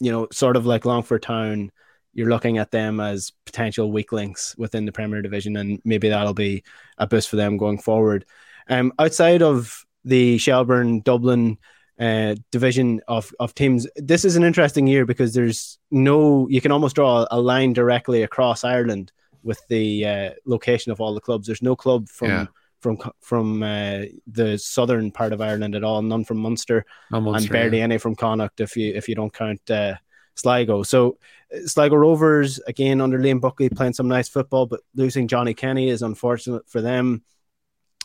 you 0.00 0.10
know, 0.10 0.26
sort 0.32 0.56
of 0.56 0.66
like 0.66 0.84
Longford 0.84 1.22
Town, 1.22 1.70
you're 2.12 2.28
looking 2.28 2.58
at 2.58 2.72
them 2.72 2.98
as 2.98 3.32
potential 3.46 3.92
weak 3.92 4.10
links 4.10 4.56
within 4.58 4.84
the 4.84 4.92
Premier 4.92 5.22
Division, 5.22 5.56
and 5.56 5.80
maybe 5.84 6.08
that'll 6.08 6.34
be 6.34 6.64
a 6.98 7.06
boost 7.06 7.28
for 7.28 7.36
them 7.36 7.56
going 7.56 7.78
forward. 7.78 8.26
Um, 8.68 8.92
outside 8.98 9.42
of 9.42 9.84
the 10.04 10.38
Shelbourne 10.38 11.00
Dublin 11.00 11.58
uh, 12.02 12.34
division 12.50 13.00
of 13.06 13.32
of 13.38 13.54
teams. 13.54 13.86
This 13.96 14.24
is 14.24 14.36
an 14.36 14.44
interesting 14.44 14.86
year 14.88 15.04
because 15.06 15.32
there's 15.34 15.78
no 15.90 16.48
you 16.48 16.60
can 16.60 16.72
almost 16.72 16.96
draw 16.96 17.26
a 17.30 17.40
line 17.52 17.72
directly 17.72 18.22
across 18.22 18.64
Ireland 18.64 19.12
with 19.44 19.60
the 19.68 20.06
uh, 20.06 20.30
location 20.44 20.92
of 20.92 21.00
all 21.00 21.14
the 21.14 21.20
clubs. 21.20 21.46
There's 21.46 21.62
no 21.70 21.76
club 21.76 22.08
from 22.08 22.28
Yeah. 22.30 22.46
from 22.80 22.98
from 23.20 23.62
uh, 23.62 24.00
the 24.26 24.58
southern 24.58 25.10
part 25.12 25.32
of 25.32 25.40
Ireland 25.40 25.74
at 25.74 25.84
all. 25.84 26.02
None 26.02 26.24
from 26.24 26.38
Munster, 26.38 26.84
No 27.10 27.18
and 27.34 27.48
barely 27.48 27.78
yeah. 27.78 27.84
any 27.84 27.98
from 27.98 28.16
Connacht 28.16 28.60
if 28.60 28.76
you 28.76 28.88
if 28.94 29.08
you 29.08 29.14
don't 29.14 29.32
count 29.32 29.70
uh, 29.70 29.94
Sligo. 30.34 30.82
So 30.82 31.18
uh, 31.54 31.66
Sligo 31.66 31.96
Rovers 31.96 32.58
again 32.66 33.00
under 33.00 33.18
Liam 33.18 33.40
Buckley 33.40 33.68
playing 33.68 33.94
some 33.94 34.08
nice 34.08 34.28
football, 34.28 34.66
but 34.66 34.80
losing 34.94 35.28
Johnny 35.28 35.54
Kenny 35.54 35.88
is 35.88 36.02
unfortunate 36.02 36.68
for 36.68 36.80
them. 36.80 37.22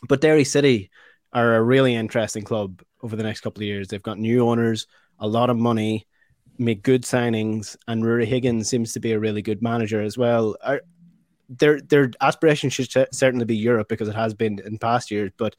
But 0.08 0.22
Derry 0.22 0.44
City 0.44 0.92
are 1.34 1.56
a 1.56 1.64
really 1.64 1.96
interesting 1.96 2.44
club 2.44 2.82
over 3.02 3.16
the 3.16 3.24
next 3.24 3.42
couple 3.42 3.62
of 3.62 3.68
years. 3.68 3.88
They've 3.88 4.02
got 4.02 4.20
new 4.20 4.48
owners, 4.48 4.88
a 5.20 5.28
lot 5.28 5.50
of 5.50 5.58
money, 5.58 6.08
make 6.58 6.84
good 6.84 7.04
signings, 7.04 7.76
and 7.88 8.04
Ruaidhrí 8.04 8.26
Higgins 8.26 8.70
seems 8.70 8.94
to 8.94 9.00
be 9.00 9.12
a 9.12 9.20
really 9.20 9.42
good 9.42 9.62
manager 9.62 10.02
as 10.02 10.18
well. 10.18 10.56
Are, 10.64 10.82
their 11.50 11.80
their 11.80 12.12
aspiration 12.20 12.70
should 12.70 12.92
cer- 12.92 13.08
certainly 13.12 13.46
be 13.46 13.56
Europe 13.56 13.88
because 13.88 14.08
it 14.08 14.16
has 14.16 14.34
been 14.34 14.60
in 14.60 14.78
past 14.78 15.12
years. 15.12 15.32
But 15.38 15.56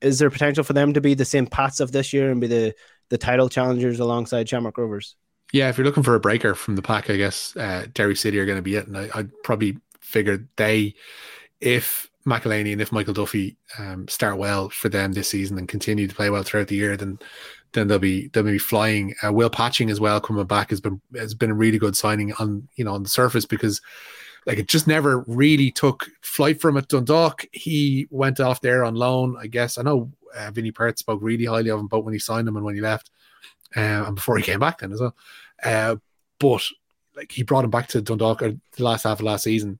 is 0.00 0.18
there 0.18 0.30
potential 0.30 0.64
for 0.64 0.72
them 0.72 0.94
to 0.94 1.00
be 1.00 1.14
the 1.14 1.24
same 1.24 1.46
paths 1.46 1.80
of 1.80 1.92
this 1.92 2.12
year 2.12 2.30
and 2.30 2.40
be 2.40 2.46
the 2.46 2.74
the 3.08 3.18
title 3.18 3.48
challengers 3.48 4.00
alongside 4.00 4.48
Shamrock 4.48 4.78
Rovers? 4.78 5.16
Yeah, 5.52 5.68
if 5.68 5.78
you're 5.78 5.84
looking 5.84 6.02
for 6.02 6.14
a 6.14 6.20
breaker 6.20 6.54
from 6.54 6.76
the 6.76 6.82
pack, 6.82 7.08
I 7.08 7.16
guess 7.16 7.56
uh, 7.56 7.86
Derry 7.94 8.16
City 8.16 8.38
are 8.38 8.46
going 8.46 8.58
to 8.58 8.62
be 8.62 8.74
it, 8.74 8.86
and 8.86 8.98
I, 8.98 9.08
I'd 9.14 9.30
probably 9.44 9.78
figure 10.00 10.46
they, 10.56 10.94
if 11.60 12.10
McEleney 12.26 12.72
and 12.72 12.80
if 12.80 12.92
Michael 12.92 13.14
Duffy 13.14 13.56
um, 13.78 14.06
start 14.08 14.36
well 14.36 14.68
for 14.68 14.88
them 14.88 15.12
this 15.12 15.30
season 15.30 15.58
and 15.58 15.68
continue 15.68 16.06
to 16.06 16.14
play 16.14 16.28
well 16.28 16.42
throughout 16.42 16.68
the 16.68 16.76
year, 16.76 16.96
then 16.96 17.18
then 17.72 17.88
they'll 17.88 17.98
be 17.98 18.28
they'll 18.28 18.42
be 18.42 18.58
flying. 18.58 19.14
Uh, 19.24 19.32
Will 19.32 19.50
Patching 19.50 19.90
as 19.90 20.00
well 20.00 20.20
coming 20.20 20.44
back 20.46 20.70
has 20.70 20.80
been 20.80 21.00
has 21.16 21.34
been 21.34 21.50
a 21.50 21.54
really 21.54 21.78
good 21.78 21.96
signing 21.96 22.32
on 22.34 22.68
you 22.76 22.84
know 22.84 22.94
on 22.94 23.02
the 23.02 23.08
surface 23.08 23.46
because 23.46 23.80
like 24.46 24.58
it 24.58 24.68
just 24.68 24.86
never 24.86 25.20
really 25.26 25.70
took 25.70 26.08
flight 26.22 26.60
from 26.60 26.76
it. 26.76 26.88
Dundalk, 26.88 27.46
he 27.52 28.06
went 28.10 28.40
off 28.40 28.60
there 28.60 28.84
on 28.84 28.94
loan, 28.94 29.36
I 29.40 29.46
guess. 29.48 29.76
I 29.76 29.82
know 29.82 30.10
uh, 30.36 30.50
Vinny 30.52 30.70
Perth 30.70 30.98
spoke 30.98 31.20
really 31.22 31.44
highly 31.44 31.70
of 31.70 31.80
him 31.80 31.88
both 31.88 32.04
when 32.04 32.14
he 32.14 32.20
signed 32.20 32.46
him 32.46 32.56
and 32.56 32.64
when 32.64 32.74
he 32.74 32.80
left, 32.80 33.10
uh, 33.76 34.04
and 34.06 34.14
before 34.14 34.36
he 34.36 34.42
came 34.42 34.60
back 34.60 34.78
then 34.78 34.92
as 34.92 35.00
well. 35.00 35.16
Uh, 35.62 35.96
but 36.38 36.62
like 37.16 37.32
he 37.32 37.42
brought 37.42 37.64
him 37.64 37.70
back 37.70 37.88
to 37.88 38.02
Dundalk 38.02 38.42
or 38.42 38.50
the 38.50 38.84
last 38.84 39.02
half 39.04 39.20
of 39.20 39.24
last 39.24 39.44
season. 39.44 39.78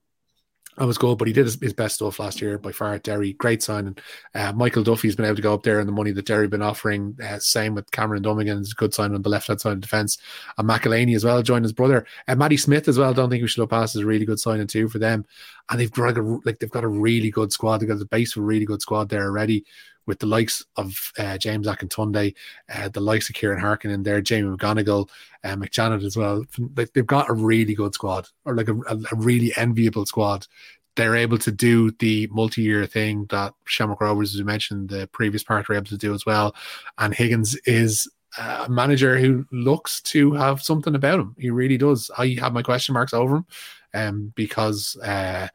That 0.77 0.85
was 0.85 0.99
good, 0.99 1.17
but 1.17 1.27
he 1.27 1.33
did 1.33 1.45
his, 1.45 1.59
his 1.59 1.73
best 1.73 1.95
stuff 1.95 2.19
last 2.19 2.39
year 2.39 2.59
by 2.59 2.71
far 2.71 2.93
at 2.93 3.01
Derry. 3.01 3.33
Great 3.33 3.63
signing. 3.63 3.97
Uh, 4.35 4.53
Michael 4.53 4.83
Duffy's 4.83 5.15
been 5.15 5.25
able 5.25 5.35
to 5.35 5.41
go 5.41 5.55
up 5.55 5.63
there 5.63 5.79
and 5.79 5.87
the 5.87 5.93
money 5.93 6.11
that 6.11 6.27
Derry 6.27 6.47
been 6.47 6.61
offering. 6.61 7.17
Uh, 7.23 7.39
same 7.39 7.73
with 7.73 7.89
Cameron 7.89 8.21
Dummigan, 8.21 8.61
is 8.61 8.73
a 8.73 8.75
good 8.75 8.93
sign 8.93 9.15
on 9.15 9.23
the 9.23 9.29
left 9.29 9.47
hand 9.47 9.59
side 9.59 9.73
of 9.73 9.81
defence. 9.81 10.19
And 10.55 10.69
McEleney 10.69 11.15
as 11.15 11.25
well 11.25 11.41
joined 11.41 11.65
his 11.65 11.73
brother. 11.73 12.05
And 12.27 12.37
Matty 12.37 12.57
Smith 12.57 12.87
as 12.87 12.99
well. 12.99 13.11
Don't 13.11 13.31
think 13.31 13.41
we 13.41 13.47
should 13.47 13.61
look 13.61 13.71
past 13.71 13.95
is 13.95 14.03
a 14.03 14.05
really 14.05 14.25
good 14.25 14.39
signing 14.39 14.67
too 14.67 14.87
for 14.87 14.99
them. 14.99 15.25
And 15.69 15.79
they've 15.79 15.91
got 15.91 16.17
a, 16.17 16.39
like 16.45 16.59
they've 16.59 16.69
got 16.69 16.83
a 16.83 16.89
really 16.89 17.29
good 17.29 17.51
squad. 17.51 17.79
They've 17.79 17.89
got 17.89 17.99
the 17.99 18.05
base 18.05 18.35
of 18.35 18.43
a 18.43 18.45
really 18.45 18.65
good 18.65 18.81
squad 18.81 19.09
there 19.09 19.25
already 19.25 19.65
with 20.07 20.19
the 20.19 20.25
likes 20.25 20.65
of 20.77 21.11
uh, 21.19 21.37
James 21.37 21.67
Akintunde, 21.67 22.33
uh, 22.73 22.89
the 22.89 23.01
likes 23.01 23.29
of 23.29 23.35
Kieran 23.35 23.59
Harkin 23.59 23.91
in 23.91 24.03
there, 24.03 24.21
Jamie 24.21 24.55
McGonigle, 24.55 25.09
uh, 25.43 25.55
McJannet 25.55 26.03
as 26.03 26.17
well. 26.17 26.45
Like 26.75 26.93
they've 26.93 27.05
got 27.05 27.29
a 27.29 27.33
really 27.33 27.75
good 27.75 27.93
squad, 27.93 28.27
or 28.45 28.55
like 28.55 28.69
a, 28.69 28.75
a, 28.75 29.15
really 29.15 29.51
enviable 29.57 30.05
squad. 30.05 30.47
They're 30.95 31.15
able 31.15 31.37
to 31.39 31.51
do 31.51 31.91
the 31.99 32.27
multi-year 32.31 32.87
thing 32.87 33.25
that 33.29 33.53
Shamrock 33.65 34.01
Rovers, 34.01 34.33
as 34.33 34.41
we 34.41 34.45
mentioned, 34.45 34.89
the 34.89 35.07
previous 35.11 35.43
part, 35.43 35.67
were 35.67 35.75
able 35.75 35.85
to 35.87 35.97
do 35.97 36.13
as 36.13 36.25
well. 36.25 36.55
And 36.97 37.13
Higgins 37.13 37.55
is 37.65 38.09
a 38.39 38.67
manager 38.69 39.19
who 39.19 39.45
looks 39.51 40.01
to 40.01 40.33
have 40.33 40.63
something 40.63 40.95
about 40.95 41.19
him. 41.19 41.35
He 41.37 41.51
really 41.51 41.77
does. 41.77 42.09
I 42.17 42.37
have 42.39 42.53
my 42.53 42.63
question 42.63 42.93
marks 42.93 43.13
over 43.13 43.37
him 43.37 43.45
um, 43.93 44.31
because 44.35 44.95
uh, 45.03 45.47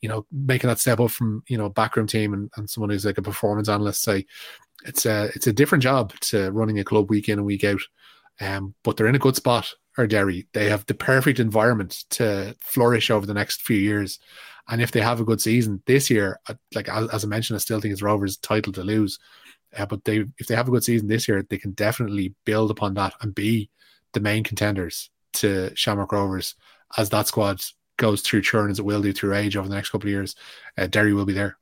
you 0.00 0.08
know 0.08 0.26
making 0.32 0.68
that 0.68 0.78
step 0.78 1.00
up 1.00 1.10
from 1.10 1.42
you 1.48 1.58
know 1.58 1.68
backroom 1.68 2.06
team 2.06 2.32
and, 2.34 2.50
and 2.56 2.68
someone 2.68 2.90
who's 2.90 3.04
like 3.04 3.18
a 3.18 3.22
performance 3.22 3.68
analyst 3.68 4.02
say 4.02 4.24
it's 4.84 5.06
a 5.06 5.24
it's 5.34 5.46
a 5.46 5.52
different 5.52 5.82
job 5.82 6.12
to 6.20 6.50
running 6.52 6.78
a 6.78 6.84
club 6.84 7.10
week 7.10 7.28
in 7.28 7.38
and 7.38 7.46
week 7.46 7.64
out. 7.64 7.80
Um, 8.40 8.74
but 8.84 8.96
they're 8.96 9.08
in 9.08 9.16
a 9.16 9.20
good 9.20 9.36
spot. 9.36 9.72
Or 9.96 10.06
Derry, 10.06 10.46
they 10.52 10.70
have 10.70 10.86
the 10.86 10.94
perfect 10.94 11.40
environment 11.40 12.04
to 12.10 12.54
flourish 12.60 13.10
over 13.10 13.26
the 13.26 13.34
next 13.34 13.62
few 13.62 13.76
years. 13.76 14.20
And 14.68 14.80
if 14.80 14.92
they 14.92 15.00
have 15.00 15.20
a 15.20 15.24
good 15.24 15.40
season 15.40 15.82
this 15.86 16.08
year, 16.08 16.38
like 16.72 16.88
as, 16.88 17.08
as 17.08 17.24
I 17.24 17.26
mentioned, 17.26 17.56
I 17.56 17.58
still 17.58 17.80
think 17.80 17.90
it's 17.92 18.02
Rovers' 18.02 18.36
title 18.36 18.72
to 18.74 18.84
lose. 18.84 19.18
Uh, 19.76 19.86
but 19.86 20.04
they, 20.04 20.24
if 20.38 20.46
they 20.46 20.54
have 20.54 20.68
a 20.68 20.70
good 20.70 20.84
season 20.84 21.08
this 21.08 21.26
year, 21.26 21.44
they 21.50 21.58
can 21.58 21.72
definitely 21.72 22.32
build 22.44 22.70
upon 22.70 22.94
that 22.94 23.14
and 23.22 23.34
be 23.34 23.70
the 24.12 24.20
main 24.20 24.44
contenders 24.44 25.10
to 25.34 25.74
Shamrock 25.74 26.12
Rovers 26.12 26.54
as 26.96 27.10
that 27.10 27.26
squad 27.26 27.60
goes 27.98 28.22
through 28.22 28.40
churn 28.40 28.70
as 28.70 28.78
it 28.78 28.84
will 28.84 29.02
do 29.02 29.12
through 29.12 29.34
age 29.34 29.56
over 29.56 29.68
the 29.68 29.74
next 29.74 29.90
couple 29.90 30.08
of 30.08 30.12
years. 30.12 30.34
Uh, 30.78 30.86
Derry 30.86 31.12
will 31.12 31.26
be 31.26 31.34
there. 31.34 31.58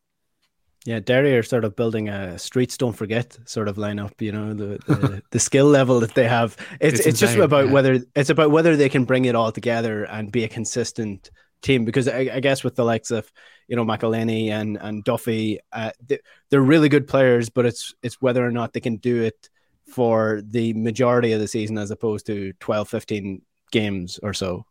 Yeah, 0.84 1.00
Derry 1.00 1.36
are 1.36 1.42
sort 1.42 1.64
of 1.64 1.74
building 1.74 2.08
a 2.08 2.38
streets 2.38 2.76
don't 2.76 2.92
forget 2.92 3.36
sort 3.44 3.66
of 3.66 3.76
lineup. 3.76 4.12
You 4.20 4.30
know 4.30 4.54
the 4.54 4.78
the, 4.86 5.22
the 5.32 5.40
skill 5.40 5.66
level 5.66 5.98
that 5.98 6.14
they 6.14 6.28
have. 6.28 6.56
It's 6.80 7.00
It's 7.00 7.08
it's, 7.08 7.20
just 7.20 7.36
about 7.36 7.66
yeah. 7.66 7.72
whether 7.72 8.00
it's 8.14 8.30
about 8.30 8.52
whether 8.52 8.76
they 8.76 8.88
can 8.88 9.04
bring 9.04 9.24
it 9.24 9.34
all 9.34 9.50
together 9.50 10.04
and 10.04 10.30
be 10.30 10.44
a 10.44 10.48
consistent 10.48 11.32
team. 11.60 11.84
Because 11.84 12.06
I, 12.06 12.30
I 12.34 12.40
guess 12.40 12.62
with 12.62 12.76
the 12.76 12.84
likes 12.84 13.10
of 13.10 13.30
you 13.66 13.74
know 13.74 13.84
McEleney 13.84 14.50
and 14.50 14.78
and 14.80 15.02
Duffy, 15.02 15.58
uh, 15.72 15.90
they, 16.06 16.20
they're 16.50 16.60
really 16.60 16.88
good 16.88 17.08
players, 17.08 17.50
but 17.50 17.66
it's 17.66 17.92
it's 18.04 18.22
whether 18.22 18.46
or 18.46 18.52
not 18.52 18.72
they 18.72 18.80
can 18.80 18.96
do 18.96 19.22
it 19.22 19.50
for 19.88 20.40
the 20.44 20.72
majority 20.74 21.32
of 21.32 21.40
the 21.40 21.48
season 21.48 21.78
as 21.78 21.90
opposed 21.90 22.26
to 22.26 22.52
12, 22.54 22.88
15 22.88 23.42
games 23.70 24.18
or 24.22 24.34
so. 24.34 24.66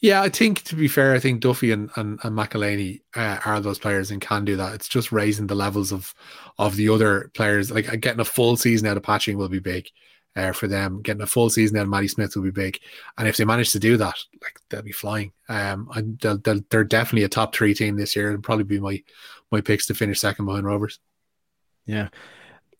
Yeah, 0.00 0.22
I 0.22 0.28
think 0.28 0.62
to 0.64 0.76
be 0.76 0.88
fair, 0.88 1.14
I 1.14 1.18
think 1.18 1.40
Duffy 1.40 1.72
and 1.72 1.90
and, 1.96 2.18
and 2.22 2.36
McEleney 2.36 3.00
uh, 3.16 3.38
are 3.44 3.60
those 3.60 3.78
players 3.78 4.10
and 4.10 4.20
can 4.20 4.44
do 4.44 4.56
that. 4.56 4.74
It's 4.74 4.88
just 4.88 5.12
raising 5.12 5.46
the 5.46 5.54
levels 5.54 5.92
of 5.92 6.14
of 6.58 6.76
the 6.76 6.88
other 6.88 7.30
players. 7.34 7.70
Like 7.70 7.92
uh, 7.92 7.96
getting 7.96 8.20
a 8.20 8.24
full 8.24 8.56
season 8.56 8.88
out 8.88 8.96
of 8.96 9.02
Patching 9.02 9.36
will 9.36 9.48
be 9.48 9.58
big 9.58 9.88
uh, 10.36 10.52
for 10.52 10.68
them. 10.68 11.02
Getting 11.02 11.22
a 11.22 11.26
full 11.26 11.50
season 11.50 11.76
out 11.76 11.82
of 11.82 11.88
Matty 11.88 12.08
Smith 12.08 12.34
will 12.36 12.44
be 12.44 12.50
big, 12.50 12.78
and 13.18 13.26
if 13.26 13.36
they 13.36 13.44
manage 13.44 13.72
to 13.72 13.78
do 13.78 13.96
that, 13.96 14.16
like 14.40 14.58
they'll 14.70 14.82
be 14.82 14.92
flying. 14.92 15.32
Um, 15.48 15.88
and 15.94 16.18
they'll, 16.20 16.38
they'll, 16.38 16.60
they're 16.70 16.84
definitely 16.84 17.24
a 17.24 17.28
top 17.28 17.54
three 17.54 17.74
team 17.74 17.96
this 17.96 18.14
year. 18.14 18.28
It'll 18.28 18.42
probably 18.42 18.64
be 18.64 18.80
my 18.80 19.02
my 19.50 19.60
picks 19.60 19.86
to 19.86 19.94
finish 19.94 20.20
second 20.20 20.44
behind 20.44 20.66
Rovers. 20.66 21.00
Yeah, 21.86 22.08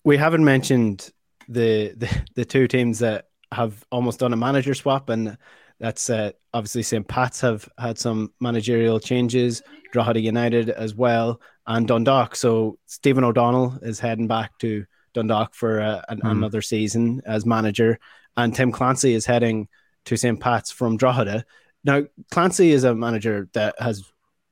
we 0.04 0.16
haven't 0.16 0.44
mentioned 0.44 1.10
the 1.48 1.94
the, 1.96 2.22
the 2.34 2.44
two 2.44 2.68
teams 2.68 3.00
that 3.00 3.28
have 3.50 3.84
almost 3.90 4.20
done 4.20 4.32
a 4.32 4.36
manager 4.36 4.74
swap, 4.74 5.08
and 5.08 5.36
that's 5.80 6.10
uh, 6.10 6.32
obviously 6.52 6.82
St. 6.82 7.06
Pat's 7.06 7.40
have 7.40 7.68
had 7.78 7.98
some 7.98 8.32
managerial 8.40 8.98
changes, 9.00 9.62
Drogheda 9.92 10.20
United 10.20 10.70
as 10.70 10.94
well, 10.94 11.40
and 11.66 11.86
Dundalk. 11.86 12.34
So 12.36 12.78
Stephen 12.86 13.24
O'Donnell 13.24 13.78
is 13.82 14.00
heading 14.00 14.26
back 14.26 14.58
to 14.58 14.84
Dundalk 15.14 15.54
for 15.54 15.80
uh, 15.80 16.02
an, 16.08 16.18
Hmm. 16.20 16.28
another 16.28 16.62
season 16.62 17.22
as 17.26 17.46
manager, 17.46 17.98
and 18.36 18.54
Tim 18.54 18.72
Clancy 18.72 19.14
is 19.14 19.26
heading 19.26 19.68
to 20.06 20.16
St. 20.16 20.40
Pat's 20.40 20.70
from 20.70 20.96
Drogheda. 20.96 21.44
Now, 21.84 22.04
Clancy 22.30 22.72
is 22.72 22.84
a 22.84 22.94
manager 22.94 23.48
that 23.52 23.74
has 23.80 24.04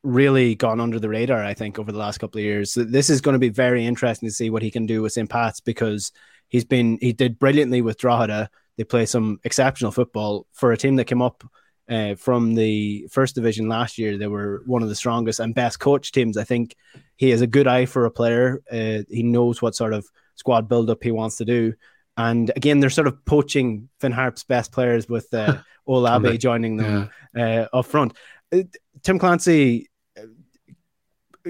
really 0.03 0.55
gone 0.55 0.81
under 0.81 1.01
the 1.01 1.09
radar, 1.09 1.43
I 1.43 1.55
think, 1.55 1.79
over 1.79 1.91
the 1.91 1.99
last 1.99 2.19
couple 2.19 2.39
of 2.39 2.45
years. 2.45 2.73
So 2.73 2.85
this 2.85 3.11
is 3.11 3.21
going 3.21 3.33
to 3.33 3.41
be 3.41 3.49
very 3.49 3.85
interesting 3.85 4.29
to 4.29 4.35
see 4.35 4.51
what 4.51 4.63
he 4.63 4.71
can 4.71 4.87
do 4.87 5.03
with 5.03 5.13
St. 5.13 5.29
Pat's 5.29 5.61
because 5.61 6.13
he's 6.49 6.65
been 6.65 6.99
he 7.01 7.13
did 7.13 7.39
brilliantly 7.39 7.83
with 7.83 7.99
Drogheda. 7.99 8.49
They 8.77 8.85
play 8.85 9.07
some 9.07 9.41
exceptional 9.45 9.93
football 9.93 10.47
for 10.53 10.73
a 10.73 10.77
team 10.77 10.97
that 10.97 11.07
came 11.07 11.23
up 11.23 11.45
uh, 11.89 12.15
from 12.17 12.55
the 12.55 13.09
first 13.11 13.35
division 13.35 13.69
last 13.69 13.99
year. 13.99 14.19
They 14.19 14.27
were 14.27 14.63
one 14.67 14.83
of 14.83 14.89
the 14.89 14.95
strongest 14.95 15.41
and 15.41 15.55
best 15.55 15.81
coach 15.81 16.13
teams. 16.13 16.37
I 16.37 16.45
think 16.45 16.77
he 17.17 17.31
has 17.31 17.41
a 17.41 17.47
good 17.47 17.67
eye 17.67 17.87
for 17.87 18.05
a 18.05 18.11
player. 18.11 18.63
Uh, 18.71 19.03
he 19.09 19.23
knows 19.23 19.63
what 19.63 19.75
sort 19.75 19.93
of 19.93 20.07
squad 20.35 20.69
build 20.69 20.91
up 20.91 21.03
he 21.03 21.13
wants 21.13 21.37
to 21.37 21.45
do. 21.45 21.75
And 22.17 22.51
again, 22.57 22.81
they're 22.81 22.91
sort 22.91 23.07
of 23.07 23.25
poaching 23.25 23.89
Finn 24.01 24.13
Harp's 24.13 24.45
best 24.45 24.73
players 24.73 25.09
with 25.09 25.33
uh, 25.35 25.59
Owolabi 25.89 26.39
joining 26.39 26.77
them 26.77 27.11
uh, 27.37 27.67
up 27.73 27.87
front. 27.87 28.17
Uh, 28.53 28.63
Tim 29.03 29.19
Clancy, 29.19 29.91
uh, 30.19 30.23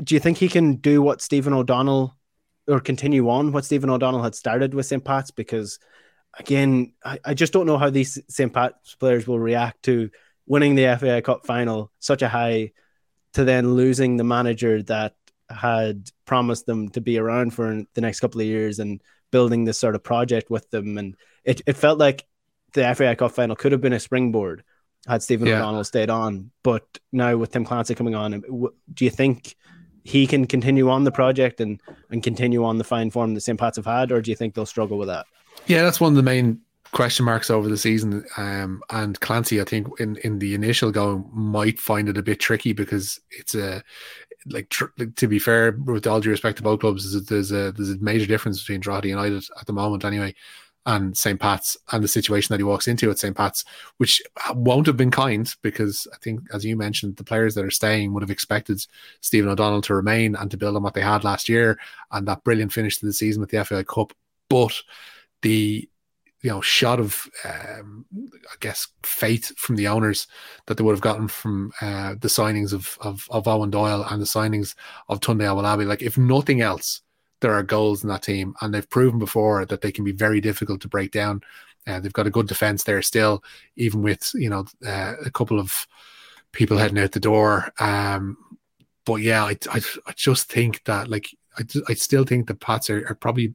do 0.03 0.15
you 0.15 0.21
think 0.21 0.39
he 0.39 0.49
can 0.49 0.77
do 0.77 1.01
what 1.03 1.23
Stephen 1.23 1.53
O'Donnell 1.53 2.17
or 2.69 2.81
continue 2.81 3.29
on 3.31 3.53
what 3.53 3.65
Stephen 3.65 3.91
O'Donnell 3.91 4.23
had 4.23 4.35
started 4.35 4.75
with 4.75 4.87
St. 4.87 5.05
Pat's? 5.05 5.31
Because 5.31 5.79
again, 6.39 6.93
I, 7.05 7.19
I 7.25 7.35
just 7.35 7.53
don't 7.53 7.67
know 7.67 7.79
how 7.79 7.91
these 7.91 8.19
St. 8.29 8.53
Pat's 8.53 8.95
players 8.95 9.27
will 9.27 9.39
react 9.39 9.85
to 9.85 10.11
winning 10.47 10.75
the 10.75 10.97
FAI 10.99 11.21
Cup 11.21 11.47
final, 11.47 11.91
such 11.99 12.23
a 12.23 12.29
high, 12.29 12.73
to 13.35 13.45
then 13.45 13.75
losing 13.75 14.17
the 14.17 14.25
manager 14.25 14.83
that 14.85 15.15
had 15.49 16.11
promised 16.25 16.67
them 16.67 16.89
to 16.91 17.01
be 17.01 17.19
around 17.19 17.53
for 17.55 17.83
the 17.95 18.01
next 18.01 18.21
couple 18.21 18.41
of 18.41 18.47
years 18.47 18.79
and 18.79 19.03
building 19.31 19.65
this 19.65 19.79
sort 19.79 19.95
of 19.95 20.03
project 20.03 20.51
with 20.51 20.69
them. 20.71 20.99
And 20.99 21.17
it, 21.45 21.63
it 21.67 21.77
felt 21.77 21.99
like 21.99 22.27
the 22.73 22.95
FAI 22.95 23.15
Cup 23.15 23.33
final 23.33 23.57
could 23.57 23.73
have 23.73 23.81
been 23.81 23.93
a 23.93 24.01
springboard 24.01 24.65
had 25.07 25.23
Stephen 25.23 25.47
Yeah. 25.47 25.57
O'Donnell 25.59 25.85
stayed 25.85 26.11
on. 26.11 26.51
But 26.63 26.85
now 27.13 27.37
with 27.37 27.53
Tim 27.53 27.65
Clancy 27.65 27.95
coming 27.95 28.15
on, 28.15 28.43
do 28.93 29.05
you 29.05 29.11
think 29.11 29.55
he 30.05 30.27
can 30.27 30.47
continue 30.47 30.91
on 30.91 31.05
the 31.05 31.13
project 31.13 31.61
and, 31.61 31.81
and 32.11 32.23
continue 32.23 32.65
on 32.65 32.79
the 32.79 32.85
fine 32.85 33.11
form 33.11 33.35
that 33.35 33.41
St. 33.41 33.59
Pat's 33.59 33.77
have 33.77 33.87
had, 33.87 34.13
or 34.13 34.21
do 34.21 34.31
you 34.31 34.37
think 34.37 34.55
they'll 34.55 34.67
struggle 34.67 34.99
with 34.99 35.09
that? 35.09 35.27
Yeah, 35.67 35.83
that's 35.83 36.01
one 36.01 36.13
of 36.13 36.17
the 36.17 36.23
main 36.23 36.61
question 36.93 37.25
marks 37.25 37.51
over 37.51 37.69
the 37.69 37.77
season. 37.77 38.25
Um, 38.37 38.83
and 38.91 39.19
Clancy, 39.21 39.61
I 39.61 39.65
think 39.65 39.89
in, 40.01 40.17
in 40.17 40.39
the 40.39 40.55
initial 40.55 40.91
going 40.91 41.29
might 41.33 41.79
find 41.79 42.09
it 42.09 42.19
a 42.19 42.23
bit 42.23 42.41
tricky 42.41 42.73
because 42.73 43.21
it's 43.31 43.55
a 43.55 43.83
like, 44.49 44.69
tr- 44.69 44.87
to 45.17 45.29
be 45.29 45.39
fair, 45.39 45.73
with 45.73 46.07
all 46.07 46.21
due 46.21 46.31
respect 46.31 46.57
to 46.59 46.63
both 46.63 46.81
clubs, 46.81 47.21
there's 47.27 47.53
a 47.53 47.73
there's 47.73 47.91
a 47.91 47.99
major 47.99 48.27
difference 48.27 48.61
between 48.61 48.81
Drogheda 48.81 49.09
United 49.09 49.45
at 49.61 49.67
the 49.67 49.73
moment, 49.73 50.05
anyway, 50.05 50.35
and 50.87 51.17
St. 51.17 51.41
Pat's 51.41 51.77
and 51.91 52.03
the 52.03 52.09
situation 52.09 52.55
that 52.55 52.61
he 52.61 52.65
walks 52.65 52.87
into 52.87 53.11
at 53.11 53.19
St. 53.19 53.37
Pat's, 53.37 53.65
which 53.97 54.23
won't 54.55 54.87
have 54.87 54.97
been 54.97 55.11
kind 55.11 55.53
because 55.63 56.07
I 56.15 56.17
think, 56.19 56.41
as 56.53 56.65
you 56.65 56.77
mentioned, 56.77 57.17
the 57.17 57.25
players 57.25 57.55
that 57.57 57.65
are 57.65 57.71
staying 57.71 58.15
would 58.15 58.23
have 58.23 58.31
expected 58.31 58.81
Stephen 59.21 59.51
O'Donnell 59.51 59.83
to 59.83 59.95
remain 59.95 60.37
and 60.37 60.51
to 60.51 60.57
build 60.57 60.77
on 60.77 60.83
what 60.85 60.95
they 60.95 61.03
had 61.03 61.25
last 61.25 61.49
year 61.49 61.79
and 62.13 62.27
that 62.29 62.45
brilliant 62.45 62.73
finish 62.73 62.99
to 62.99 63.07
the 63.07 63.13
season 63.13 63.41
with 63.41 63.51
the 63.51 63.65
FAI 63.65 63.83
Cup. 63.83 64.13
But 64.49 64.81
the 65.47 65.89
you 66.43 66.51
know 66.51 66.61
shot 66.61 66.99
of 66.99 67.29
um, 67.45 68.05
I 68.13 68.57
guess 68.59 68.89
faith 69.05 69.57
from 69.57 69.77
the 69.77 69.87
owners 69.87 70.27
that 70.67 70.77
they 70.77 70.83
would 70.83 70.97
have 70.97 71.01
gotten 71.01 71.29
from 71.29 71.73
uh, 71.81 72.15
the 72.21 72.29
signings 72.29 72.73
of, 72.73 72.99
of 73.01 73.29
of 73.31 73.45
Eoin 73.45 73.71
Doyle 73.71 74.05
and 74.11 74.21
the 74.21 74.27
signings 74.27 74.75
of 75.09 75.21
Tunde 75.21 75.43
Owolabi. 75.43 75.87
Like 75.87 76.03
if 76.03 76.19
nothing 76.19 76.61
else, 76.61 77.01
there 77.41 77.53
are 77.53 77.63
goals 77.63 78.03
in 78.03 78.09
that 78.09 78.23
team, 78.23 78.55
and 78.61 78.75
they've 78.75 78.91
proven 78.91 79.21
before 79.21 79.65
that 79.67 79.83
they 79.83 79.93
can 79.93 80.05
be 80.05 80.13
very 80.13 80.41
difficult 80.41 80.81
to 80.81 80.89
break 80.89 81.13
down. 81.13 81.43
Uh, 81.87 82.01
they've 82.01 82.13
got 82.13 82.27
a 82.27 82.37
good 82.37 82.49
defense 82.49 82.83
there 82.83 83.03
still, 83.03 83.45
even 83.77 84.03
with 84.03 84.33
you 84.35 84.51
know 84.51 84.67
uh, 84.85 85.15
a 85.25 85.31
couple 85.31 85.61
of 85.61 85.87
people 86.51 86.77
heading 86.77 86.99
out 86.99 87.13
the 87.13 87.21
door. 87.21 87.73
Um, 87.79 88.37
but 89.05 89.17
yeah, 89.17 89.45
I, 89.45 89.57
I, 89.71 89.81
I 90.09 90.13
just 90.17 90.51
think 90.51 90.83
that 90.85 91.09
like 91.09 91.29
I, 91.57 91.63
I 91.89 91.95
still 91.95 92.25
think 92.25 92.49
the 92.49 92.55
Pats 92.55 92.91
are, 92.91 93.07
are 93.09 93.15
probably 93.15 93.55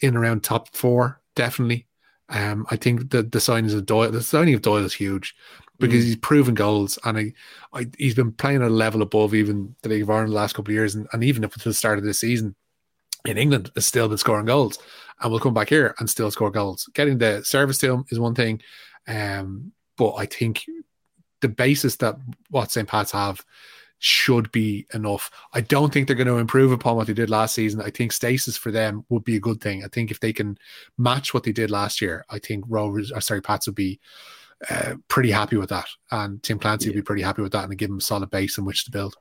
in 0.00 0.16
around 0.16 0.42
top 0.42 0.74
four, 0.74 1.20
definitely. 1.34 1.86
Um, 2.28 2.66
I 2.70 2.76
think 2.76 3.10
the 3.10 3.22
the 3.22 3.38
signings 3.38 3.74
of 3.74 3.86
Doyle, 3.86 4.10
the 4.10 4.22
signing 4.22 4.54
of 4.54 4.62
Doyle 4.62 4.84
is 4.84 4.94
huge 4.94 5.34
because 5.78 6.02
mm. 6.02 6.06
he's 6.06 6.16
proven 6.16 6.54
goals 6.54 6.98
and 7.04 7.18
I, 7.18 7.32
I, 7.72 7.86
he's 7.98 8.14
been 8.14 8.32
playing 8.32 8.62
at 8.62 8.68
a 8.68 8.74
level 8.74 9.02
above 9.02 9.34
even 9.34 9.76
the 9.82 9.90
League 9.90 10.02
of 10.02 10.10
Ireland 10.10 10.32
the 10.32 10.36
last 10.36 10.54
couple 10.54 10.72
of 10.72 10.74
years, 10.74 10.94
and, 10.94 11.06
and 11.12 11.22
even 11.22 11.44
up 11.44 11.52
until 11.52 11.70
the 11.70 11.74
start 11.74 11.98
of 11.98 12.04
this 12.04 12.20
season, 12.20 12.54
in 13.24 13.38
England 13.38 13.70
has 13.74 13.86
still 13.86 14.08
been 14.08 14.18
scoring 14.18 14.46
goals 14.46 14.78
and 15.20 15.30
will 15.30 15.40
come 15.40 15.54
back 15.54 15.68
here 15.68 15.94
and 15.98 16.08
still 16.08 16.30
score 16.30 16.50
goals. 16.50 16.88
Getting 16.94 17.18
the 17.18 17.42
service 17.44 17.78
to 17.78 17.92
him 17.92 18.04
is 18.10 18.18
one 18.18 18.34
thing. 18.34 18.60
Um, 19.08 19.72
but 19.96 20.14
I 20.14 20.26
think 20.26 20.64
the 21.40 21.48
basis 21.48 21.96
that 21.96 22.16
what 22.50 22.70
St. 22.70 22.88
Pat's 22.88 23.12
have 23.12 23.44
should 24.06 24.52
be 24.52 24.86
enough. 24.94 25.32
I 25.52 25.60
don't 25.60 25.92
think 25.92 26.06
they're 26.06 26.14
going 26.14 26.28
to 26.28 26.38
improve 26.38 26.70
upon 26.70 26.94
what 26.94 27.08
they 27.08 27.12
did 27.12 27.28
last 27.28 27.56
season. 27.56 27.80
I 27.80 27.90
think 27.90 28.12
stasis 28.12 28.56
for 28.56 28.70
them 28.70 29.04
would 29.08 29.24
be 29.24 29.34
a 29.34 29.40
good 29.40 29.60
thing. 29.60 29.84
I 29.84 29.88
think 29.88 30.12
if 30.12 30.20
they 30.20 30.32
can 30.32 30.58
match 30.96 31.34
what 31.34 31.42
they 31.42 31.50
did 31.50 31.72
last 31.72 32.00
year, 32.00 32.24
I 32.30 32.38
think 32.38 32.64
Rovers, 32.68 33.10
or 33.10 33.20
sorry, 33.20 33.42
Pats 33.42 33.66
would 33.66 33.74
be 33.74 33.98
uh, 34.70 34.94
pretty 35.08 35.32
happy 35.32 35.56
with 35.56 35.70
that. 35.70 35.88
And 36.12 36.40
Tim 36.40 36.60
Clancy 36.60 36.86
yeah. 36.86 36.90
would 36.90 37.00
be 37.00 37.02
pretty 37.02 37.22
happy 37.22 37.42
with 37.42 37.50
that 37.52 37.64
and 37.64 37.76
give 37.76 37.88
them 37.88 37.98
a 37.98 38.00
solid 38.00 38.30
base 38.30 38.58
in 38.58 38.64
which 38.64 38.84
to 38.84 38.92
build. 38.92 39.16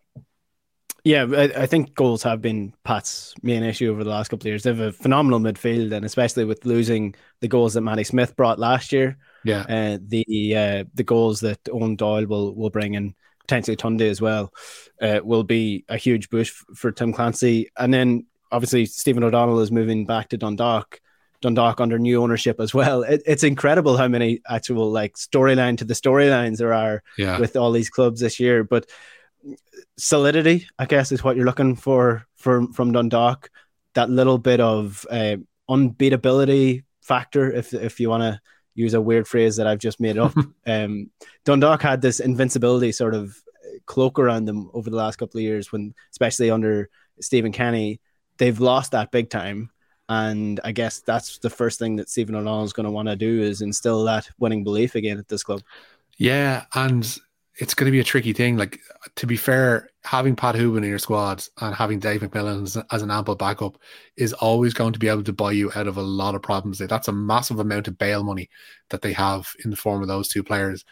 Yeah, 1.04 1.26
I, 1.36 1.64
I, 1.64 1.66
think 1.66 1.94
goals 1.94 2.24
have 2.24 2.42
been 2.42 2.74
Pat's 2.84 3.34
main 3.44 3.64
issue 3.64 3.92
over 3.92 4.04
the 4.04 4.10
last 4.10 4.30
couple 4.30 4.44
of 4.44 4.48
years. 4.48 4.64
They 4.64 4.72
have 4.72 4.80
a 4.80 4.92
phenomenal 4.92 5.40
midfield, 5.40 5.94
and 5.94 6.04
especially 6.04 6.46
with 6.46 6.66
losing 6.66 7.14
the 7.42 7.48
goals 7.48 7.74
that 7.74 7.82
Matty 7.82 8.04
Smith 8.04 8.36
brought 8.36 8.58
last 8.58 8.92
year. 8.92 9.18
Yeah, 9.44 9.62
uh, 9.70 10.00
the 10.02 10.56
uh, 10.56 10.84
the 10.96 11.04
goals 11.04 11.42
that 11.42 11.64
Eoin 11.66 11.96
Doyle 11.96 12.26
will 12.26 12.56
will 12.56 12.72
bring 12.72 12.96
in 12.96 13.14
potentially 13.46 13.78
Tunde 13.78 14.10
as 14.10 14.22
well 14.22 14.54
uh, 15.02 15.20
will 15.24 15.44
be 15.44 15.86
a 15.88 15.98
huge 15.98 16.30
boost 16.30 16.54
for 16.76 16.92
Tim 16.92 17.14
Clancy. 17.14 17.70
And 17.78 17.94
then 17.94 18.26
obviously 18.52 18.86
Stephen 18.86 19.24
O'Donnell 19.24 19.60
is 19.60 19.72
moving 19.72 20.06
back 20.06 20.30
to 20.30 20.38
Dundalk. 20.38 21.00
Dundalk 21.42 21.80
under 21.80 22.00
new 22.00 22.24
ownership 22.24 22.60
as 22.60 22.74
well. 22.74 23.04
It, 23.04 23.22
it's 23.26 23.44
incredible 23.44 23.98
how 23.98 24.08
many 24.08 24.42
actual 24.50 24.92
like 24.92 25.16
storyline 25.16 25.78
to 25.78 25.86
the 25.86 25.94
storylines 25.94 26.58
there 26.58 26.74
are 26.74 27.04
yeah. 27.18 27.40
with 27.40 27.56
all 27.56 27.72
these 27.72 27.90
clubs 27.90 28.20
this 28.20 28.40
year. 28.40 28.64
But 28.64 28.90
solidity, 29.98 30.68
I 30.80 30.86
guess, 30.86 31.12
is 31.12 31.24
what 31.24 31.36
you're 31.36 31.46
looking 31.46 31.76
for 31.76 32.26
from 32.36 32.74
from 32.74 32.94
Dundalk. 32.94 33.52
That 33.94 34.10
little 34.10 34.40
bit 34.40 34.60
of 34.60 35.06
uh, 35.12 35.38
unbeatability 35.70 36.84
factor, 37.02 37.52
if 37.52 37.74
if 37.74 38.00
you 38.00 38.10
want 38.10 38.24
to 38.24 38.42
use 38.76 38.94
a 38.94 39.02
weird 39.02 39.28
phrase 39.28 39.56
that 39.56 39.68
I've 39.68 39.80
just 39.80 40.00
made 40.00 40.18
up. 40.18 40.34
um, 40.68 41.10
Dundalk 41.46 41.82
had 41.82 42.02
this 42.02 42.20
invincibility 42.20 42.92
sort 42.92 43.16
of 43.16 43.36
cloak 43.86 44.20
around 44.20 44.46
them 44.46 44.70
over 44.74 44.90
the 44.90 44.96
last 44.96 45.18
couple 45.18 45.40
of 45.40 45.44
years, 45.44 45.72
when 45.72 45.94
especially 46.12 46.52
under 46.52 46.90
Stephen 47.22 47.52
Kenny, 47.52 48.00
they've 48.38 48.60
lost 48.60 48.92
that 48.92 49.12
big 49.12 49.30
time. 49.30 49.72
And 50.08 50.60
I 50.64 50.72
guess 50.72 51.00
that's 51.00 51.40
the 51.40 51.50
first 51.50 51.80
thing 51.80 51.96
that 51.96 52.10
Stephen 52.10 52.36
O'Donnell 52.36 52.64
is 52.64 52.74
going 52.74 52.86
to 52.86 52.92
want 52.92 53.08
to 53.08 53.16
do 53.16 53.42
is 53.42 53.62
instill 53.62 54.04
that 54.04 54.30
winning 54.38 54.64
belief 54.64 54.94
again 54.94 55.18
at 55.18 55.28
this 55.28 55.42
club. 55.42 55.62
Yeah, 56.18 56.66
and 56.74 57.18
it's 57.58 57.74
going 57.74 57.86
to 57.86 57.92
be 57.92 58.00
a 58.00 58.04
tricky 58.04 58.34
thing. 58.34 58.58
Like 58.58 58.82
to 59.16 59.26
be 59.26 59.38
fair, 59.38 59.90
having 60.04 60.36
Pat 60.36 60.56
Hoban 60.56 60.80
in 60.80 60.90
your 60.90 61.00
squad 61.00 61.44
and 61.62 61.74
having 61.74 62.00
Dave 62.00 62.22
McMillan 62.22 62.64
as, 62.64 62.78
as, 62.92 63.02
an 63.02 63.12
ample 63.12 63.36
backup 63.36 63.78
is 64.18 64.34
always 64.34 64.74
going 64.74 64.94
to 64.94 65.00
be 65.00 65.08
able 65.08 65.24
to 65.24 65.34
buy 65.34 65.52
you 65.52 65.72
out 65.76 65.88
of 65.88 65.98
a 65.98 66.02
lot 66.02 66.36
of 66.36 66.42
problems. 66.42 66.80
That's 66.80 67.08
a 67.08 67.14
massive 67.14 67.60
amount 67.60 67.88
of 67.88 67.98
bail 67.98 68.24
money 68.24 68.50
that 68.90 69.02
they 69.02 69.14
have 69.14 69.54
in 69.64 69.70
the 69.70 69.78
form 69.78 70.02
of 70.02 70.08
those 70.08 70.28
two 70.28 70.44
players. 70.44 70.84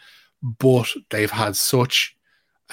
But 0.42 0.88
they've 1.10 1.30
had 1.30 1.56
such 1.56 2.16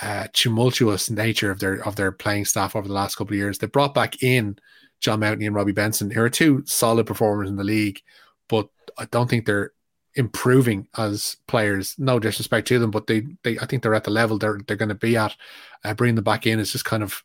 uh, 0.01 0.27
tumultuous 0.33 1.09
nature 1.09 1.51
of 1.51 1.59
their 1.59 1.85
of 1.85 1.95
their 1.95 2.11
playing 2.11 2.45
staff 2.45 2.75
over 2.75 2.87
the 2.87 2.93
last 2.93 3.15
couple 3.15 3.33
of 3.33 3.39
years. 3.39 3.57
They 3.57 3.67
brought 3.67 3.93
back 3.93 4.23
in 4.23 4.57
John 5.01 5.19
Mountney 5.19 5.47
and 5.47 5.55
Robbie 5.55 5.73
Benson, 5.73 6.11
who 6.11 6.21
are 6.21 6.29
two 6.29 6.63
solid 6.65 7.07
performers 7.07 7.49
in 7.49 7.57
the 7.57 7.63
league, 7.63 8.01
but 8.47 8.69
I 8.97 9.05
don't 9.05 9.29
think 9.29 9.45
they're 9.45 9.73
improving 10.15 10.87
as 10.97 11.37
players. 11.47 11.95
No 11.97 12.19
disrespect 12.19 12.67
to 12.67 12.79
them, 12.79 12.91
but 12.91 13.07
they, 13.07 13.23
they 13.43 13.57
I 13.59 13.65
think 13.65 13.83
they're 13.83 13.95
at 13.95 14.03
the 14.03 14.11
level 14.11 14.37
they're 14.37 14.59
they're 14.67 14.77
going 14.77 14.89
to 14.89 14.95
be 14.95 15.17
at. 15.17 15.35
Uh, 15.83 15.93
bringing 15.93 16.15
them 16.15 16.23
back 16.23 16.45
in 16.45 16.59
is 16.59 16.71
just 16.71 16.85
kind 16.85 17.03
of 17.03 17.23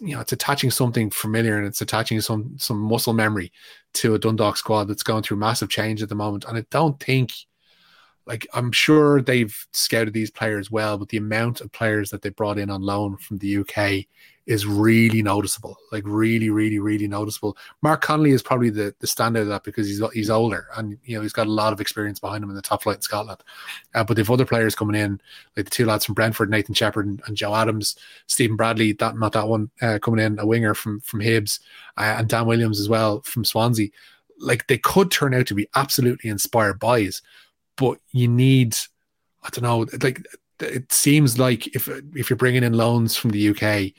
you 0.00 0.14
know 0.14 0.20
it's 0.20 0.32
attaching 0.32 0.70
something 0.70 1.10
familiar 1.10 1.56
and 1.58 1.66
it's 1.66 1.80
attaching 1.80 2.20
some 2.20 2.54
some 2.58 2.78
muscle 2.78 3.12
memory 3.12 3.52
to 3.94 4.14
a 4.14 4.18
Dundalk 4.18 4.56
squad 4.56 4.84
that's 4.84 5.02
going 5.02 5.22
through 5.22 5.38
massive 5.38 5.68
change 5.68 6.02
at 6.02 6.08
the 6.08 6.14
moment. 6.14 6.44
And 6.44 6.58
I 6.58 6.64
don't 6.70 6.98
think 7.00 7.32
like 8.26 8.46
I'm 8.54 8.72
sure 8.72 9.22
they've 9.22 9.56
scouted 9.72 10.12
these 10.12 10.30
players 10.30 10.70
well, 10.70 10.98
but 10.98 11.08
the 11.08 11.16
amount 11.16 11.60
of 11.60 11.72
players 11.72 12.10
that 12.10 12.22
they 12.22 12.30
brought 12.30 12.58
in 12.58 12.70
on 12.70 12.82
loan 12.82 13.16
from 13.16 13.38
the 13.38 13.58
UK 13.58 14.06
is 14.46 14.64
really 14.64 15.22
noticeable, 15.22 15.76
like 15.90 16.04
really, 16.06 16.50
really, 16.50 16.78
really 16.78 17.08
noticeable. 17.08 17.56
Mark 17.82 18.00
Connolly 18.00 18.30
is 18.30 18.42
probably 18.42 18.70
the, 18.70 18.94
the 19.00 19.06
standout 19.06 19.42
of 19.42 19.48
that 19.48 19.64
because 19.64 19.88
he's 19.88 20.00
he's 20.12 20.30
older 20.30 20.68
and 20.76 20.96
you 21.04 21.16
know 21.16 21.22
he's 21.22 21.32
got 21.32 21.48
a 21.48 21.50
lot 21.50 21.72
of 21.72 21.80
experience 21.80 22.20
behind 22.20 22.44
him 22.44 22.50
in 22.50 22.56
the 22.56 22.62
top 22.62 22.82
flight 22.82 22.96
in 22.96 23.02
Scotland. 23.02 23.42
Uh, 23.94 24.04
but 24.04 24.16
they've 24.16 24.30
other 24.30 24.46
players 24.46 24.74
coming 24.74 25.00
in, 25.00 25.20
like 25.56 25.66
the 25.66 25.70
two 25.70 25.84
lads 25.84 26.04
from 26.04 26.14
Brentford, 26.14 26.50
Nathan 26.50 26.74
Shepperd 26.74 27.06
and, 27.06 27.20
and 27.26 27.36
Joe 27.36 27.54
Adams, 27.54 27.96
Stephen 28.28 28.56
Bradley, 28.56 28.92
that 28.92 29.18
not 29.18 29.32
that 29.32 29.48
one 29.48 29.70
uh, 29.82 29.98
coming 30.00 30.24
in, 30.24 30.38
a 30.38 30.46
winger 30.46 30.74
from 30.74 31.00
from 31.00 31.20
Hibs, 31.20 31.60
uh, 31.96 32.16
and 32.18 32.28
Dan 32.28 32.46
Williams 32.46 32.80
as 32.80 32.88
well 32.88 33.22
from 33.22 33.44
Swansea. 33.44 33.90
Like 34.38 34.66
they 34.68 34.78
could 34.78 35.10
turn 35.10 35.34
out 35.34 35.46
to 35.46 35.54
be 35.54 35.68
absolutely 35.74 36.30
inspired 36.30 36.78
buys, 36.78 37.20
but 37.76 37.98
you 38.12 38.28
need, 38.28 38.76
I 39.42 39.50
don't 39.50 39.64
know, 39.64 39.86
like 40.02 40.26
it 40.60 40.90
seems 40.92 41.38
like 41.38 41.66
if 41.74 41.88
if 42.14 42.30
you're 42.30 42.36
bringing 42.36 42.64
in 42.64 42.72
loans 42.72 43.16
from 43.16 43.30
the 43.30 43.48
UK 43.50 43.92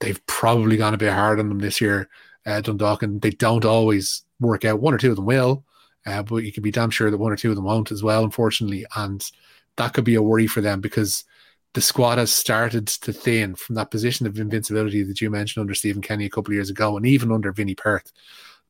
they've 0.00 0.24
probably 0.26 0.76
gone 0.76 0.94
a 0.94 0.98
bit 0.98 1.12
hard 1.12 1.40
on 1.40 1.48
them 1.48 1.58
this 1.58 1.80
year, 1.80 2.08
uh, 2.44 2.60
Dundalk, 2.60 3.02
and 3.02 3.20
they 3.20 3.30
don't 3.30 3.64
always 3.64 4.22
work 4.40 4.64
out. 4.64 4.80
One 4.80 4.94
or 4.94 4.98
two 4.98 5.10
of 5.10 5.16
them 5.16 5.26
will, 5.26 5.64
uh, 6.04 6.22
but 6.22 6.44
you 6.44 6.52
can 6.52 6.62
be 6.62 6.70
damn 6.70 6.90
sure 6.90 7.10
that 7.10 7.18
one 7.18 7.32
or 7.32 7.36
two 7.36 7.50
of 7.50 7.56
them 7.56 7.64
won't 7.64 7.92
as 7.92 8.02
well, 8.02 8.24
unfortunately. 8.24 8.84
And 8.94 9.28
that 9.76 9.94
could 9.94 10.04
be 10.04 10.14
a 10.14 10.22
worry 10.22 10.46
for 10.46 10.60
them 10.60 10.80
because 10.80 11.24
the 11.74 11.80
squad 11.80 12.18
has 12.18 12.32
started 12.32 12.86
to 12.86 13.12
thin 13.12 13.54
from 13.54 13.74
that 13.74 13.90
position 13.90 14.26
of 14.26 14.38
invincibility 14.38 15.02
that 15.02 15.20
you 15.20 15.30
mentioned 15.30 15.60
under 15.60 15.74
Stephen 15.74 16.02
Kenny 16.02 16.26
a 16.26 16.30
couple 16.30 16.52
of 16.52 16.54
years 16.54 16.70
ago, 16.70 16.96
and 16.96 17.06
even 17.06 17.32
under 17.32 17.52
Vinny 17.52 17.74
Perth. 17.74 18.12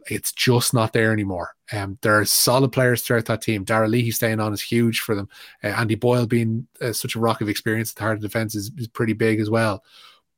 It's 0.08 0.32
just 0.32 0.72
not 0.72 0.92
there 0.92 1.12
anymore. 1.12 1.54
Um, 1.72 1.98
there 2.02 2.18
are 2.18 2.24
solid 2.24 2.72
players 2.72 3.02
throughout 3.02 3.24
that 3.26 3.42
team. 3.42 3.64
Darragh 3.64 3.90
Leahy 3.90 4.10
staying 4.10 4.40
on 4.40 4.52
is 4.52 4.62
huge 4.62 5.00
for 5.00 5.14
them. 5.14 5.28
Uh, 5.62 5.68
Andy 5.68 5.94
Boyle 5.94 6.26
being 6.26 6.66
uh, 6.80 6.92
such 6.92 7.16
a 7.16 7.20
rock 7.20 7.40
of 7.40 7.48
experience 7.48 7.90
at 7.90 7.96
the 7.96 8.02
heart 8.02 8.16
of 8.16 8.22
defence 8.22 8.54
is, 8.54 8.70
is 8.76 8.88
pretty 8.88 9.12
big 9.12 9.40
as 9.40 9.50
well. 9.50 9.82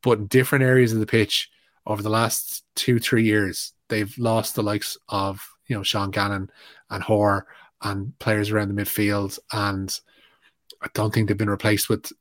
But 0.03 0.19
in 0.19 0.27
different 0.27 0.65
areas 0.65 0.93
of 0.93 1.01
the 1.01 1.07
pitch 1.07 1.51
over 1.87 2.03
the 2.03 2.11
last 2.11 2.65
two, 2.75 2.99
three 2.99 3.25
years, 3.25 3.73
they've 3.89 4.17
lost 4.19 4.55
the 4.55 4.63
likes 4.63 4.97
of, 5.09 5.47
you 5.67 5.77
know, 5.77 5.83
Sean 5.83 6.11
Gannon 6.11 6.51
and 6.91 7.03
Hoare 7.03 7.47
and 7.83 8.19
players 8.19 8.51
around 8.51 8.75
the 8.75 8.83
midfield. 8.83 9.39
And 9.53 9.99
I 10.83 10.89
don't 10.95 11.13
think 11.13 11.29
they've 11.29 11.37
been 11.37 11.51
replaced 11.51 11.89
with 11.89 12.13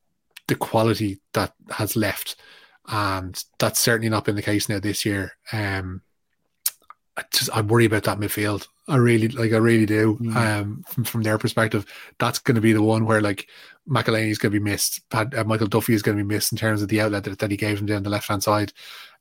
the 0.48 0.56
quality 0.56 1.20
that 1.34 1.54
has 1.72 1.96
left. 1.96 2.36
And 2.88 3.42
that's 3.60 3.80
certainly 3.80 4.10
not 4.10 4.26
been 4.26 4.36
the 4.36 4.42
case 4.42 4.70
now 4.70 4.80
this 4.80 5.06
year. 5.06 5.34
Um, 5.52 6.02
I 7.18 7.24
just 7.34 7.50
I 7.52 7.62
worry 7.62 7.86
about 7.86 8.04
that 8.04 8.20
midfield. 8.20 8.68
I 8.88 8.98
really 8.98 9.28
like 9.28 9.52
I 9.52 9.58
really 9.58 9.86
do. 9.86 10.18
Mm. 10.22 10.36
Um, 10.36 10.84
from, 10.88 11.04
from 11.04 11.24
their 11.24 11.38
perspective, 11.38 11.86
that's 12.20 12.40
going 12.40 12.56
to 12.56 12.62
be 12.62 12.74
the 12.74 12.82
one 12.82 13.06
where 13.06 13.22
like 13.22 13.48
McEleney 13.90 14.30
is 14.30 14.38
going 14.38 14.54
to 14.54 14.60
be 14.60 14.64
missed. 14.64 15.02
Pat, 15.10 15.34
uh, 15.36 15.44
Michael 15.44 15.68
Duffy 15.68 15.94
is 15.94 16.04
going 16.04 16.18
to 16.18 16.24
be 16.24 16.36
missed 16.36 16.52
in 16.52 16.58
terms 16.58 16.82
of 16.82 16.90
the 16.90 17.02
outlet 17.02 17.24
that, 17.24 17.40
that 17.40 17.52
he 17.52 17.58
gave 17.58 17.80
him 17.80 17.88
down 17.88 18.04
the 18.04 18.10
left 18.10 18.28
hand 18.28 18.44
side. 18.44 18.72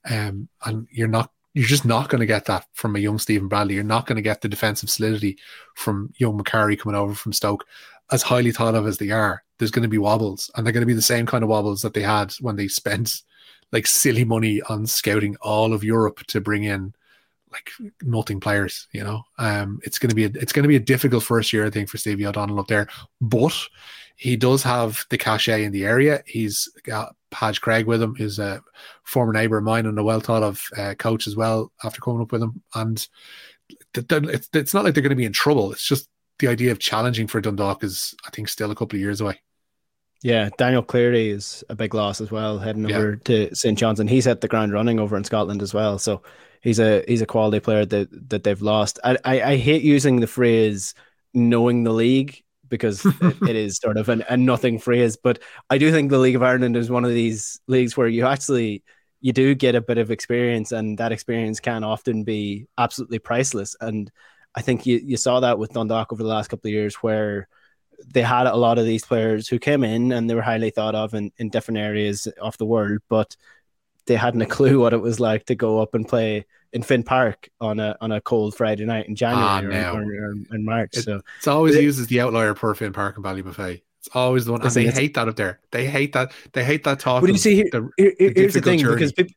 Um, 0.09 0.47
and 0.63 0.87
you're 0.91 1.07
not 1.07 1.31
you're 1.53 1.65
just 1.65 1.85
not 1.85 2.09
going 2.09 2.19
to 2.19 2.27
get 2.27 2.45
that 2.45 2.67
from 2.73 2.95
a 2.95 2.99
young 2.99 3.17
Stephen 3.17 3.47
Bradley. 3.47 3.75
You're 3.75 3.83
not 3.83 4.05
going 4.05 4.17
to 4.17 4.21
get 4.21 4.41
the 4.41 4.47
defensive 4.47 4.91
solidity 4.91 5.37
from 5.75 6.13
young 6.17 6.37
Macari 6.37 6.79
coming 6.79 6.95
over 6.95 7.15
from 7.15 7.33
Stoke. 7.33 7.65
As 8.11 8.21
highly 8.21 8.51
thought 8.51 8.75
of 8.75 8.85
as 8.85 8.99
they 8.99 9.09
are, 9.09 9.43
there's 9.57 9.71
going 9.71 9.83
to 9.83 9.89
be 9.89 9.97
wobbles, 9.97 10.51
and 10.55 10.65
they're 10.65 10.71
going 10.71 10.83
to 10.83 10.87
be 10.87 10.93
the 10.93 11.01
same 11.01 11.25
kind 11.25 11.43
of 11.43 11.49
wobbles 11.49 11.81
that 11.81 11.93
they 11.93 12.03
had 12.03 12.31
when 12.41 12.55
they 12.55 12.67
spent 12.67 13.23
like 13.71 13.87
silly 13.87 14.23
money 14.23 14.61
on 14.69 14.85
scouting 14.85 15.35
all 15.41 15.73
of 15.73 15.83
Europe 15.83 16.23
to 16.27 16.39
bring 16.39 16.63
in 16.63 16.93
like 17.51 17.69
nothing 18.01 18.39
players. 18.39 18.87
You 18.91 19.03
know, 19.03 19.23
um, 19.37 19.79
it's 19.83 19.99
going 19.99 20.09
to 20.09 20.15
be 20.15 20.25
a, 20.25 20.31
it's 20.35 20.53
going 20.53 20.63
to 20.63 20.69
be 20.69 20.75
a 20.75 20.79
difficult 20.79 21.23
first 21.23 21.53
year, 21.53 21.65
I 21.65 21.69
think, 21.69 21.89
for 21.89 21.97
Stevie 21.97 22.25
O'Donnell 22.25 22.59
up 22.59 22.67
there, 22.67 22.87
but 23.21 23.57
he 24.15 24.35
does 24.35 24.63
have 24.63 25.05
the 25.09 25.17
cachet 25.17 25.63
in 25.63 25.71
the 25.71 25.85
area. 25.85 26.23
He's 26.25 26.67
got 26.83 27.15
Padge 27.31 27.61
Craig 27.61 27.85
with 27.85 28.01
him, 28.01 28.15
who's 28.15 28.39
a 28.39 28.61
former 29.03 29.33
neighbour 29.33 29.59
of 29.59 29.63
mine 29.63 29.85
and 29.85 29.97
a 29.99 30.03
well 30.03 30.19
thought 30.19 30.43
of 30.43 30.63
uh, 30.75 30.95
coach 30.95 31.27
as 31.27 31.35
well. 31.35 31.71
After 31.83 32.01
coming 32.01 32.21
up 32.21 32.31
with 32.31 32.41
him, 32.41 32.61
and 32.73 33.07
it's, 33.93 34.49
it's 34.53 34.73
not 34.73 34.83
like 34.83 34.93
they're 34.93 35.03
going 35.03 35.09
to 35.09 35.15
be 35.15 35.25
in 35.25 35.33
trouble. 35.33 35.71
It's 35.71 35.87
just 35.87 36.09
the 36.39 36.47
idea 36.47 36.71
of 36.71 36.79
challenging 36.79 37.27
for 37.27 37.41
Dundalk 37.41 37.83
is, 37.83 38.15
I 38.25 38.29
think, 38.31 38.49
still 38.49 38.71
a 38.71 38.75
couple 38.75 38.97
of 38.97 39.01
years 39.01 39.21
away. 39.21 39.39
Yeah, 40.23 40.49
Daniel 40.57 40.81
Cleary 40.81 41.29
is 41.29 41.63
a 41.69 41.75
big 41.75 41.93
loss 41.93 42.21
as 42.21 42.31
well, 42.31 42.57
heading 42.57 42.89
yeah. 42.89 42.97
over 42.97 43.15
to 43.17 43.55
St 43.55 43.77
John's, 43.77 43.99
and 43.99 44.09
he's 44.09 44.25
hit 44.25 44.41
the 44.41 44.47
ground 44.47 44.73
running 44.73 44.99
over 44.99 45.15
in 45.15 45.23
Scotland 45.23 45.61
as 45.61 45.73
well. 45.75 45.99
So 45.99 46.23
he's 46.61 46.79
a 46.79 47.03
he's 47.07 47.21
a 47.21 47.25
quality 47.25 47.59
player 47.59 47.85
that 47.85 48.29
that 48.29 48.43
they've 48.43 48.61
lost. 48.61 48.99
I 49.03 49.17
I, 49.23 49.41
I 49.41 49.57
hate 49.57 49.83
using 49.83 50.19
the 50.19 50.27
phrase 50.27 50.93
knowing 51.33 51.83
the 51.83 51.93
league 51.93 52.43
because 52.69 53.05
it, 53.21 53.41
it 53.49 53.55
is 53.55 53.77
sort 53.77 53.97
of 53.97 54.09
an, 54.09 54.23
a 54.29 54.37
nothing 54.37 54.79
phrase, 54.79 55.15
but 55.15 55.39
I 55.69 55.77
do 55.77 55.91
think 55.91 56.09
the 56.09 56.19
League 56.19 56.35
of 56.35 56.43
Ireland 56.43 56.75
is 56.75 56.89
one 56.89 57.05
of 57.05 57.11
these 57.11 57.59
leagues 57.67 57.95
where 57.95 58.07
you 58.07 58.25
actually 58.25 58.83
you 59.19 59.33
do 59.33 59.55
get 59.55 59.75
a 59.75 59.81
bit 59.81 59.97
of 59.97 60.11
experience, 60.11 60.71
and 60.71 60.97
that 60.97 61.11
experience 61.11 61.59
can 61.59 61.83
often 61.83 62.23
be 62.23 62.67
absolutely 62.77 63.19
priceless. 63.19 63.75
And 63.81 64.11
I 64.55 64.61
think 64.61 64.85
you 64.85 64.99
you 65.03 65.17
saw 65.17 65.39
that 65.39 65.59
with 65.59 65.73
Dundalk 65.73 66.11
over 66.11 66.23
the 66.23 66.29
last 66.29 66.49
couple 66.49 66.67
of 66.69 66.73
years, 66.73 66.95
where 66.95 67.47
they 68.05 68.21
had 68.21 68.47
a 68.47 68.55
lot 68.55 68.77
of 68.77 68.85
these 68.85 69.05
players 69.05 69.47
who 69.47 69.59
came 69.59 69.83
in 69.83 70.11
and 70.11 70.29
they 70.29 70.35
were 70.35 70.41
highly 70.41 70.69
thought 70.69 70.95
of 70.95 71.13
in, 71.13 71.31
in 71.37 71.49
different 71.49 71.79
areas 71.79 72.27
of 72.39 72.57
the 72.57 72.65
world, 72.65 72.99
but 73.09 73.35
they 74.07 74.15
hadn't 74.15 74.41
a 74.41 74.45
clue 74.45 74.79
what 74.79 74.93
it 74.93 75.01
was 75.01 75.19
like 75.19 75.45
to 75.45 75.55
go 75.55 75.81
up 75.81 75.93
and 75.93 76.07
play 76.07 76.45
in 76.73 76.83
Finn 76.83 77.03
Park 77.03 77.49
on 77.61 77.79
a 77.79 77.95
on 78.01 78.11
a 78.11 78.21
cold 78.21 78.55
Friday 78.55 78.85
night 78.85 79.07
in 79.07 79.15
January 79.15 79.83
ah, 79.83 79.93
or, 79.93 80.01
or, 80.01 80.03
or, 80.03 80.31
in 80.55 80.65
March. 80.65 80.97
It, 80.97 81.03
so 81.03 81.21
it's 81.37 81.47
always 81.47 81.75
it, 81.75 81.83
used 81.83 81.99
as 81.99 82.07
the 82.07 82.21
outlier 82.21 82.53
per 82.53 82.73
Finn 82.73 82.93
Park 82.93 83.15
and 83.15 83.25
Ballybofey. 83.25 83.81
It's 83.99 84.15
always 84.15 84.45
the 84.45 84.53
one, 84.53 84.61
and 84.61 84.71
they 84.71 84.87
hate 84.87 85.15
that 85.15 85.27
up 85.27 85.35
there. 85.35 85.59
They 85.71 85.85
hate 85.85 86.13
that. 86.13 86.31
They 86.53 86.63
hate 86.63 86.83
that 86.85 86.99
talk. 86.99 87.21
But 87.21 87.29
you 87.29 87.37
see, 87.37 87.55
here, 87.55 87.69
the, 87.71 87.89
here, 87.97 88.13
here's 88.17 88.53
the 88.53 88.61
thing, 88.61 88.79
journey. 88.79 88.95
because 88.95 89.11
people, 89.11 89.33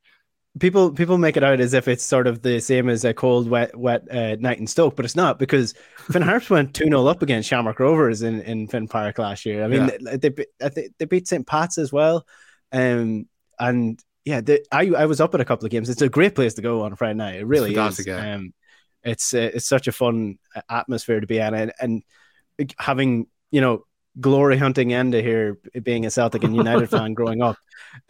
people 0.58 0.90
people 0.92 1.18
make 1.18 1.36
it 1.36 1.42
out 1.42 1.60
as 1.60 1.72
if 1.72 1.88
it's 1.88 2.04
sort 2.04 2.26
of 2.26 2.42
the 2.42 2.60
same 2.60 2.88
as 2.88 3.04
a 3.04 3.14
cold, 3.14 3.48
wet, 3.48 3.76
wet 3.76 4.02
uh, 4.10 4.36
night 4.38 4.58
in 4.58 4.66
Stoke, 4.66 4.96
but 4.96 5.04
it's 5.04 5.16
not 5.16 5.38
because 5.38 5.74
Finn 6.10 6.22
Harps 6.22 6.50
went 6.50 6.74
two 6.74 6.84
0 6.84 7.06
up 7.06 7.22
against 7.22 7.48
Shamrock 7.48 7.80
Rovers 7.80 8.22
in, 8.22 8.42
in 8.42 8.68
Finn 8.68 8.86
Park 8.86 9.18
last 9.18 9.46
year. 9.46 9.64
I 9.64 9.68
mean, 9.68 9.90
yeah. 10.02 10.16
they, 10.16 10.28
they 10.28 10.88
they 10.98 11.04
beat 11.06 11.26
St 11.26 11.46
Pat's 11.46 11.78
as 11.78 11.90
well, 11.90 12.26
um, 12.70 13.26
and 13.58 14.00
yeah, 14.24 14.40
the, 14.40 14.64
I 14.70 14.88
I 14.90 15.06
was 15.06 15.20
up 15.20 15.34
at 15.34 15.40
a 15.40 15.44
couple 15.44 15.64
of 15.64 15.70
games. 15.70 15.88
It's 15.88 16.02
a 16.02 16.08
great 16.08 16.34
place 16.34 16.54
to 16.54 16.62
go 16.62 16.82
on 16.82 16.92
a 16.92 16.96
Friday 16.96 17.14
night. 17.14 17.36
It 17.36 17.46
really 17.46 17.70
is. 17.70 18.06
Um, 18.34 18.54
it's 19.02 19.32
uh, 19.34 19.50
it's 19.54 19.68
such 19.68 19.88
a 19.88 19.92
fun 19.92 20.38
uh, 20.54 20.60
atmosphere 20.68 21.20
to 21.20 21.26
be 21.26 21.38
in, 21.38 21.54
and, 21.54 21.72
and 21.80 22.02
having 22.78 23.26
you 23.50 23.60
know 23.60 23.86
glory 24.20 24.58
hunting 24.58 24.90
Enda 24.90 25.22
here, 25.22 25.58
being 25.82 26.04
a 26.04 26.10
Celtic 26.10 26.44
and 26.44 26.54
United 26.54 26.90
fan 26.90 27.14
growing 27.14 27.42
up, 27.42 27.56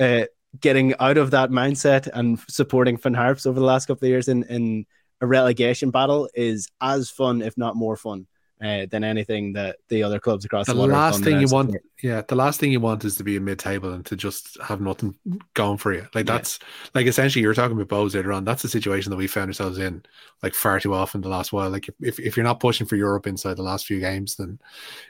uh, 0.01 0.25
getting 0.59 0.95
out 0.99 1.17
of 1.17 1.31
that 1.31 1.51
mindset 1.51 2.09
and 2.13 2.41
supporting 2.49 2.97
Finn 2.97 3.15
Harps 3.15 3.47
over 3.47 3.61
the 3.61 3.67
last 3.67 3.87
couple 3.87 4.07
of 4.07 4.11
years 4.11 4.29
in 4.29 4.43
in 4.45 4.87
a 5.21 5.27
relegation 5.27 5.91
battle 5.91 6.29
is 6.35 6.69
as 6.81 7.11
fun, 7.11 7.43
if 7.43 7.57
not 7.57 7.77
more 7.77 7.97
fun 7.97 8.27
uh, 8.63 8.87
than 8.91 9.03
anything 9.05 9.55
that 9.55 9.77
the 9.89 10.03
other 10.03 10.21
clubs 10.21 10.45
across 10.45 10.67
the, 10.67 10.75
the 10.75 10.87
last 10.87 11.25
thing 11.25 11.41
you 11.41 11.49
want, 11.49 11.75
yeah, 12.03 12.23
the 12.29 12.35
last 12.35 12.61
thing 12.61 12.71
you 12.71 12.81
want 12.81 13.05
is 13.05 13.17
to 13.17 13.25
be 13.25 13.37
a 13.37 13.41
mid-table 13.41 13.93
and 13.93 14.05
to 14.05 14.17
just 14.17 14.61
have 14.61 14.81
nothing 14.81 15.15
going 15.55 15.79
for 15.79 15.95
you. 15.95 16.07
Like 16.15 16.27
that's 16.27 16.59
yeah. 16.61 16.91
like 16.95 17.07
essentially 17.07 17.43
you're 17.43 17.55
talking 17.55 17.81
about 17.81 17.89
Bohs 17.89 18.15
later 18.15 18.33
on. 18.33 18.45
That's 18.45 18.63
the 18.63 18.69
situation 18.69 19.11
that 19.11 19.17
we 19.17 19.27
found 19.27 19.49
ourselves 19.49 19.79
in 19.79 20.03
like 20.43 20.55
far 20.55 20.79
too 20.79 20.93
often 20.93 21.23
the 21.23 21.29
last 21.29 21.53
while. 21.53 21.71
Like 21.71 21.89
if 22.01 22.21
if 22.21 22.37
you're 22.37 22.45
not 22.45 22.61
pushing 22.61 22.87
for 22.87 22.97
Europe 22.97 23.27
inside 23.27 23.57
the 23.57 23.63
last 23.63 23.87
few 23.87 23.99
games, 23.99 24.37
then 24.37 24.59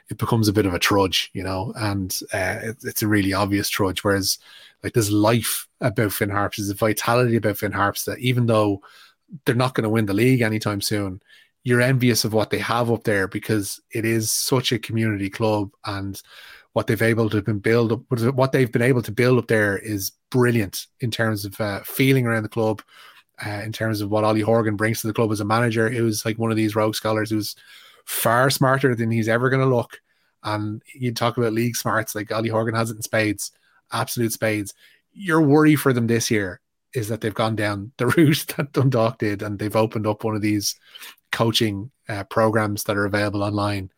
it 0.09 0.17
becomes 0.17 0.47
a 0.47 0.53
bit 0.53 0.65
of 0.65 0.73
a 0.73 0.79
trudge, 0.79 1.29
you 1.33 1.43
know, 1.43 1.73
and 1.75 2.17
uh, 2.33 2.59
it, 2.61 2.77
it's 2.83 3.03
a 3.03 3.07
really 3.07 3.33
obvious 3.33 3.69
trudge. 3.69 4.03
Whereas 4.03 4.37
like 4.81 4.93
there's 4.93 5.11
life 5.11 5.67
about 5.81 6.13
Finn 6.13 6.29
Harps, 6.29 6.57
there's 6.57 6.69
a 6.69 6.75
vitality 6.75 7.35
about 7.35 7.57
Finn 7.57 7.73
Harps 7.73 8.05
that 8.05 8.19
even 8.19 8.45
though 8.45 8.81
they're 9.45 9.55
not 9.55 9.73
going 9.73 9.83
to 9.83 9.89
win 9.89 10.05
the 10.05 10.13
league 10.13 10.41
anytime 10.41 10.81
soon 10.81 11.21
you're 11.63 11.81
envious 11.81 12.25
of 12.25 12.33
what 12.33 12.49
they 12.49 12.57
have 12.57 12.91
up 12.91 13.03
there 13.03 13.27
because 13.27 13.79
it 13.91 14.05
is 14.05 14.31
such 14.31 14.71
a 14.71 14.79
community 14.79 15.29
club 15.29 15.71
and 15.85 16.21
what 16.73 16.87
they've 16.87 17.01
able 17.01 17.29
to 17.29 17.41
been 17.41 17.59
build 17.59 17.91
up 17.91 18.01
what 18.33 18.51
they've 18.51 18.71
been 18.71 18.81
able 18.81 19.01
to 19.01 19.11
build 19.11 19.37
up 19.37 19.47
there 19.47 19.77
is 19.77 20.11
brilliant 20.29 20.87
in 21.01 21.11
terms 21.11 21.45
of 21.45 21.59
uh, 21.59 21.81
feeling 21.81 22.25
around 22.25 22.43
the 22.43 22.49
club 22.49 22.81
uh, 23.45 23.61
in 23.63 23.71
terms 23.71 24.01
of 24.01 24.09
what 24.09 24.23
Ollie 24.23 24.41
Horgan 24.41 24.75
brings 24.75 25.01
to 25.01 25.07
the 25.07 25.13
club 25.13 25.31
as 25.31 25.39
a 25.39 25.45
manager. 25.45 25.89
Was 26.03 26.25
like 26.25 26.37
one 26.37 26.51
of 26.51 26.57
these 26.57 26.75
rogue 26.75 26.95
scholars 26.95 27.31
who's 27.31 27.55
far 28.05 28.49
smarter 28.49 28.95
than 28.95 29.11
he's 29.11 29.27
ever 29.27 29.49
going 29.49 29.67
to 29.67 29.75
look. 29.75 29.99
And 30.43 30.81
you 30.93 31.13
talk 31.13 31.37
about 31.37 31.53
league 31.53 31.75
smarts 31.75 32.15
like 32.15 32.31
Ollie 32.31 32.49
Horgan 32.49 32.75
has 32.75 32.91
it 32.91 32.97
in 32.97 33.01
spades 33.01 33.51
absolute 33.91 34.31
spades. 34.33 34.73
Your 35.13 35.41
worry 35.41 35.75
for 35.75 35.93
them 35.93 36.07
this 36.07 36.31
year 36.31 36.59
is 36.93 37.07
that 37.07 37.21
they've 37.21 37.33
gone 37.33 37.55
down 37.55 37.91
the 37.97 38.07
route 38.17 38.45
that 38.57 38.73
Dundalk 38.73 39.19
did 39.19 39.41
and 39.41 39.59
they've 39.59 39.75
opened 39.75 40.07
up 40.07 40.23
one 40.23 40.35
of 40.35 40.41
these 40.41 40.75
coaching 41.31 41.91
uh, 42.09 42.23
programs 42.25 42.83
that 42.83 42.97
are 42.97 43.05
available 43.05 43.43
online 43.43 43.91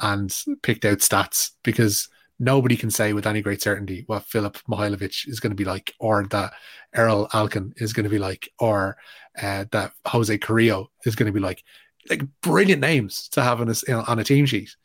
and 0.00 0.34
picked 0.62 0.84
out 0.84 0.98
stats 0.98 1.52
because 1.62 2.08
nobody 2.38 2.76
can 2.76 2.90
say 2.90 3.12
with 3.12 3.26
any 3.26 3.40
great 3.40 3.62
certainty 3.62 4.04
what 4.06 4.24
Philip 4.24 4.58
Mihailovic 4.68 5.26
is 5.26 5.40
going 5.40 5.50
to 5.50 5.56
be 5.56 5.64
like, 5.64 5.94
or 5.98 6.26
that 6.26 6.52
Erol 6.94 7.28
Alkan 7.32 7.72
is 7.76 7.92
going 7.92 8.04
to 8.04 8.10
be 8.10 8.18
like, 8.18 8.48
or 8.58 8.96
uh, 9.40 9.64
that 9.72 9.92
Jose 10.06 10.36
Carrillo 10.38 10.90
is 11.04 11.16
going 11.16 11.26
to 11.26 11.32
be 11.32 11.40
like. 11.40 11.62
Like 12.08 12.22
brilliant 12.40 12.80
names 12.80 13.28
to 13.30 13.42
have 13.42 13.60
on 13.60 13.68
a, 13.68 13.92
on 13.92 14.20
a 14.20 14.24
team 14.24 14.46
sheet, 14.46 14.76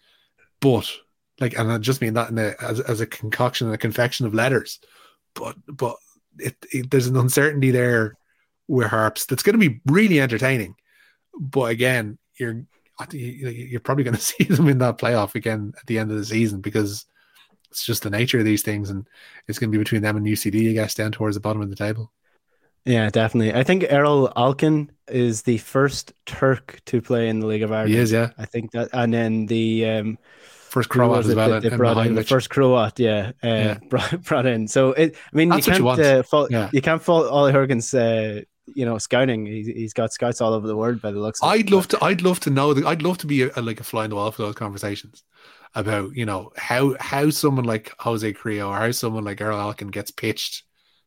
but 0.60 0.91
like, 1.39 1.56
and 1.56 1.72
I 1.72 1.78
just 1.78 2.02
mean 2.02 2.16
that 2.16 2.32
in 2.32 2.39
a, 2.39 2.56
as, 2.60 2.80
as 2.80 2.99
a 2.99 3.06
concoction 3.06 3.68
and 3.68 3.76
a 3.76 3.78
confection 3.78 4.26
of 4.26 4.34
letters, 4.34 4.80
but 5.36 5.56
but 5.68 5.97
it, 6.39 6.56
it, 6.72 6.89
there's 6.89 7.06
an 7.06 7.18
uncertainty 7.18 7.70
there 7.70 8.18
with 8.68 8.88
Harps 8.88 9.28
that's 9.28 9.43
going 9.43 9.60
to 9.60 9.70
be 9.70 9.82
really 9.86 10.20
entertaining 10.20 10.76
but 11.40 11.72
again, 11.72 12.18
you're 12.38 12.66
you're 13.12 13.80
probably 13.80 14.04
going 14.04 14.16
to 14.16 14.22
see 14.22 14.44
them 14.44 14.68
in 14.68 14.78
that 14.80 14.98
playoff 14.98 15.36
again 15.36 15.74
at 15.80 15.86
the 15.88 16.00
end 16.00 16.12
of 16.12 16.18
the 16.18 16.26
season 16.26 16.62
because 16.62 17.06
it's 17.70 17.86
just 17.86 18.04
the 18.04 18.10
nature 18.10 18.40
of 18.40 18.46
these 18.46 18.64
things, 18.64 18.90
and 18.90 19.08
it's 19.48 19.60
going 19.60 19.72
to 19.72 19.78
be 19.78 19.82
between 19.82 20.02
them 20.02 20.18
and 20.18 20.26
UCD, 20.26 20.70
I 20.70 20.74
guess, 20.74 20.94
down 20.94 21.12
towards 21.12 21.36
the 21.36 21.42
bottom 21.42 21.62
of 21.62 21.70
the 21.70 21.76
table. 21.76 22.12
Yeah, 22.86 23.10
definitely. 23.10 23.54
I 23.54 23.64
think 23.64 23.84
Erol 23.84 24.32
Alkan 24.36 24.92
is 25.08 25.44
the 25.44 25.60
first 25.60 26.14
Turk 26.26 26.82
to 26.86 27.02
play 27.02 27.30
in 27.30 27.40
the 27.40 27.48
League 27.48 27.62
of 27.62 27.72
Ireland. 27.72 27.94
He 27.94 28.00
is, 28.00 28.12
yeah. 28.12 28.32
I 28.38 28.46
think 28.46 28.72
that, 28.72 28.90
and 28.92 29.14
then 29.14 29.46
the 29.46 29.88
um, 29.88 30.18
first 30.72 30.90
Croat 30.90 31.20
as 31.26 31.36
well. 31.36 31.62
They, 31.62 31.70
they 31.70 31.78
brought 31.78 32.06
in 32.06 32.16
the 32.16 32.24
first 32.24 32.50
Croat, 32.50 33.00
yeah, 33.00 33.32
uh, 33.44 33.48
yeah. 33.48 33.78
Brought, 33.90 34.24
brought 34.24 34.46
in. 34.48 34.68
So 34.68 34.94
it, 34.94 35.16
I 35.16 35.36
mean, 35.36 35.50
That's 35.50 35.68
you 35.68 35.74
can't 35.74 35.84
you, 35.84 36.04
uh, 36.04 36.24
fault, 36.24 36.52
yeah. 36.52 36.70
you 36.74 36.82
can't 36.82 37.02
fault 37.02 37.28
Ollie 37.30 37.52
Horgan's 37.52 37.94
uh, 37.94 38.42
you 38.76 38.86
know 38.86 38.98
scouting. 38.98 39.46
He's, 39.46 39.68
he's 39.68 39.94
got 39.94 40.14
scouts 40.14 40.42
all 40.42 40.54
over 40.54 40.68
the 40.68 40.76
world 40.76 41.02
by 41.02 41.12
the 41.12 41.20
looks. 41.20 41.40
I'd 41.44 41.70
love 41.70 41.88
to. 41.90 42.04
I'd 42.04 42.22
love 42.22 42.40
to 42.42 42.50
know. 42.50 42.74
The, 42.74 42.88
I'd 42.88 43.02
love 43.02 43.18
to 43.20 43.28
be 43.28 43.44
a, 43.44 43.52
a, 43.56 43.62
like 43.62 43.80
a 43.80 43.84
fly 43.84 44.06
in 44.06 44.10
the 44.10 44.16
wall 44.16 44.32
for 44.32 44.44
those 44.44 44.56
conversations 44.56 45.24
about 45.74 46.16
you 46.16 46.26
know 46.26 46.52
how 46.58 46.96
how 47.00 47.30
someone 47.30 47.66
like 47.66 47.94
Jose 48.00 48.34
Carrillo 48.34 48.70
or 48.70 48.78
how 48.78 48.92
someone 48.92 49.24
like 49.24 49.40
Erol 49.40 49.60
Alkan 49.60 49.90
gets 49.90 50.12
pitched 50.12 50.64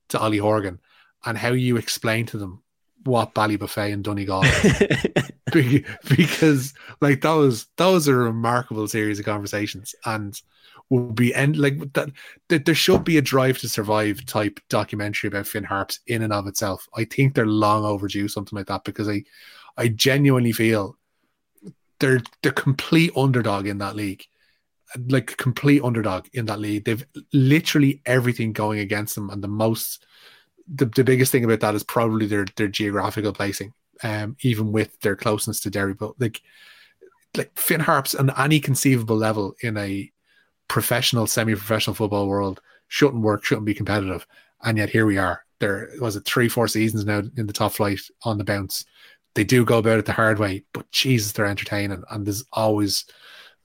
to 0.09 0.19
Ollie 0.19 0.39
Horgan, 0.39 0.81
and 1.25 1.39
how 1.39 1.53
you 1.53 1.77
explain 1.77 2.27
to 2.27 2.39
them 2.39 2.63
what 3.05 3.35
Ballybofey 3.35 3.93
and 3.93 4.03
Donegal 4.03 4.45
are. 4.45 5.25
because 6.17 6.75
like 7.01 7.21
that 7.21 7.33
was 7.33 7.67
that 7.77 7.87
was 7.87 8.09
a 8.09 8.15
remarkable 8.15 8.89
series 8.89 9.19
of 9.19 9.25
conversations 9.25 9.95
and 10.05 10.41
will 10.95 11.13
be 11.13 11.35
end 11.35 11.57
like 11.57 11.93
that, 11.95 12.11
that 12.49 12.65
there 12.65 12.75
should 12.75 13.05
be 13.05 13.17
a 13.17 13.23
drive 13.23 13.59
to 13.59 13.69
survive 13.69 14.25
type 14.27 14.61
documentary 14.69 15.29
about 15.29 15.47
Finn 15.47 15.65
Harps 15.65 16.01
in 16.07 16.23
and 16.23 16.33
of 16.33 16.47
itself. 16.47 16.89
I 16.97 17.05
think 17.05 17.35
they're 17.35 17.47
long 17.47 17.85
overdue 17.85 18.29
something 18.29 18.57
like 18.57 18.67
that 18.67 18.85
because 18.85 19.09
I 19.09 19.25
I 19.77 19.89
genuinely 19.89 20.53
feel 20.53 20.97
they're 21.99 22.23
the 22.43 22.53
complete 22.53 23.13
underdog 23.17 23.67
in 23.67 23.79
that 23.79 23.97
league. 23.97 24.25
Like 25.09 25.37
complete 25.37 25.83
underdog 25.83 26.27
in 26.33 26.47
that 26.47 26.61
league. 26.61 26.85
They've 26.85 27.05
literally 27.33 28.01
everything 28.07 28.53
going 28.53 28.79
against 28.79 29.17
them 29.17 29.31
and 29.31 29.43
the 29.43 29.49
most 29.49 30.07
the, 30.73 30.87
the 30.87 31.05
biggest 31.05 31.31
thing 31.31 31.45
about 31.45 31.61
that 31.61 31.75
is 31.75 31.83
probably 31.83 32.27
their 32.27 32.47
their 32.57 32.69
geographical 32.69 33.33
placing. 33.33 33.73
Um, 34.03 34.37
even 34.41 34.73
with 34.73 35.01
their 35.01 35.15
closeness 35.15 35.61
to 35.61 35.71
Derry, 35.71 35.95
but 35.95 36.21
like 36.21 36.43
like 37.37 37.57
Finn 37.57 37.81
Harps 37.81 38.15
on 38.15 38.31
any 38.37 38.61
conceivable 38.61 39.17
level 39.17 39.55
in 39.63 39.77
a 39.77 40.11
professional, 40.69 41.27
semi-professional 41.27 41.95
football 41.95 42.27
world 42.27 42.61
shouldn't 42.89 43.23
work, 43.23 43.45
shouldn't 43.45 43.67
be 43.67 43.75
competitive, 43.75 44.27
and 44.63 44.79
yet 44.79 44.91
here 44.91 45.07
we 45.07 45.19
are. 45.19 45.45
There 45.61 45.91
was 46.01 46.17
it 46.17 46.25
three, 46.25 46.49
four 46.49 46.69
seasons 46.69 47.05
now 47.05 47.23
in 47.37 47.47
the 47.47 47.53
top 47.53 47.73
flight 47.73 48.01
on 48.25 48.39
the 48.39 48.45
bounce. 48.45 48.85
They 49.35 49.45
do 49.45 49.65
go 49.65 49.79
about 49.79 49.99
it 49.99 50.07
the 50.07 50.13
hard 50.13 50.39
way, 50.39 50.65
but 50.73 50.91
Jesus, 50.91 51.33
they're 51.33 51.47
entertaining, 51.47 52.03
and 52.11 52.27
there's 52.27 52.45
always 52.53 53.05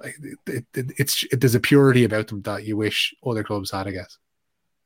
it, 0.04 0.66
it, 0.74 0.92
it's 0.98 1.24
it, 1.32 1.42
there's 1.42 1.56
a 1.56 1.60
purity 1.60 2.06
about 2.06 2.28
them 2.28 2.42
that 2.44 2.64
you 2.64 2.78
wish 2.78 3.14
other 3.26 3.44
clubs 3.44 3.72
had, 3.72 3.88
I 3.88 3.92
guess. 3.92 4.18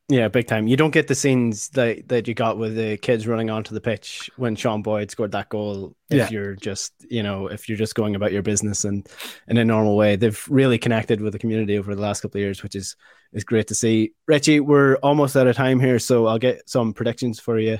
Yeah, 0.09 0.27
big 0.27 0.47
time. 0.47 0.67
You 0.67 0.75
don't 0.75 0.91
get 0.91 1.07
the 1.07 1.15
scenes 1.15 1.69
that, 1.69 2.09
that 2.09 2.27
you 2.27 2.33
got 2.33 2.57
with 2.57 2.75
the 2.75 2.97
kids 2.97 3.25
running 3.25 3.49
onto 3.49 3.73
the 3.73 3.79
pitch 3.79 4.29
when 4.35 4.55
Sean 4.55 4.81
Boyd 4.81 5.09
scored 5.09 5.31
that 5.31 5.47
goal. 5.47 5.95
If 6.09 6.17
Yeah. 6.17 6.29
you're 6.29 6.55
just, 6.55 6.93
you 7.09 7.23
know, 7.23 7.47
if 7.47 7.69
you're 7.69 7.77
just 7.77 7.95
going 7.95 8.13
about 8.13 8.33
your 8.33 8.41
business 8.41 8.83
and 8.83 9.07
in 9.47 9.57
a 9.57 9.63
normal 9.63 9.95
way, 9.95 10.17
they've 10.17 10.43
really 10.49 10.77
connected 10.77 11.21
with 11.21 11.31
the 11.31 11.39
community 11.39 11.77
over 11.77 11.95
the 11.95 12.01
last 12.01 12.21
couple 12.21 12.37
of 12.39 12.41
years, 12.43 12.61
which 12.63 12.75
is 12.75 12.95
is 13.31 13.43
great 13.43 13.67
to 13.67 13.75
see. 13.75 14.13
Richie, 14.27 14.59
we're 14.59 14.95
almost 14.97 15.35
out 15.35 15.47
of 15.47 15.55
time 15.55 15.79
here, 15.79 15.97
so 15.97 16.27
I'll 16.27 16.37
get 16.37 16.69
some 16.69 16.93
predictions 16.93 17.39
for 17.39 17.57
you 17.57 17.79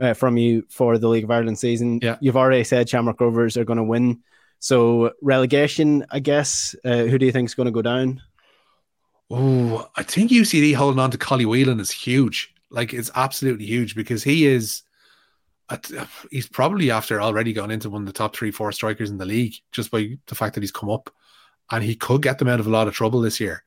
uh, 0.00 0.14
from 0.14 0.38
you 0.38 0.64
for 0.70 0.96
the 0.96 1.08
League 1.08 1.24
of 1.24 1.30
Ireland 1.30 1.58
season. 1.58 1.98
Yeah. 2.00 2.16
You've 2.20 2.36
already 2.38 2.64
said 2.64 2.88
Shamrock 2.88 3.20
Rovers 3.20 3.56
are 3.58 3.64
going 3.64 3.76
to 3.78 3.84
win. 3.84 4.22
So 4.60 5.10
relegation, 5.20 6.06
I 6.10 6.20
guess. 6.20 6.74
Uh, 6.84 7.04
who 7.04 7.18
do 7.18 7.26
you 7.26 7.32
think 7.32 7.48
is 7.50 7.54
going 7.54 7.66
to 7.66 7.72
go 7.72 7.82
down? 7.82 8.22
Oh, 9.30 9.88
I 9.96 10.02
think 10.02 10.30
UCD 10.30 10.74
holding 10.74 11.00
on 11.00 11.10
to 11.10 11.18
Collie 11.18 11.46
Whelan 11.46 11.80
is 11.80 11.90
huge. 11.90 12.52
Like 12.70 12.92
it's 12.92 13.10
absolutely 13.14 13.66
huge 13.66 13.94
because 13.94 14.22
he 14.22 14.46
is. 14.46 14.82
at- 15.70 15.90
He's 16.30 16.48
probably 16.48 16.90
after 16.90 17.20
already 17.20 17.52
gone 17.52 17.70
into 17.70 17.90
one 17.90 18.02
of 18.02 18.06
the 18.06 18.12
top 18.12 18.36
three, 18.36 18.50
four 18.50 18.70
strikers 18.72 19.10
in 19.10 19.18
the 19.18 19.24
league 19.24 19.54
just 19.72 19.90
by 19.90 20.16
the 20.26 20.34
fact 20.34 20.54
that 20.54 20.62
he's 20.62 20.70
come 20.72 20.90
up, 20.90 21.10
and 21.70 21.82
he 21.82 21.94
could 21.94 22.22
get 22.22 22.38
them 22.38 22.48
out 22.48 22.60
of 22.60 22.66
a 22.66 22.70
lot 22.70 22.88
of 22.88 22.94
trouble 22.94 23.20
this 23.20 23.40
year. 23.40 23.64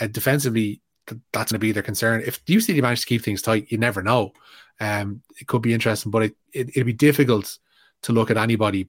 Uh, 0.00 0.06
defensively, 0.06 0.80
th- 1.06 1.20
that's 1.32 1.50
going 1.52 1.58
to 1.58 1.66
be 1.66 1.72
their 1.72 1.82
concern. 1.82 2.22
If 2.24 2.44
UCD 2.44 2.80
manage 2.80 3.00
to 3.00 3.06
keep 3.06 3.22
things 3.22 3.42
tight, 3.42 3.70
you 3.70 3.78
never 3.78 4.02
know. 4.02 4.32
Um, 4.78 5.22
it 5.40 5.46
could 5.46 5.62
be 5.62 5.74
interesting, 5.74 6.10
but 6.10 6.22
it, 6.22 6.36
it 6.52 6.68
it'd 6.70 6.86
be 6.86 6.92
difficult 6.92 7.58
to 8.02 8.12
look 8.12 8.30
at 8.30 8.36
anybody 8.38 8.88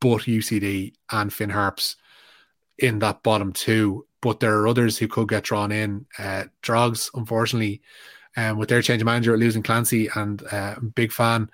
but 0.00 0.22
UCD 0.22 0.92
and 1.10 1.32
Finn 1.32 1.50
Harps 1.50 1.96
in 2.78 2.98
that 3.00 3.22
bottom 3.22 3.52
two. 3.52 4.06
But 4.26 4.40
there 4.40 4.58
are 4.58 4.66
others 4.66 4.98
who 4.98 5.06
could 5.06 5.28
get 5.28 5.44
drawn 5.44 5.70
in. 5.70 6.04
Uh, 6.18 6.46
Drogs, 6.60 7.10
unfortunately, 7.14 7.80
um, 8.36 8.58
with 8.58 8.68
their 8.68 8.82
change 8.82 9.00
of 9.00 9.06
manager 9.06 9.36
losing 9.36 9.62
Clancy, 9.62 10.08
and 10.16 10.42
uh, 10.50 10.74
big 10.96 11.12
fan 11.12 11.48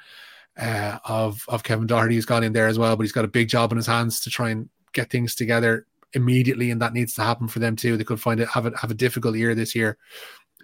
uh, 0.57 0.97
of 1.05 1.45
of 1.49 1.64
Kevin 1.64 1.87
Doherty, 1.87 2.14
who's 2.14 2.25
gone 2.25 2.43
in 2.43 2.55
there 2.55 2.68
as 2.68 2.79
well. 2.79 2.97
But 2.97 3.03
he's 3.03 3.12
got 3.12 3.27
a 3.27 3.29
big 3.29 3.51
job 3.51 3.73
in 3.73 3.77
his 3.77 3.87
hands 3.87 4.20
to 4.20 4.31
try 4.31 4.49
and 4.49 4.70
get 4.95 5.11
things 5.11 5.35
together 5.35 5.87
immediately, 6.14 6.70
and 6.70 6.81
that 6.81 6.95
needs 6.95 7.12
to 7.16 7.23
happen 7.23 7.47
for 7.47 7.59
them 7.59 7.77
too. 7.77 7.99
They 7.99 8.05
could 8.05 8.23
find 8.23 8.41
it 8.41 8.49
have 8.49 8.64
a 8.64 8.75
have 8.79 8.91
a 8.91 8.95
difficult 8.95 9.37
year 9.37 9.55
this 9.55 9.75
year. 9.75 9.99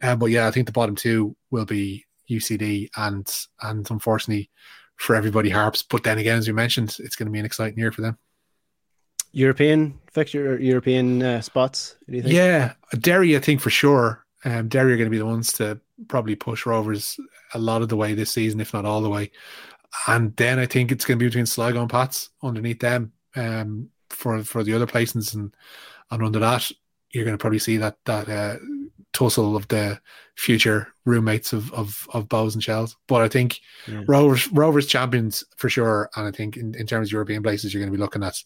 Uh, 0.01 0.17
but 0.17 0.31
yeah, 0.31 0.49
I 0.49 0.51
think 0.51 0.65
the 0.65 0.73
bottom 0.73 0.97
two 0.97 1.37
will 1.51 1.67
be 1.67 2.07
UCD 2.31 2.89
and 2.97 3.31
and 3.61 3.87
unfortunately 3.91 4.49
for 4.97 5.15
everybody 5.15 5.51
Harps. 5.51 5.83
But 5.83 6.05
then 6.05 6.17
again, 6.17 6.39
as 6.39 6.49
we 6.49 6.55
mentioned, 6.55 6.97
it's 7.01 7.17
going 7.17 7.27
to 7.27 7.33
be 7.33 7.39
an 7.39 7.45
exciting 7.45 7.79
year 7.79 7.93
for 7.93 8.01
them. 8.01 8.17
European 9.33 9.99
fixture, 10.19 10.55
or 10.55 10.61
European 10.61 11.23
uh, 11.23 11.41
spots? 11.41 11.97
Do 12.09 12.17
you 12.17 12.23
think? 12.23 12.35
Yeah, 12.35 12.73
Derry, 12.99 13.37
I 13.37 13.41
think 13.41 13.61
for 13.61 13.71
sure. 13.71 14.25
Um, 14.45 14.69
Derry 14.69 14.93
are 14.93 14.97
going 14.97 15.07
to 15.07 15.11
be 15.11 15.19
the 15.19 15.27
ones 15.27 15.53
to 15.55 15.81
probably 16.07 16.37
push 16.37 16.67
Rovers 16.67 17.19
a 17.55 17.59
lot 17.59 17.83
of 17.83 17.89
the 17.89 17.97
way 17.97 18.15
this 18.15 18.31
season, 18.31 18.61
if 18.61 18.73
not 18.73 18.85
all 18.85 19.01
the 19.01 19.11
way. 19.11 19.31
And 20.07 20.37
then 20.37 20.59
I 20.59 20.67
think 20.67 20.93
it's 20.93 21.05
going 21.05 21.19
to 21.19 21.23
be 21.23 21.29
between 21.29 21.47
Sligo 21.47 21.81
and 21.81 21.91
Pats 21.91 22.31
underneath 22.43 22.81
them 22.81 23.13
um, 23.37 23.89
for 24.11 24.43
for 24.45 24.63
the 24.63 24.75
other 24.75 24.87
placings, 24.87 25.35
and 25.35 25.55
and 26.11 26.23
under 26.23 26.39
that, 26.39 26.71
you're 27.11 27.25
going 27.25 27.37
to 27.37 27.41
probably 27.41 27.59
see 27.59 27.77
that 27.79 27.97
that 28.05 28.29
uh, 28.29 28.57
tussle 29.13 29.57
of 29.57 29.67
the 29.69 30.01
future 30.37 30.89
roommates 31.05 31.53
of 31.53 31.73
of 31.73 32.07
of 32.13 32.29
Bohs 32.29 32.55
and 32.55 32.63
Shels. 32.63 32.97
But 33.07 33.23
I 33.23 33.29
think 33.29 33.61
Yeah. 33.87 34.03
Rovers 34.07 34.51
Rovers 34.53 34.87
champions 34.87 35.45
for 35.57 35.69
sure, 35.69 36.11
and 36.17 36.27
I 36.27 36.31
think 36.31 36.57
in, 36.57 36.75
in 36.75 36.87
terms 36.87 37.09
of 37.09 37.13
European 37.13 37.43
places, 37.43 37.73
you're 37.73 37.81
going 37.81 37.93
to 37.93 37.97
be 37.97 38.03
looking 38.03 38.23
at 38.23 38.43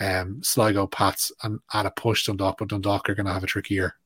um, 0.00 0.42
Sligo, 0.42 0.86
Pats, 0.86 1.32
and 1.42 1.60
at 1.72 1.86
a 1.86 1.90
push 1.90 2.26
Dundalk, 2.26 2.58
but 2.58 2.68
Dundalk 2.68 3.08
are 3.08 3.14
going 3.14 3.26
to 3.26 3.32
have 3.32 3.44
a 3.44 3.48
tricky 3.48 3.74
year. 3.74 3.96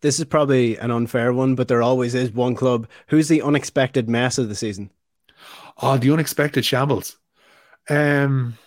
This 0.00 0.18
is 0.18 0.24
probably 0.26 0.76
an 0.76 0.90
unfair 0.90 1.32
one, 1.32 1.54
but 1.54 1.68
there 1.68 1.82
always 1.82 2.14
is 2.14 2.30
one 2.30 2.54
club. 2.54 2.88
Who's 3.08 3.28
the 3.28 3.42
unexpected 3.42 4.08
mess 4.08 4.38
of 4.38 4.48
the 4.48 4.54
season? 4.54 4.90
Oh, 5.80 5.96
the 5.96 6.12
unexpected 6.12 6.64
shambles. 6.64 7.16
Um, 7.88 8.58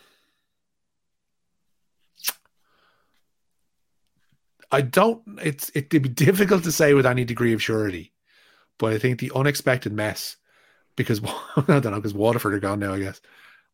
I 4.71 4.82
don't. 4.82 5.21
It's 5.41 5.71
it'd 5.73 5.89
be 5.89 6.09
difficult 6.09 6.63
to 6.63 6.71
say 6.71 6.93
with 6.93 7.05
any 7.05 7.25
degree 7.25 7.53
of 7.53 7.61
surety, 7.61 8.13
but 8.77 8.93
I 8.93 8.99
think 8.99 9.19
the 9.19 9.32
unexpected 9.36 9.91
mess, 9.91 10.38
because 10.95 11.21
I 11.55 11.63
don't 11.65 11.86
know, 11.86 11.95
because 11.95 12.13
Waterford 12.13 12.53
are 12.53 12.59
gone 12.59 12.80
now. 12.80 12.93
I 12.93 12.99
guess 12.99 13.21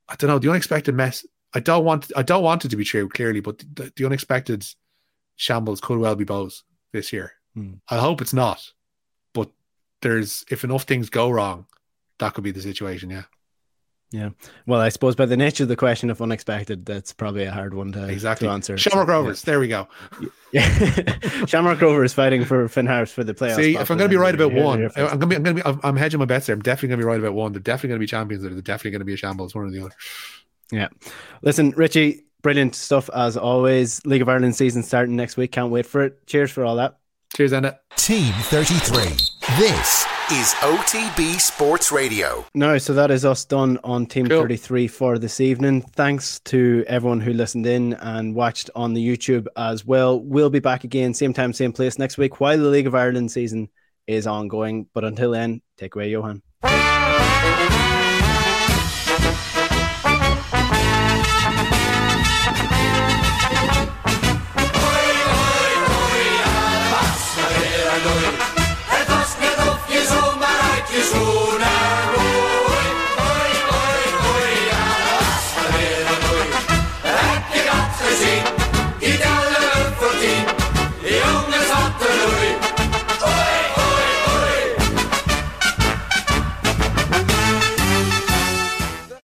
I 0.08 0.16
don't 0.16 0.30
know 0.30 0.40
the 0.40 0.50
unexpected 0.50 0.96
mess. 0.96 1.26
I 1.56 1.60
don't 1.62 1.84
want. 1.86 2.12
I 2.16 2.22
don't 2.22 2.44
want 2.44 2.66
it 2.66 2.70
to 2.70 2.76
be 2.78 2.84
true 2.86 3.10
clearly, 3.10 3.40
but 3.40 3.60
the, 3.74 3.92
the 3.96 4.06
unexpected 4.06 4.66
shambles 5.38 5.82
could 5.82 5.98
well 5.98 6.16
be 6.16 6.26
Bohs 6.26 6.62
this 6.94 7.12
year. 7.14 7.34
Hmm. 7.56 7.76
I 7.90 7.98
hope 7.98 8.22
it's 8.22 8.34
not, 8.34 8.62
but 9.34 9.50
there's 10.02 10.44
if 10.52 10.64
enough 10.64 10.84
things 10.84 11.10
go 11.10 11.30
wrong, 11.30 11.66
that 12.20 12.34
could 12.34 12.44
be 12.44 12.52
the 12.52 12.62
situation. 12.62 13.10
Yeah. 13.10 13.24
Yeah. 14.12 14.30
Well, 14.68 14.80
I 14.80 14.90
suppose 14.90 15.16
by 15.16 15.26
the 15.26 15.36
nature 15.36 15.64
of 15.64 15.70
the 15.70 15.76
question 15.76 16.10
of 16.10 16.22
unexpected, 16.22 16.86
that's 16.86 17.12
probably 17.12 17.44
a 17.46 17.52
hard 17.52 17.74
one 17.74 17.92
to, 17.94 18.08
Exactly. 18.08 18.48
to 18.48 18.54
answer. 18.54 18.78
Shamrock 18.78 19.08
So, 19.08 19.12
yeah. 19.12 19.18
Rovers. 19.18 19.42
There 19.42 19.60
we 19.60 19.68
go. 19.68 19.88
Yeah. 20.54 20.70
Shamrock 21.48 21.82
Rovers 21.82 22.14
fighting 22.14 22.46
for 22.46 22.68
Finn 22.70 22.86
Harps 22.86 23.12
for 23.12 23.24
the 23.26 23.34
playoffs. 23.34 23.56
See, 23.56 23.76
if 23.76 23.90
I'm 23.90 23.98
going 23.98 24.10
to 24.10 24.14
be 24.14 24.22
right 24.22 24.36
about 24.36 24.54
one, 24.54 24.80
Here- 24.80 24.92
here 24.96 25.06
I'm 25.08 25.20
going 25.20 25.22
to 25.22 25.28
be, 25.28 25.36
I'm 25.36 25.44
going 25.44 25.56
to 25.58 25.64
be, 25.74 25.84
I'm- 25.84 25.98
hedging 25.98 26.20
my 26.20 26.26
bets 26.26 26.46
there. 26.46 26.54
I'm 26.54 26.62
definitely 26.62 26.90
going 26.90 27.00
to 27.00 27.04
be 27.06 27.08
right 27.10 27.20
about 27.20 27.34
one. 27.34 27.52
They're 27.52 27.60
definitely 27.60 27.90
going 27.90 28.00
to 28.00 28.04
be 28.04 28.08
champions. 28.08 28.44
They're 28.44 28.52
definitely 28.62 28.92
going 28.92 29.00
to 29.00 29.06
be 29.06 29.14
a 29.16 29.18
shambles, 29.18 29.56
one 29.56 29.66
or 29.66 29.72
the 29.72 29.82
other. 29.84 29.96
Yeah. 30.72 30.88
Listen, 31.42 31.72
Richie, 31.72 32.26
brilliant 32.42 32.76
stuff 32.76 33.10
as 33.14 33.38
always. 33.38 34.06
League 34.06 34.22
of 34.22 34.30
Ireland 34.30 34.56
season 34.56 34.84
starting 34.84 35.16
next 35.16 35.38
week. 35.38 35.52
Can't 35.52 35.72
wait 35.72 35.86
for 35.86 36.04
it. 36.04 36.26
Cheers 36.28 36.52
for 36.52 36.64
all 36.66 36.76
that. 36.78 36.98
Cheers, 37.36 37.52
Enda. 37.52 37.78
Team 37.98 38.34
33. 38.34 39.04
This 39.58 40.06
is 40.32 40.54
OTB 40.56 41.40
Sports 41.40 41.92
Radio. 41.92 42.46
No, 42.54 42.78
so 42.78 42.94
that 42.94 43.12
is 43.12 43.26
us 43.26 43.46
done 43.46 43.78
on 43.84 44.06
Team 44.06 44.28
Cool. 44.28 44.42
33 44.42 44.88
for 44.88 45.18
this 45.18 45.40
evening. 45.42 45.82
Thanks 45.82 46.40
to 46.46 46.84
everyone 46.88 47.20
who 47.20 47.34
listened 47.34 47.66
in 47.68 47.94
and 47.94 48.34
watched 48.34 48.70
on 48.76 48.94
the 48.94 49.06
YouTube 49.06 49.48
as 49.58 49.86
well. 49.86 50.20
We'll 50.20 50.50
be 50.50 50.60
back 50.60 50.84
again, 50.84 51.14
same 51.14 51.34
time, 51.34 51.52
same 51.52 51.74
place 51.74 52.00
next 52.00 52.18
week 52.18 52.40
while 52.40 52.58
the 52.58 52.70
League 52.70 52.88
of 52.88 52.96
Ireland 52.96 53.32
season 53.32 53.70
is 54.08 54.28
ongoing. 54.28 54.88
But 54.94 55.04
until 55.04 55.32
then, 55.32 55.62
take 55.78 55.96
away 55.96 56.10
Johan. 56.10 56.42